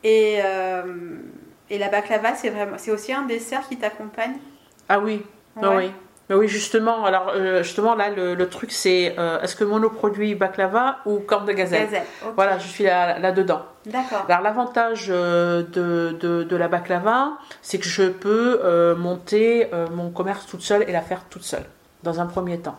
Et, 0.04 0.38
et 1.70 1.78
la 1.78 1.88
baklava, 1.88 2.34
c'est 2.34 2.50
vraiment, 2.50 2.76
aussi 2.92 3.12
un 3.12 3.22
dessert 3.22 3.66
qui 3.68 3.76
t'accompagne? 3.76 4.36
Ah 4.88 5.00
oui, 5.00 5.24
ah 5.60 5.76
oui. 5.76 5.92
Mais 6.28 6.34
oui, 6.36 6.46
justement. 6.48 7.04
Alors, 7.04 7.32
euh, 7.34 7.62
justement, 7.62 7.94
là, 7.94 8.10
le, 8.10 8.34
le 8.34 8.48
truc, 8.48 8.70
c'est 8.72 9.14
euh, 9.18 9.40
est-ce 9.40 9.56
que 9.56 9.64
monoproduit 9.64 10.34
baklava 10.34 10.98
ou 11.06 11.20
corne 11.20 11.46
de 11.46 11.52
gazelle? 11.52 11.84
Gazelle. 11.84 12.02
Voilà, 12.36 12.58
je 12.58 12.66
suis 12.68 12.84
là- 12.84 13.18
là-dedans. 13.18 13.62
D'accord. 13.86 14.24
Alors, 14.28 14.42
l'avantage 14.42 15.06
euh, 15.08 15.62
de, 15.62 16.16
de, 16.20 16.42
de 16.42 16.56
la 16.56 16.68
baklava, 16.68 17.32
c'est 17.62 17.78
que 17.78 17.86
je 17.88 18.04
peux 18.08 18.60
euh, 18.62 18.94
monter 18.94 19.68
euh, 19.72 19.86
mon 19.90 20.10
commerce 20.10 20.46
toute 20.46 20.60
seule 20.62 20.84
et 20.86 20.92
la 20.92 21.00
faire 21.00 21.22
toute 21.30 21.44
seule, 21.44 21.64
dans 22.02 22.20
un 22.20 22.26
premier 22.26 22.58
temps. 22.58 22.78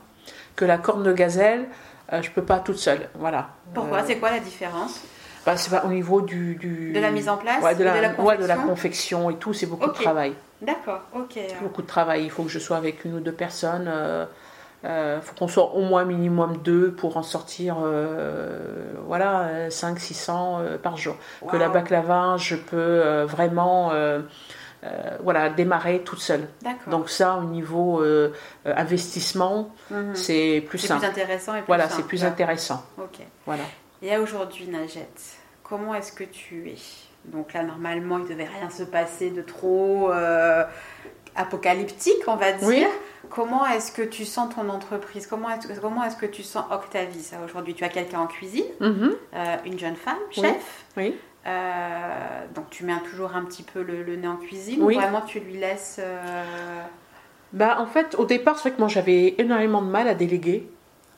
Que 0.56 0.66
la 0.66 0.78
corne 0.78 1.04
de 1.04 1.14
gazelle, 1.14 1.68
euh, 2.14 2.22
je 2.22 2.30
peux 2.32 2.44
pas 2.44 2.60
toute 2.60 2.78
seule. 2.78 3.10
Voilà. 3.16 3.50
Pourquoi? 3.74 4.00
Euh, 4.00 4.04
C'est 4.06 4.18
quoi 4.18 4.30
la 4.32 4.40
différence? 4.40 5.02
Bah, 5.52 5.58
C'est 5.58 5.70
pas 5.72 5.86
au 5.86 5.90
niveau 5.90 6.22
du, 6.22 6.56
du- 6.56 6.92
De 6.94 7.00
la 7.00 7.12
mise 7.12 7.30
en 7.30 7.38
place 7.38 7.64
ouais, 7.64 7.76
de, 7.76 7.84
la, 7.84 7.96
de 7.98 8.02
la 8.02 8.24
ouais, 8.24 8.38
de 8.38 8.46
la 8.46 8.56
confection 8.58 9.30
et 9.30 9.36
tout, 9.36 9.54
c'est 9.54 9.66
beaucoup 9.66 9.88
de 9.88 9.94
travail. 9.94 10.34
D'accord, 10.62 11.02
ok. 11.16 11.40
beaucoup 11.62 11.82
de 11.82 11.88
travail. 11.88 12.24
Il 12.26 12.30
faut 12.32 12.44
que 12.44 12.50
je 12.50 12.60
sois 12.60 12.78
avec 12.78 13.06
une 13.06 13.16
ou 13.16 13.20
deux 13.20 13.32
personnes. 13.32 13.86
euh, 13.88 14.26
euh, 14.86 15.20
faut 15.20 15.36
qu'on 15.36 15.50
soit 15.50 15.74
au 15.74 15.82
moins 15.82 16.06
minimum 16.06 16.56
deux 16.64 16.92
pour 16.94 17.18
en 17.18 17.24
sortir 17.24 17.76
euh, 17.84 18.94
voilà 19.06 19.70
5 19.70 20.00
600 20.00 20.60
euh, 20.62 20.78
par 20.78 20.96
jour 20.96 21.18
que 21.52 21.58
la 21.58 21.68
baklava 21.68 22.38
je 22.38 22.56
peux 22.56 23.24
vraiment 23.24 23.92
euh, 23.92 24.22
voilà 25.22 25.50
démarrer 25.50 26.00
toute 26.06 26.22
seule 26.22 26.48
D'accord. 26.62 26.92
donc 26.92 27.10
ça 27.10 27.36
au 27.36 27.44
niveau 27.44 28.02
euh, 28.02 28.32
euh, 28.68 28.74
investissement 28.78 29.76
Mhm. 29.92 30.16
c'est 30.16 30.64
plus 30.70 30.78
c'est 30.78 30.88
simple 30.88 31.02
plus 31.02 31.10
intéressant 31.10 31.56
et 31.56 31.60
plus 31.60 31.68
voilà 31.68 31.90
c'est 31.90 32.04
plus 32.04 32.24
intéressant 32.24 32.82
Ok. 32.98 33.20
voilà 33.46 33.64
Et 34.02 34.16
aujourd'hui, 34.18 34.66
Najette, 34.68 35.22
comment 35.70 35.94
est-ce 35.96 36.12
que 36.12 36.24
tu 36.24 36.68
es 36.70 36.76
Donc 37.26 37.54
là, 37.54 37.64
normalement, 37.64 38.18
il 38.18 38.24
ne 38.26 38.30
devait 38.30 38.48
rien 38.60 38.70
se 38.70 38.84
passer 38.84 39.30
de 39.30 39.42
trop 39.42 40.12
euh, 40.12 40.64
apocalyptique, 41.36 42.24
on 42.28 42.36
va 42.36 42.52
dire. 42.54 42.68
Oui. 42.68 42.86
Comment 43.30 43.66
est-ce 43.68 43.92
que 43.92 44.02
tu 44.02 44.26
sens 44.26 44.54
ton 44.56 44.70
entreprise 44.70 45.28
Comment 45.28 45.50
est-ce 45.52 45.68
que, 45.68 45.80
comment 45.80 46.04
est-ce 46.04 46.16
que 46.16 46.26
tu 46.26 46.42
sens 46.42 46.66
Octavie 46.72 47.22
ça, 47.22 47.38
Aujourd'hui, 47.46 47.76
tu 47.76 47.84
as 47.84 47.90
quelqu'un 47.90 48.20
en 48.22 48.28
cuisine, 48.28 48.66
Mhm. 48.80 49.16
euh, 49.36 49.56
une 49.66 49.78
jeune 49.78 49.96
femme, 49.96 50.18
chef. 50.32 50.86
oui 50.98 51.16
Euh, 51.48 52.46
donc 52.54 52.70
tu 52.70 52.84
mets 52.84 52.94
toujours 53.10 53.36
un 53.36 53.44
petit 53.46 53.64
peu 53.64 53.82
le, 53.82 54.04
le 54.04 54.16
nez 54.18 54.28
en 54.28 54.36
cuisine 54.38 54.82
Oui. 54.84 54.96
ou 54.96 55.00
vraiment 55.00 55.22
tu 55.22 55.40
lui 55.40 55.54
laisses... 55.58 56.00
Bah, 57.54 57.78
en 57.80 57.88
fait, 57.88 58.16
au 58.20 58.26
départ, 58.26 58.58
c'est 58.58 58.70
vrai 58.70 58.72
que 58.76 58.80
moi 58.80 58.88
j'avais 58.90 59.36
énormément 59.40 59.82
de 59.82 59.88
mal 59.90 60.08
à 60.08 60.14
déléguer. 60.14 60.70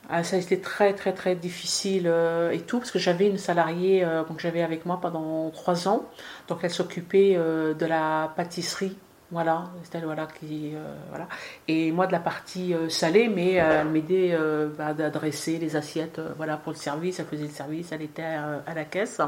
Ah, 0.08 0.24
ça 0.24 0.36
a 0.36 0.38
été 0.38 0.60
très 0.60 0.94
très 0.94 1.12
très 1.12 1.36
difficile 1.36 2.06
euh, 2.06 2.50
et 2.50 2.60
tout, 2.60 2.78
parce 2.78 2.90
que 2.90 2.98
j'avais 2.98 3.28
une 3.28 3.38
salariée 3.38 4.04
euh, 4.04 4.24
que 4.24 4.40
j'avais 4.40 4.62
avec 4.62 4.84
moi 4.84 5.00
pendant 5.00 5.50
trois 5.50 5.88
ans. 5.88 6.04
Donc 6.48 6.58
elle 6.62 6.70
s'occupait 6.70 7.34
euh, 7.36 7.72
de 7.74 7.86
la 7.86 8.32
pâtisserie, 8.36 8.96
voilà, 9.32 9.64
c'est 9.82 9.96
elle 9.96 10.04
voilà, 10.04 10.26
qui. 10.26 10.72
euh, 10.74 10.94
voilà. 11.08 11.26
Et 11.66 11.90
moi 11.90 12.06
de 12.06 12.12
la 12.12 12.20
partie 12.20 12.74
euh, 12.74 12.90
salée, 12.90 13.28
mais 13.28 13.58
euh, 13.60 13.80
elle 13.80 13.88
m'aidait 13.88 14.30
euh, 14.32 14.68
bah, 14.76 14.88
à 14.88 15.10
dresser 15.10 15.56
les 15.56 15.74
assiettes 15.74 16.20
voilà, 16.36 16.58
pour 16.58 16.72
le 16.72 16.78
service. 16.78 17.18
Elle 17.18 17.26
faisait 17.26 17.44
le 17.44 17.48
service, 17.48 17.90
elle 17.92 18.02
était 18.02 18.22
à 18.22 18.74
la 18.74 18.84
caisse. 18.84 19.20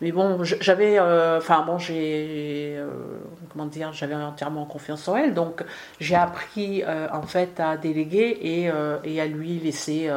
Mais 0.00 0.12
bon, 0.12 0.42
j'avais. 0.42 0.98
Enfin, 0.98 1.62
bon, 1.66 1.78
j'ai. 1.78 2.82
comment 3.52 3.66
dire 3.66 3.92
J'avais 3.92 4.14
entièrement 4.14 4.64
confiance 4.64 5.06
en 5.08 5.16
elle. 5.16 5.34
Donc, 5.34 5.62
j'ai 6.00 6.16
appris, 6.16 6.82
en 7.12 7.22
fait, 7.22 7.60
à 7.60 7.76
déléguer 7.76 8.38
et, 8.42 9.20
à 9.20 9.26
lui 9.26 9.58
laisser. 9.58 10.10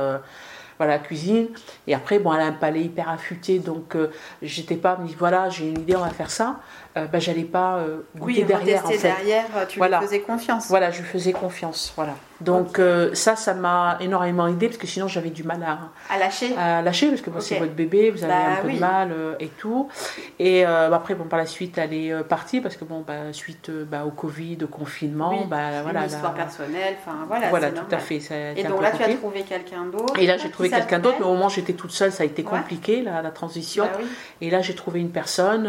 voilà, 0.78 0.94
la 0.94 1.00
cuisine. 1.00 1.48
Et 1.88 1.94
après, 1.94 2.20
bon, 2.20 2.34
elle 2.34 2.42
a 2.42 2.46
un 2.46 2.52
palais 2.52 2.84
hyper 2.84 3.10
affûté, 3.10 3.60
donc 3.60 3.96
euh, 3.96 4.12
j'étais 4.42 4.76
pas, 4.76 4.98
voilà, 5.18 5.50
j'ai 5.50 5.70
une 5.70 5.80
idée, 5.80 5.96
on 5.96 6.02
va 6.02 6.10
faire 6.10 6.30
ça. 6.30 6.60
Euh, 6.98 7.06
ben, 7.08 7.20
j'allais 7.22 7.44
pas 7.44 7.78
euh, 7.78 8.00
goûter 8.18 8.40
Oui, 8.42 8.44
derrière, 8.44 8.86
en 8.86 8.90
fait. 8.90 8.98
derrière, 8.98 9.46
euh, 9.56 9.66
tu 9.68 9.78
Voilà. 9.80 10.00
lui 10.00 10.06
faisais 10.08 10.20
confiance. 10.22 10.68
Voilà, 10.68 10.92
je 10.92 11.00
lui 11.02 11.08
faisais 11.08 11.32
confiance, 11.34 11.94
voilà. 11.96 12.14
Donc 12.40 12.78
euh, 12.78 13.16
ça, 13.16 13.36
ça 13.36 13.56
m'a 13.56 13.98
énormément 14.00 14.46
aidé 14.46 14.68
parce 14.68 14.78
que 14.78 14.86
sinon 14.86 15.08
j'avais 15.08 15.32
du 15.32 15.42
mal 15.44 15.64
à, 15.64 15.80
À 16.14 16.20
lâcher 16.20 16.56
à 16.56 16.84
lâcher 16.84 17.10
parce 17.10 17.22
que 17.22 17.32
c'est 17.40 17.58
votre 17.58 17.72
bébé, 17.74 18.12
vous 18.12 18.24
avez 18.24 18.32
Bah 18.32 18.40
un 18.60 18.62
peu 18.62 18.68
oui. 18.68 18.76
de 18.76 18.80
mal 18.80 19.12
et 19.40 19.48
tout. 19.48 19.90
Et 20.38 20.64
bah, 20.64 20.92
après, 20.96 21.16
bon, 21.16 21.24
par 21.24 21.40
la 21.40 21.48
suite, 21.48 21.80
elle 21.80 21.94
est 21.96 22.24
partie 22.26 22.62
parce 22.62 22.76
que 22.78 22.86
bon, 22.86 23.04
bah, 23.08 23.34
suite 23.34 23.72
bah, 23.72 24.04
au 24.06 24.12
Covid, 24.12 24.60
au 24.64 24.68
confinement, 24.68 25.32
Oui, 25.32 25.46
bah, 25.50 25.82
voilà, 25.82 26.02
une 26.02 26.06
histoire 26.06 26.34
la- 26.38 26.44
personnelle, 26.44 26.96
enfin 27.04 27.18
voilà. 27.28 27.50
voilà, 27.50 27.70
tout 27.70 27.76
normal. 27.78 27.96
à 27.96 27.98
fait. 27.98 28.20
ça 28.20 28.36
Et 28.56 28.64
donc 28.64 28.84
là, 28.84 28.92
tu 28.92 29.02
as 29.02 29.16
trouvé 29.16 29.42
quelqu'un 29.42 29.86
d'autre. 29.86 30.14
Et 30.20 30.28
là, 30.28 30.38
j'ai 30.38 30.52
trouvé 30.52 30.70
quelqu'un 30.70 31.00
d'autre, 31.00 31.18
mais 31.20 31.26
au 31.26 31.34
moment 31.34 31.48
où 31.48 31.50
j'étais 31.50 31.74
toute 31.74 31.92
seule, 31.92 32.12
ça 32.12 32.22
a 32.22 32.26
été 32.28 32.44
Ouais. 32.44 32.50
compliqué, 32.50 33.02
la, 33.02 33.24
la 33.24 33.32
transition. 33.32 33.86
Bah. 33.86 34.00
Et 34.42 34.52
là, 34.52 34.62
j'ai 34.62 34.76
trouvé 34.76 35.00
une 35.00 35.10
personne, 35.10 35.68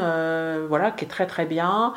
voilà, 0.69 0.91
qui 0.91 1.07
est 1.07 1.09
très 1.09 1.18
très 1.27 1.47
bien. 1.47 1.95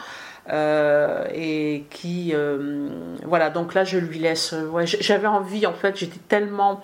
euh, 0.52 1.26
et 1.36 1.86
qui 1.92 2.32
euh, 2.34 2.90
voilà 3.26 3.52
donc 3.52 3.76
là 3.76 3.84
je 3.84 4.00
lui 4.00 4.18
laisse 4.18 4.54
euh, 4.54 4.66
ouais, 4.70 4.88
j'avais 4.88 5.28
envie 5.28 5.68
en 5.68 5.74
fait 5.74 5.96
j'étais 5.96 6.18
tellement 6.28 6.82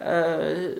euh, 0.00 0.74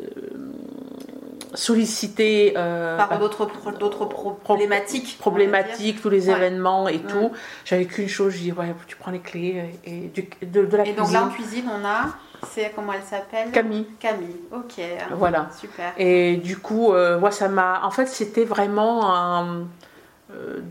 sollicitée 1.55 2.55
euh, 2.57 2.97
Par 2.97 3.19
d'autres 3.19 3.45
pro- 3.47 4.31
problématiques. 4.33 5.19
problématiques, 5.19 6.01
tous 6.03 6.09
les 6.11 6.29
Ouais. 6.29 6.37
événements 6.37 6.89
et 6.89 6.99
Mm. 6.99 7.07
tout. 7.07 7.31
J'avais 7.65 7.85
qu'une 7.85 8.09
chose, 8.09 8.33
je 8.33 8.39
dis 8.39 8.53
ouais, 8.53 8.75
tu 8.87 8.97
prends 8.97 9.11
les 9.11 9.21
clés 9.21 9.79
et 9.85 10.09
du, 10.09 10.29
de, 10.43 10.65
de 10.65 10.77
la. 10.77 10.85
Et 10.87 10.93
donc 10.95 11.07
cuisine. 11.07 11.13
là, 11.21 11.27
en 11.27 11.29
cuisine, 11.29 11.65
on 11.71 11.85
a. 11.87 12.07
C'est 12.51 12.73
comment 12.75 12.93
elle 12.93 13.03
s'appelle? 13.03 13.51
Camille. 13.53 13.87
Camille. 14.01 14.37
Ok. 14.53 14.83
Voilà. 15.13 15.49
Super. 15.59 15.93
Et 15.97 16.37
du 16.37 16.59
coup, 16.59 16.93
ouais, 16.93 17.31
ça 17.31 17.49
m'a. 17.49 17.83
En 17.85 17.91
fait, 17.91 18.07
c'était 18.07 18.45
vraiment 18.45 19.15
un, 19.15 19.67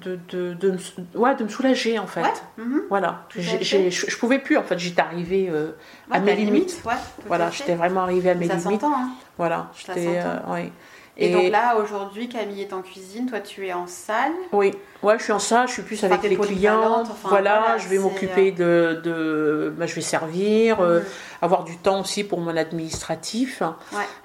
de, 0.01 0.19
de, 0.29 0.53
de, 0.53 0.71
me, 0.71 0.77
ouais, 1.19 1.35
de 1.35 1.43
me 1.43 1.49
soulager 1.49 1.97
en 1.99 2.07
fait. 2.07 2.21
Ouais. 2.21 2.29
mhm. 2.57 2.81
Voilà. 2.89 3.23
Je, 3.29 3.89
je 3.89 4.17
pouvais 4.17 4.39
plus 4.39 4.57
en 4.57 4.63
fait. 4.63 4.77
J'étais 4.79 5.01
arrivée 5.01 5.49
euh, 5.49 5.71
à 6.11 6.19
mes 6.19 6.35
limites. 6.35 6.81
Voilà, 7.27 7.49
j'étais 7.51 7.75
vraiment 7.75 8.01
arrivée 8.01 8.31
à 8.31 8.35
mes 8.35 8.47
Ça 8.47 8.55
limites. 8.55 8.83
hein. 8.83 9.09
Voilà. 9.37 9.69
J'étais. 9.75 10.19
euh, 10.23 10.53
ouais. 10.53 10.71
Et, 11.15 11.31
donc 11.31 11.51
là, 11.51 11.75
aujourd'hui, 11.77 12.27
Camille 12.27 12.61
est 12.61 12.73
en 12.73 12.81
cuisine, 12.81 13.27
toi 13.29 13.39
tu 13.39 13.67
es 13.67 13.73
en 13.73 13.85
salle. 13.85 14.31
Oui, 14.51 14.71
ouais, 15.03 15.19
je 15.19 15.23
suis 15.25 15.31
en 15.31 15.37
ça, 15.37 15.67
je 15.67 15.73
suis 15.73 15.83
plus 15.83 16.03
Enfin, 16.03 16.15
avec 16.15 16.27
les 16.27 16.35
clients. 16.35 17.01
enfin, 17.03 17.29
voilà, 17.29 17.59
voilà, 17.59 17.77
je 17.77 17.87
vais 17.87 17.99
m'occuper 17.99 18.51
de, 18.51 18.99
de 19.03 19.71
bah, 19.77 19.85
je 19.85 19.93
vais 19.93 20.01
servir, 20.01 20.79
euh, 20.79 21.01
Mhm. 21.01 21.05
avoir 21.43 21.65
du 21.65 21.77
temps 21.77 21.99
aussi 22.01 22.23
pour 22.23 22.39
mon 22.39 22.57
administratif. 22.57 23.61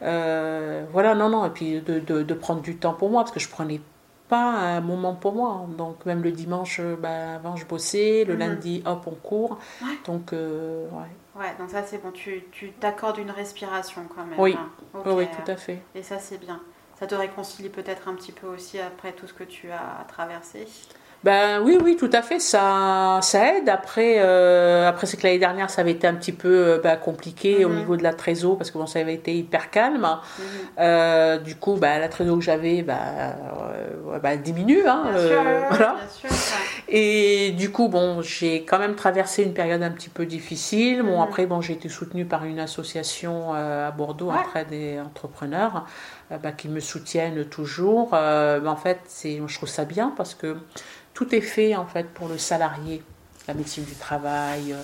Euh, 0.03 0.85
voilà, 0.91 1.15
non, 1.15 1.29
non, 1.29 1.45
et 1.45 1.51
puis 1.51 1.81
de, 1.83 1.99
de, 1.99 2.23
de 2.23 2.35
prendre 2.35 2.63
du 2.63 2.77
temps 2.77 2.95
pour 2.95 3.11
moi 3.11 3.23
parce 3.23 3.33
que 3.33 3.41
je 3.41 3.49
prenais 3.51 3.81
pas 4.29 4.43
un 4.77 4.81
moment 4.81 5.15
pour 5.15 5.35
moi. 5.35 5.67
Donc 5.77 6.05
même 6.07 6.23
le 6.23 6.33
dimanche, 6.33 6.81
euh, 6.81 6.97
bah, 6.97 7.35
avant 7.37 7.57
je 7.57 7.65
bossais, 7.67 8.25
le 8.25 8.35
Mhm. 8.35 8.39
lundi, 8.39 8.83
hop, 8.87 9.03
on 9.07 9.15
court. 9.15 9.59
Ouais. 9.83 9.89
Donc 10.07 10.33
euh, 10.33 10.89
ouais. 10.91 11.41
Ouais, 11.41 11.55
donc 11.59 11.71
ça 11.71 11.83
c'est 11.85 12.03
bon, 12.03 12.11
tu 12.11 12.45
tu 12.51 12.73
t'accordes 12.73 13.19
une 13.19 13.31
respiration 13.31 14.03
quand 14.15 14.25
même. 14.25 14.39
Oui. 14.41 14.55
hein. 14.59 14.69
Oui, 14.95 15.13
oui, 15.15 15.27
tout 15.29 15.51
à 15.51 15.57
fait. 15.57 15.81
Et 15.95 16.03
ça 16.03 16.19
c'est 16.19 16.39
bien. 16.39 16.61
Ça 16.99 17.07
te 17.07 17.15
réconcilie 17.15 17.69
peut-être 17.69 18.09
un 18.09 18.15
petit 18.15 18.33
peu 18.33 18.49
aussi 18.49 18.81
après 18.81 19.13
tout 19.13 19.29
ce 19.29 19.33
que 19.35 19.45
tu 19.45 19.71
as 19.71 20.05
traversé? 20.09 20.67
Ben 21.25 21.61
oui, 21.65 21.77
oui, 21.83 21.97
tout 21.99 22.11
à 22.13 22.23
fait, 22.23 22.39
ça, 22.39 23.19
ça 23.23 23.57
aide. 23.57 23.69
Après, 23.69 24.19
euh, 24.19 24.89
après 24.89 25.07
c'est 25.09 25.17
que 25.17 25.25
l'année 25.27 25.41
dernière, 25.41 25.69
ça 25.69 25.81
avait 25.81 25.91
été 25.91 26.07
un 26.07 26.15
petit 26.15 26.31
peu 26.33 26.49
euh, 26.49 26.79
ben, 26.81 26.97
compliqué 26.97 27.65
au 27.65 27.71
Mhm. 27.71 27.77
niveau 27.77 27.97
de 27.97 28.05
la 28.05 28.15
trésor 28.15 28.57
parce 28.57 28.71
que 28.71 28.79
bon, 28.79 28.87
ça 28.87 29.01
avait 29.01 29.15
été 29.15 29.35
hyper 29.35 29.71
calme. 29.71 30.03
Mhm. 30.03 30.45
Euh, 30.79 31.39
du 31.39 31.57
coup, 31.57 31.75
ben, 31.75 31.99
la 31.99 32.09
trésor 32.09 32.39
que 32.39 32.45
j'avais, 32.45 32.83
ben, 32.83 33.35
ben, 34.23 34.41
diminue. 34.41 34.87
Hein, 34.87 35.03
Bien 35.07 35.17
euh, 35.17 35.29
sûr, 35.29 35.39
ouais, 35.39 35.67
voilà. 35.71 35.97
bien 35.97 36.09
sûr. 36.09 36.31
ouais. 36.31 36.95
Et 36.95 37.51
du 37.51 37.73
coup, 37.73 37.89
bon, 37.89 38.23
j'ai 38.23 38.65
quand 38.65 38.79
même 38.79 38.95
traversé 38.95 39.43
une 39.43 39.55
période 39.55 39.83
un 39.83 39.91
petit 39.91 40.11
peu 40.11 40.25
difficile. 40.25 41.03
Bon, 41.03 41.17
Mhm. 41.17 41.23
après, 41.25 41.47
bon, 41.47 41.61
j'ai 41.61 41.73
été 41.73 41.89
soutenue 41.89 42.27
par 42.27 42.45
une 42.45 42.61
association 42.61 43.53
à 43.55 43.91
Bordeaux, 43.91 44.31
Ouais. 44.31 44.37
auprès 44.47 44.65
des 44.65 45.01
entrepreneurs, 45.01 45.85
bah, 46.37 46.53
qui 46.53 46.69
me 46.69 46.81
soutiennent 46.81 47.45
toujours. 47.47 48.11
Euh, 48.13 48.61
bah, 48.61 48.71
en 48.71 48.77
fait, 48.77 48.99
c'est, 49.07 49.41
je 49.47 49.55
trouve 49.57 49.69
ça 49.69 49.85
bien 49.85 50.13
parce 50.17 50.35
que 50.35 50.57
tout 51.15 51.35
est 51.35 51.41
fait 51.41 51.75
en 51.77 51.87
fait 51.87 52.09
pour 52.13 52.29
le 52.29 52.37
salarié. 52.39 53.03
La 53.47 53.55
médecine 53.55 53.85
du 53.85 53.95
travail, 53.95 54.75
euh, 54.75 54.77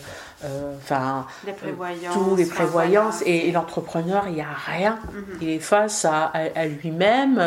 euh, 0.44 0.74
enfin, 0.78 1.26
prévoyances. 1.58 2.14
tous 2.14 2.34
les 2.34 2.46
prévoyances. 2.46 3.22
Et, 3.26 3.48
et 3.48 3.52
l'entrepreneur, 3.52 4.24
il 4.26 4.34
n'y 4.36 4.40
a 4.40 4.46
rien. 4.66 4.98
Mhm. 5.12 5.24
Il 5.42 5.48
est 5.50 5.58
face 5.58 6.06
à, 6.06 6.24
à- 6.32 6.58
à 6.60 6.64
lui-même. 6.64 7.38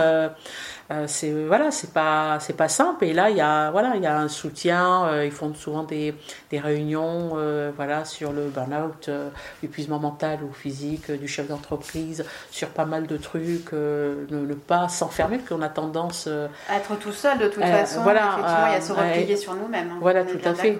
Euh, 0.92 1.04
c'est 1.08 1.32
voilà, 1.32 1.72
c'est 1.72 1.92
pas 1.94 2.40
c'est 2.40 2.56
pas 2.56 2.70
simple. 2.70 3.04
Et 3.06 3.14
là, 3.14 3.30
il 3.30 3.38
y 3.38 3.42
a 3.42 3.72
voilà, 3.72 3.94
il 3.96 4.02
y 4.02 4.06
a 4.08 4.18
un 4.18 4.28
soutien. 4.30 5.06
euh, 5.08 5.26
ils 5.26 5.32
font 5.32 5.54
souvent 5.54 5.84
des, 5.84 6.16
des 6.50 6.60
réunions, 6.60 7.32
euh, 7.36 7.72
voilà, 7.76 8.06
sur 8.06 8.32
le 8.32 8.48
burn-out, 8.48 9.10
euh, 9.10 9.30
l'épuisement 9.62 10.00
mental 10.00 10.40
ou 10.44 10.54
physique 10.54 11.12
du 11.12 11.28
chef 11.28 11.48
d'entreprise, 11.48 12.26
sur 12.52 12.70
pas 12.70 12.86
mal 12.86 13.06
de 13.08 13.18
trucs. 13.18 13.74
euh, 13.74 14.26
ne, 14.30 14.46
ne 14.46 14.54
pas 14.54 14.88
s'enfermer, 14.90 15.38
parce 15.38 15.50
qu'on 15.50 15.62
a 15.62 15.70
tendance. 15.70 16.26
euh, 16.28 16.48
Être 16.74 16.98
tout 16.98 17.12
seul, 17.12 17.38
de 17.38 17.48
toute 17.48 17.64
façon, 17.64 18.02
voilà, 18.04 18.22
effectivement, 18.38 18.68
il 18.68 18.74
y 18.74 18.76
a 18.76 18.82
se 18.82 18.94
replier 18.94 19.36
sur 19.38 19.54
nous-mêmes. 19.56 19.90
hein. 19.92 19.98
Voilà, 20.02 20.24
tout 20.24 20.38
à 20.46 20.54
fait. 20.56 20.72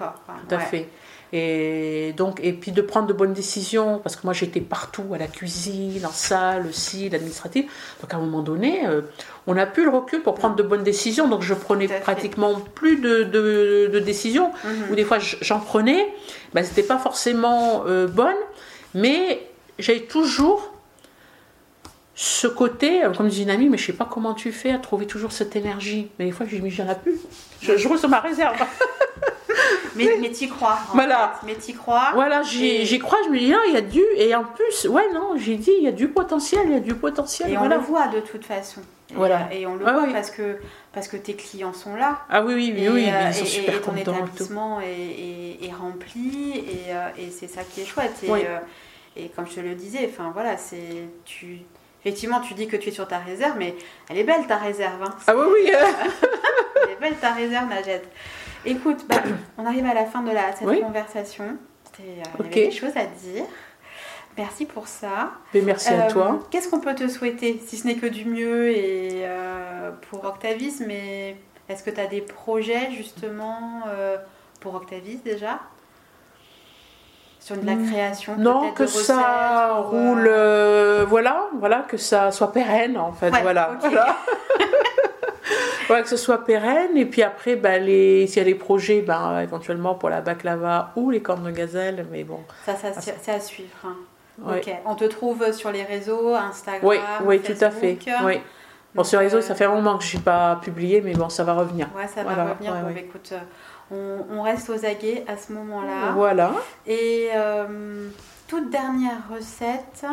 Tout 0.48 0.54
à 0.54 0.58
fait. 0.60 0.88
Et 1.32 2.14
donc, 2.16 2.40
et 2.42 2.54
puis 2.54 2.72
de 2.72 2.80
prendre 2.80 3.06
de 3.06 3.12
bonnes 3.12 3.34
décisions, 3.34 3.98
parce 3.98 4.16
que 4.16 4.22
moi 4.24 4.32
j'étais 4.32 4.60
partout, 4.62 5.04
à 5.14 5.18
la 5.18 5.26
cuisine, 5.26 6.06
en 6.06 6.10
salle 6.10 6.66
aussi, 6.66 7.10
l'administratif. 7.10 7.66
Donc 8.00 8.14
à 8.14 8.16
un 8.16 8.20
moment 8.20 8.40
donné, 8.40 8.86
euh, 8.86 9.02
on 9.46 9.54
n'a 9.54 9.66
plus 9.66 9.84
le 9.84 9.90
recul 9.90 10.22
pour 10.22 10.34
prendre 10.34 10.56
de 10.56 10.62
bonnes 10.62 10.84
décisions. 10.84 11.28
Donc 11.28 11.42
je 11.42 11.52
prenais 11.52 11.86
pratiquement 12.00 12.54
plus 12.74 12.96
de, 12.96 13.24
de- 13.24 13.90
de 13.92 13.98
décisions. 13.98 14.52
Mhm. 14.64 14.90
Ou 14.90 14.94
des 14.94 15.04
fois 15.04 15.18
j'en 15.18 15.60
prenais, 15.60 16.08
ben, 16.54 16.64
c'était 16.64 16.82
pas 16.82 16.98
forcément 16.98 17.84
euh, 17.86 18.06
bonne, 18.06 18.36
mais 18.94 19.46
j'avais 19.78 20.00
toujours 20.00 20.72
ce 22.14 22.46
côté, 22.48 23.04
euh, 23.04 23.10
comme 23.12 23.28
disait 23.28 23.42
une 23.44 23.50
amie, 23.50 23.68
mais 23.68 23.76
je 23.78 23.84
sais 23.86 23.92
pas 23.92 24.08
comment 24.10 24.32
tu 24.34 24.50
fais 24.50 24.72
à 24.72 24.78
trouver 24.78 25.06
toujours 25.06 25.30
cette 25.32 25.54
énergie. 25.56 26.08
Mais 26.18 26.24
des 26.24 26.32
fois, 26.32 26.46
je 26.48 26.56
dis, 26.56 26.62
mais 26.62 26.70
j'en 26.70 26.88
ai 26.90 26.94
plus. 26.94 27.18
Je, 27.60 27.76
je 27.76 27.96
sur 27.96 28.08
ma 28.08 28.20
réserve. 28.20 28.56
Mais, 30.04 30.16
mais 30.20 30.30
t'y 30.30 30.48
crois. 30.48 30.78
en 30.90 30.94
Voilà. 30.94 31.34
fait. 31.40 31.46
Mais 31.46 31.54
t'y 31.54 31.74
crois. 31.74 32.10
Voilà, 32.14 32.42
j'y 32.42 32.66
Et- 32.94 32.98
crois, 32.98 33.18
je 33.26 33.30
me 33.30 33.38
dis, 33.38 33.50
non, 33.50 33.58
il 33.66 33.74
y 33.74 33.76
a 33.76 33.80
du. 33.82 34.02
Et 34.16 34.34
en 34.34 34.44
plus, 34.44 34.86
ouais, 34.88 35.10
non, 35.12 35.32
j'ai 35.36 35.56
dit, 35.56 35.72
il 35.76 35.84
y 35.84 35.88
a 35.88 35.92
du 35.92 36.08
potentiel, 36.08 36.62
il 36.66 36.72
y 36.72 36.76
a 36.76 36.80
du 36.80 36.94
potentiel. 36.94 37.50
Et 37.52 37.58
on 37.58 37.68
le 37.68 37.76
voit 37.76 38.06
de 38.08 38.20
toute 38.20 38.44
façon. 38.44 38.80
Et, 39.10 39.14
Voilà. 39.14 39.48
Et 39.52 39.66
on 39.66 39.74
le 39.74 39.86
Ah 39.88 39.92
voit 39.92 40.02
oui. 40.04 40.12
parce, 40.12 40.30
que, 40.30 40.58
parce 40.92 41.08
que 41.08 41.16
tes 41.16 41.34
clients 41.34 41.72
sont 41.72 41.96
là. 41.96 42.20
Ah 42.30 42.42
oui, 42.42 42.54
oui, 42.54 42.72
oui, 42.76 42.82
et, 42.84 42.88
oui, 42.90 43.04
euh, 43.08 43.28
ils 43.28 43.34
sont 43.34 43.44
et- 43.44 43.46
super 43.46 43.74
et 43.76 43.80
ton 43.80 43.92
contents. 43.92 43.98
et 43.98 44.04
tout. 44.04 44.10
établissement 44.26 44.80
est, 44.80 45.64
est- 45.66 45.72
rempli 45.72 46.58
et, 46.58 46.92
euh, 46.92 47.08
et 47.18 47.30
c'est 47.30 47.48
ça 47.48 47.62
qui 47.64 47.80
est 47.80 47.86
chouette. 47.86 48.14
Et, 48.22 48.30
Oui. 48.30 48.40
euh, 48.46 48.58
et 49.16 49.28
comme 49.30 49.46
je 49.46 49.54
te 49.54 49.60
le 49.60 49.74
disais, 49.74 50.10
enfin 50.12 50.30
voilà, 50.34 50.56
c'est 50.58 51.08
tu. 51.24 51.60
Effectivement, 52.04 52.40
tu 52.40 52.54
dis 52.54 52.68
que 52.68 52.76
tu 52.76 52.90
es 52.90 52.92
sur 52.92 53.08
ta 53.08 53.18
réserve, 53.18 53.54
mais 53.58 53.74
elle 54.08 54.18
est 54.18 54.24
belle 54.24 54.46
ta 54.46 54.56
réserve. 54.56 55.02
hein. 55.02 55.10
Ah 55.26 55.34
oui, 55.36 55.46
oui. 55.52 55.70
Elle 56.84 56.92
est 56.92 57.00
belle 57.00 57.16
ta 57.20 57.32
réserve, 57.32 57.68
Najette. 57.68 58.08
Écoute, 58.64 59.04
bah, 59.08 59.16
on 59.56 59.64
arrive 59.66 59.86
à 59.86 59.94
la 59.94 60.04
fin 60.04 60.22
de 60.22 60.30
la, 60.30 60.52
cette 60.52 60.66
Oui. 60.68 60.80
conversation. 60.80 61.56
C'était, 61.84 62.08
euh, 62.20 62.22
Il 62.40 62.46
Ok. 62.46 62.56
y 62.56 62.58
avait 62.58 62.66
des 62.68 62.76
choses 62.76 62.96
à 62.96 63.04
dire. 63.04 63.44
Merci 64.36 64.66
pour 64.66 64.86
ça. 64.86 65.30
mais 65.54 65.62
merci 65.62 65.88
à 65.92 66.06
Euh, 66.06 66.10
toi. 66.10 66.38
Qu'est-ce 66.50 66.68
qu'on 66.68 66.80
peut 66.80 66.94
te 66.94 67.08
souhaiter, 67.08 67.60
si 67.66 67.76
ce 67.76 67.86
n'est 67.86 67.96
que 67.96 68.06
du 68.06 68.24
mieux 68.24 68.68
et 68.70 69.22
euh, 69.24 69.90
pour 70.10 70.24
Octavis, 70.24 70.82
mais 70.86 71.36
est-ce 71.68 71.82
que 71.82 71.90
tu 71.90 72.00
as 72.00 72.06
des 72.06 72.20
projets 72.20 72.90
justement 72.92 73.82
euh, 73.88 74.16
pour 74.60 74.74
Octavis 74.76 75.16
déjà? 75.24 75.58
Sur 77.40 77.56
de 77.56 77.66
la 77.66 77.74
Hmm. 77.74 77.86
création 77.90 78.36
Non, 78.36 78.72
que 78.72 78.82
de 78.82 78.86
ça 78.88 79.72
recettes 79.72 79.86
roule, 79.86 80.26
euh, 80.28 81.04
voilà, 81.08 81.46
voilà, 81.58 81.84
que 81.88 81.96
ça 81.96 82.30
soit 82.30 82.52
pérenne 82.52 82.96
en 82.98 83.12
fait, 83.12 83.30
Ouais, 83.30 83.42
voilà. 83.42 83.70
ok. 83.72 83.80
voilà. 83.80 84.16
Voilà, 85.86 86.02
que 86.02 86.08
ce 86.08 86.16
soit 86.16 86.44
pérenne, 86.44 86.96
et 86.96 87.06
puis 87.06 87.22
après, 87.22 87.56
bah, 87.56 87.78
les, 87.78 88.26
s'il 88.26 88.38
y 88.38 88.40
a 88.40 88.44
des 88.44 88.54
projets, 88.54 89.00
bah, 89.00 89.40
éventuellement 89.42 89.94
pour 89.94 90.10
la 90.10 90.20
baklava 90.20 90.92
ou 90.96 91.10
les 91.10 91.22
cornes 91.22 91.44
de 91.44 91.50
gazelle, 91.50 92.06
mais 92.10 92.24
bon. 92.24 92.40
Ça, 92.66 92.74
ça, 92.76 92.92
c'est 93.00 93.30
à 93.32 93.40
suivre. 93.40 93.70
hein. 93.84 93.96
ouais. 94.44 94.82
On 94.84 94.94
te 94.94 95.04
trouve 95.04 95.50
sur 95.52 95.70
les 95.72 95.82
réseaux, 95.84 96.34
Instagram, 96.34 96.80
Oui, 96.82 96.96
oui, 97.24 97.40
tout 97.40 97.52
à 97.64 97.70
fait. 97.70 97.98
Oui. 98.24 98.40
Bon, 98.94 99.02
Donc, 99.02 99.06
sur 99.06 99.18
les 99.20 99.26
réseaux, 99.26 99.38
euh, 99.38 99.42
ça 99.42 99.54
fait 99.54 99.64
un 99.64 99.74
moment 99.74 99.96
que 99.98 100.04
je 100.04 100.16
n'ai 100.16 100.22
pas 100.22 100.56
publié, 100.62 101.00
mais 101.02 101.12
bon, 101.14 101.28
ça 101.28 101.44
va 101.44 101.54
revenir. 101.54 101.88
Ouais, 101.96 102.06
ça 102.06 102.22
va 102.22 102.34
Voilà, 102.34 102.52
revenir. 102.52 102.72
ouais, 102.72 102.80
bon, 102.80 102.86
ouais. 102.88 102.94
bah, 102.94 103.00
écoute, 103.00 103.32
euh, 103.32 104.24
on, 104.30 104.38
on 104.38 104.42
reste 104.42 104.68
aux 104.70 104.84
aguets 104.84 105.24
à 105.28 105.36
ce 105.36 105.52
moment-là. 105.52 106.12
Voilà. 106.14 106.52
Et 106.86 107.28
euh, 107.34 108.08
toute 108.46 108.70
dernière 108.70 109.18
recette, 109.30 110.04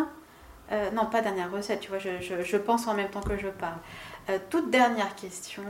euh, 0.71 0.89
non 0.91 1.05
pas 1.05 1.21
dernière 1.21 1.51
recette, 1.51 1.79
tu 1.81 1.89
vois, 1.89 1.99
je, 1.99 2.09
je- 2.21 2.43
je 2.43 2.57
pense 2.57 2.87
en 2.87 2.93
même 2.93 3.09
temps 3.09 3.21
que 3.21 3.37
je 3.37 3.47
parle. 3.47 3.77
Euh, 4.29 4.39
toute 4.49 4.71
dernière 4.71 5.15
question, 5.15 5.63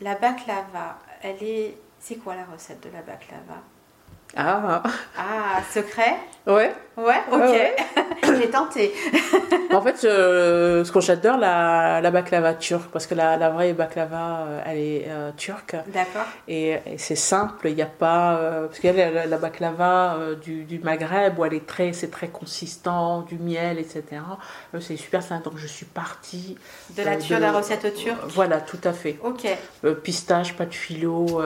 la 0.00 0.14
baklava, 0.14 0.98
elle 1.22 1.42
est, 1.42 1.78
c'est 1.98 2.16
quoi 2.16 2.36
la 2.36 2.44
recette 2.44 2.82
de 2.84 2.90
la 2.90 3.02
baklava? 3.02 3.62
Ah, 4.36 4.82
Ah, 5.16 5.60
secret? 5.72 6.16
Ouais. 6.46 6.72
Ouais, 6.96 7.20
ok. 7.30 7.40
Ouais, 7.40 7.76
J'ai 8.40 8.50
tenté. 8.50 8.92
En 9.70 9.82
fait, 9.82 10.02
euh, 10.04 10.82
ce 10.84 10.90
que 10.90 11.00
j'adore, 11.00 11.36
la, 11.36 12.00
la 12.00 12.10
baklava 12.10 12.54
turque, 12.54 12.90
parce 12.90 13.06
que 13.06 13.14
la, 13.14 13.36
la 13.36 13.50
vraie 13.50 13.74
baklava, 13.74 14.46
euh, 14.48 14.62
elle 14.64 14.78
est 14.78 15.04
euh, 15.08 15.30
turque. 15.36 15.76
D'accord. 15.88 16.24
Et, 16.48 16.70
et 16.86 16.96
c'est 16.96 17.14
simple, 17.16 17.68
il 17.68 17.74
n'y 17.74 17.82
a 17.82 17.86
pas. 17.86 18.36
euh, 18.36 18.66
parce 18.66 18.78
qu'il 18.80 18.94
y 18.96 19.00
a 19.02 19.10
la, 19.10 19.26
la 19.26 19.36
baklava 19.36 20.16
du, 20.42 20.64
du 20.64 20.78
Maghreb 20.78 21.38
où 21.38 21.44
elle 21.44 21.52
est 21.52 21.66
très, 21.66 21.92
c'est 21.92 22.10
très 22.10 22.28
consistant, 22.28 23.20
du 23.22 23.36
miel, 23.38 23.78
etc. 23.78 24.04
C'est 24.80 24.96
super 24.96 25.22
simple. 25.22 25.44
Donc 25.44 25.58
je 25.58 25.66
suis 25.66 25.86
partie. 25.86 26.56
De 26.96 27.02
la, 27.02 27.16
de- 27.16 27.34
la 27.36 27.52
recette 27.52 27.94
turque? 27.94 28.18
Voilà, 28.28 28.60
tout 28.62 28.80
à 28.84 28.94
fait. 28.94 29.18
Ok. 29.22 29.46
Pistache, 30.02 30.54
pâte 30.56 30.72
philo. 30.74 31.42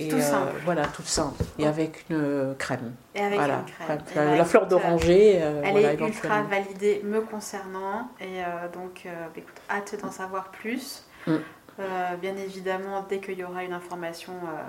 Euh, 0.00 0.02
et 0.04 0.08
Tout 0.08 0.16
euh, 0.16 0.20
simple. 0.20 0.52
voilà, 0.64 0.86
tout 0.86 1.02
simple. 1.04 1.42
Et 1.58 1.66
avec 1.66 2.04
une 2.10 2.16
euh, 2.16 2.54
crème. 2.54 2.92
Et 3.14 3.20
avec 3.20 3.34
voilà, 3.38 3.58
une 3.58 3.64
crème. 3.86 3.98
ben, 4.14 4.24
La, 4.30 4.36
la 4.36 4.44
fleur 4.44 4.62
écoute, 4.62 4.70
d'oranger. 4.70 5.38
euh, 5.40 5.62
Elle 5.64 5.70
voilà, 5.72 5.92
est 5.92 6.00
ultra 6.00 6.42
validée 6.42 7.00
me 7.04 7.20
concernant 7.20 8.08
et 8.20 8.42
euh, 8.42 8.68
donc 8.72 9.02
euh, 9.06 9.10
bah, 9.26 9.32
écoute, 9.36 9.54
hâte 9.70 9.96
d'en 10.02 10.10
savoir 10.10 10.50
plus. 10.50 11.04
Mm. 11.26 11.36
Euh, 11.80 12.16
bien 12.20 12.36
évidemment, 12.36 13.04
dès 13.08 13.18
qu'il 13.18 13.38
y 13.38 13.44
aura 13.44 13.64
une 13.64 13.72
information, 13.72 14.32
euh, 14.32 14.62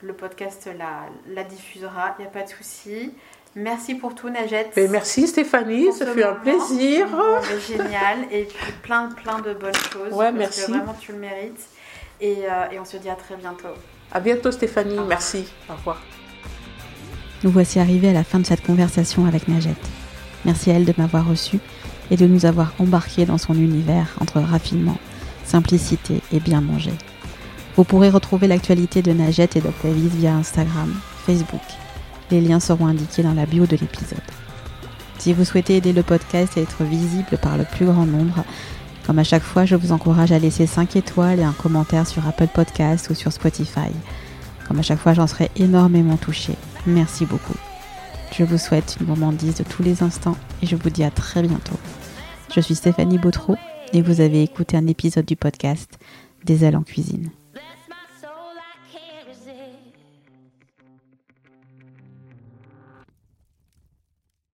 le 0.00 0.12
podcast 0.14 0.68
la, 0.78 1.00
la 1.34 1.44
diffusera, 1.44 2.14
il 2.18 2.22
n'y 2.22 2.28
a 2.28 2.30
pas 2.30 2.42
de 2.42 2.48
souci. 2.48 3.12
Merci 3.54 3.94
pour 3.96 4.14
tout, 4.14 4.28
Najette. 4.28 4.76
Et 4.78 4.86
merci 4.88 5.26
Stéphanie, 5.26 5.92
ça 5.92 6.06
fut 6.06 6.22
un 6.22 6.34
plaisir. 6.34 7.06
Mais 7.50 7.60
génial. 7.60 8.18
Et 8.30 8.44
puis 8.44 8.72
plein, 8.82 9.08
plein 9.08 9.38
de 9.40 9.54
bonnes 9.54 9.74
choses. 9.74 10.12
Ouais, 10.12 10.26
parce 10.26 10.34
merci. 10.38 10.66
Que 10.66 10.70
vraiment, 10.72 10.94
tu 11.00 11.12
le 11.12 11.18
mérites. 11.18 11.66
Et, 12.20 12.44
euh, 12.48 12.70
et 12.70 12.78
on 12.78 12.84
se 12.84 12.96
dit 12.98 13.08
à 13.10 13.14
très 13.16 13.36
bientôt. 13.36 13.68
À 14.12 14.20
bientôt 14.20 14.50
Stéphanie, 14.50 14.96
merci. 15.06 15.44
Au 15.68 15.74
revoir. 15.74 16.02
Nous 17.44 17.50
voici 17.50 17.78
arrivés 17.78 18.08
à 18.08 18.12
la 18.12 18.24
fin 18.24 18.40
de 18.40 18.46
cette 18.46 18.64
conversation 18.64 19.26
avec 19.26 19.48
Najette. 19.48 19.76
Merci 20.44 20.70
à 20.70 20.74
elle 20.74 20.84
de 20.84 20.94
m'avoir 20.96 21.28
reçu 21.28 21.58
et 22.10 22.16
de 22.16 22.26
nous 22.26 22.46
avoir 22.46 22.72
embarqués 22.78 23.26
dans 23.26 23.38
son 23.38 23.54
univers 23.54 24.14
entre 24.20 24.40
raffinement, 24.40 24.98
simplicité 25.44 26.20
et 26.32 26.40
bien 26.40 26.60
manger. 26.60 26.94
Vous 27.76 27.84
pourrez 27.84 28.10
retrouver 28.10 28.48
l'actualité 28.48 29.02
de 29.02 29.12
Najette 29.12 29.56
et 29.56 29.60
d'Octavis 29.60 30.08
via 30.08 30.34
Instagram, 30.34 30.92
Facebook. 31.26 31.60
Les 32.30 32.40
liens 32.40 32.60
seront 32.60 32.86
indiqués 32.86 33.22
dans 33.22 33.34
la 33.34 33.46
bio 33.46 33.66
de 33.66 33.76
l'épisode. 33.76 34.18
Si 35.18 35.32
vous 35.32 35.44
souhaitez 35.44 35.76
aider 35.76 35.92
le 35.92 36.02
podcast 36.02 36.56
à 36.56 36.60
être 36.60 36.84
visible 36.84 37.38
par 37.40 37.56
le 37.56 37.64
plus 37.64 37.86
grand 37.86 38.06
nombre, 38.06 38.44
comme 39.08 39.18
à 39.18 39.24
chaque 39.24 39.42
fois, 39.42 39.64
je 39.64 39.74
vous 39.74 39.92
encourage 39.92 40.32
à 40.32 40.38
laisser 40.38 40.66
5 40.66 40.94
étoiles 40.94 41.40
et 41.40 41.42
un 41.42 41.54
commentaire 41.54 42.06
sur 42.06 42.28
Apple 42.28 42.48
Podcast 42.48 43.08
ou 43.08 43.14
sur 43.14 43.32
Spotify. 43.32 43.88
Comme 44.68 44.80
à 44.80 44.82
chaque 44.82 44.98
fois, 44.98 45.14
j'en 45.14 45.26
serai 45.26 45.50
énormément 45.56 46.18
touchée. 46.18 46.56
Merci 46.86 47.24
beaucoup. 47.24 47.56
Je 48.36 48.44
vous 48.44 48.58
souhaite 48.58 48.98
une 49.00 49.06
gourmandise 49.06 49.54
de 49.54 49.64
tous 49.64 49.82
les 49.82 50.02
instants 50.02 50.36
et 50.62 50.66
je 50.66 50.76
vous 50.76 50.90
dis 50.90 51.04
à 51.04 51.10
très 51.10 51.40
bientôt. 51.40 51.78
Je 52.54 52.60
suis 52.60 52.74
Stéphanie 52.74 53.16
Bautreau 53.16 53.56
et 53.94 54.02
vous 54.02 54.20
avez 54.20 54.42
écouté 54.42 54.76
un 54.76 54.86
épisode 54.86 55.24
du 55.24 55.36
podcast 55.36 55.98
Des 56.44 56.66
ailes 56.66 56.76
en 56.76 56.82
cuisine. 56.82 57.30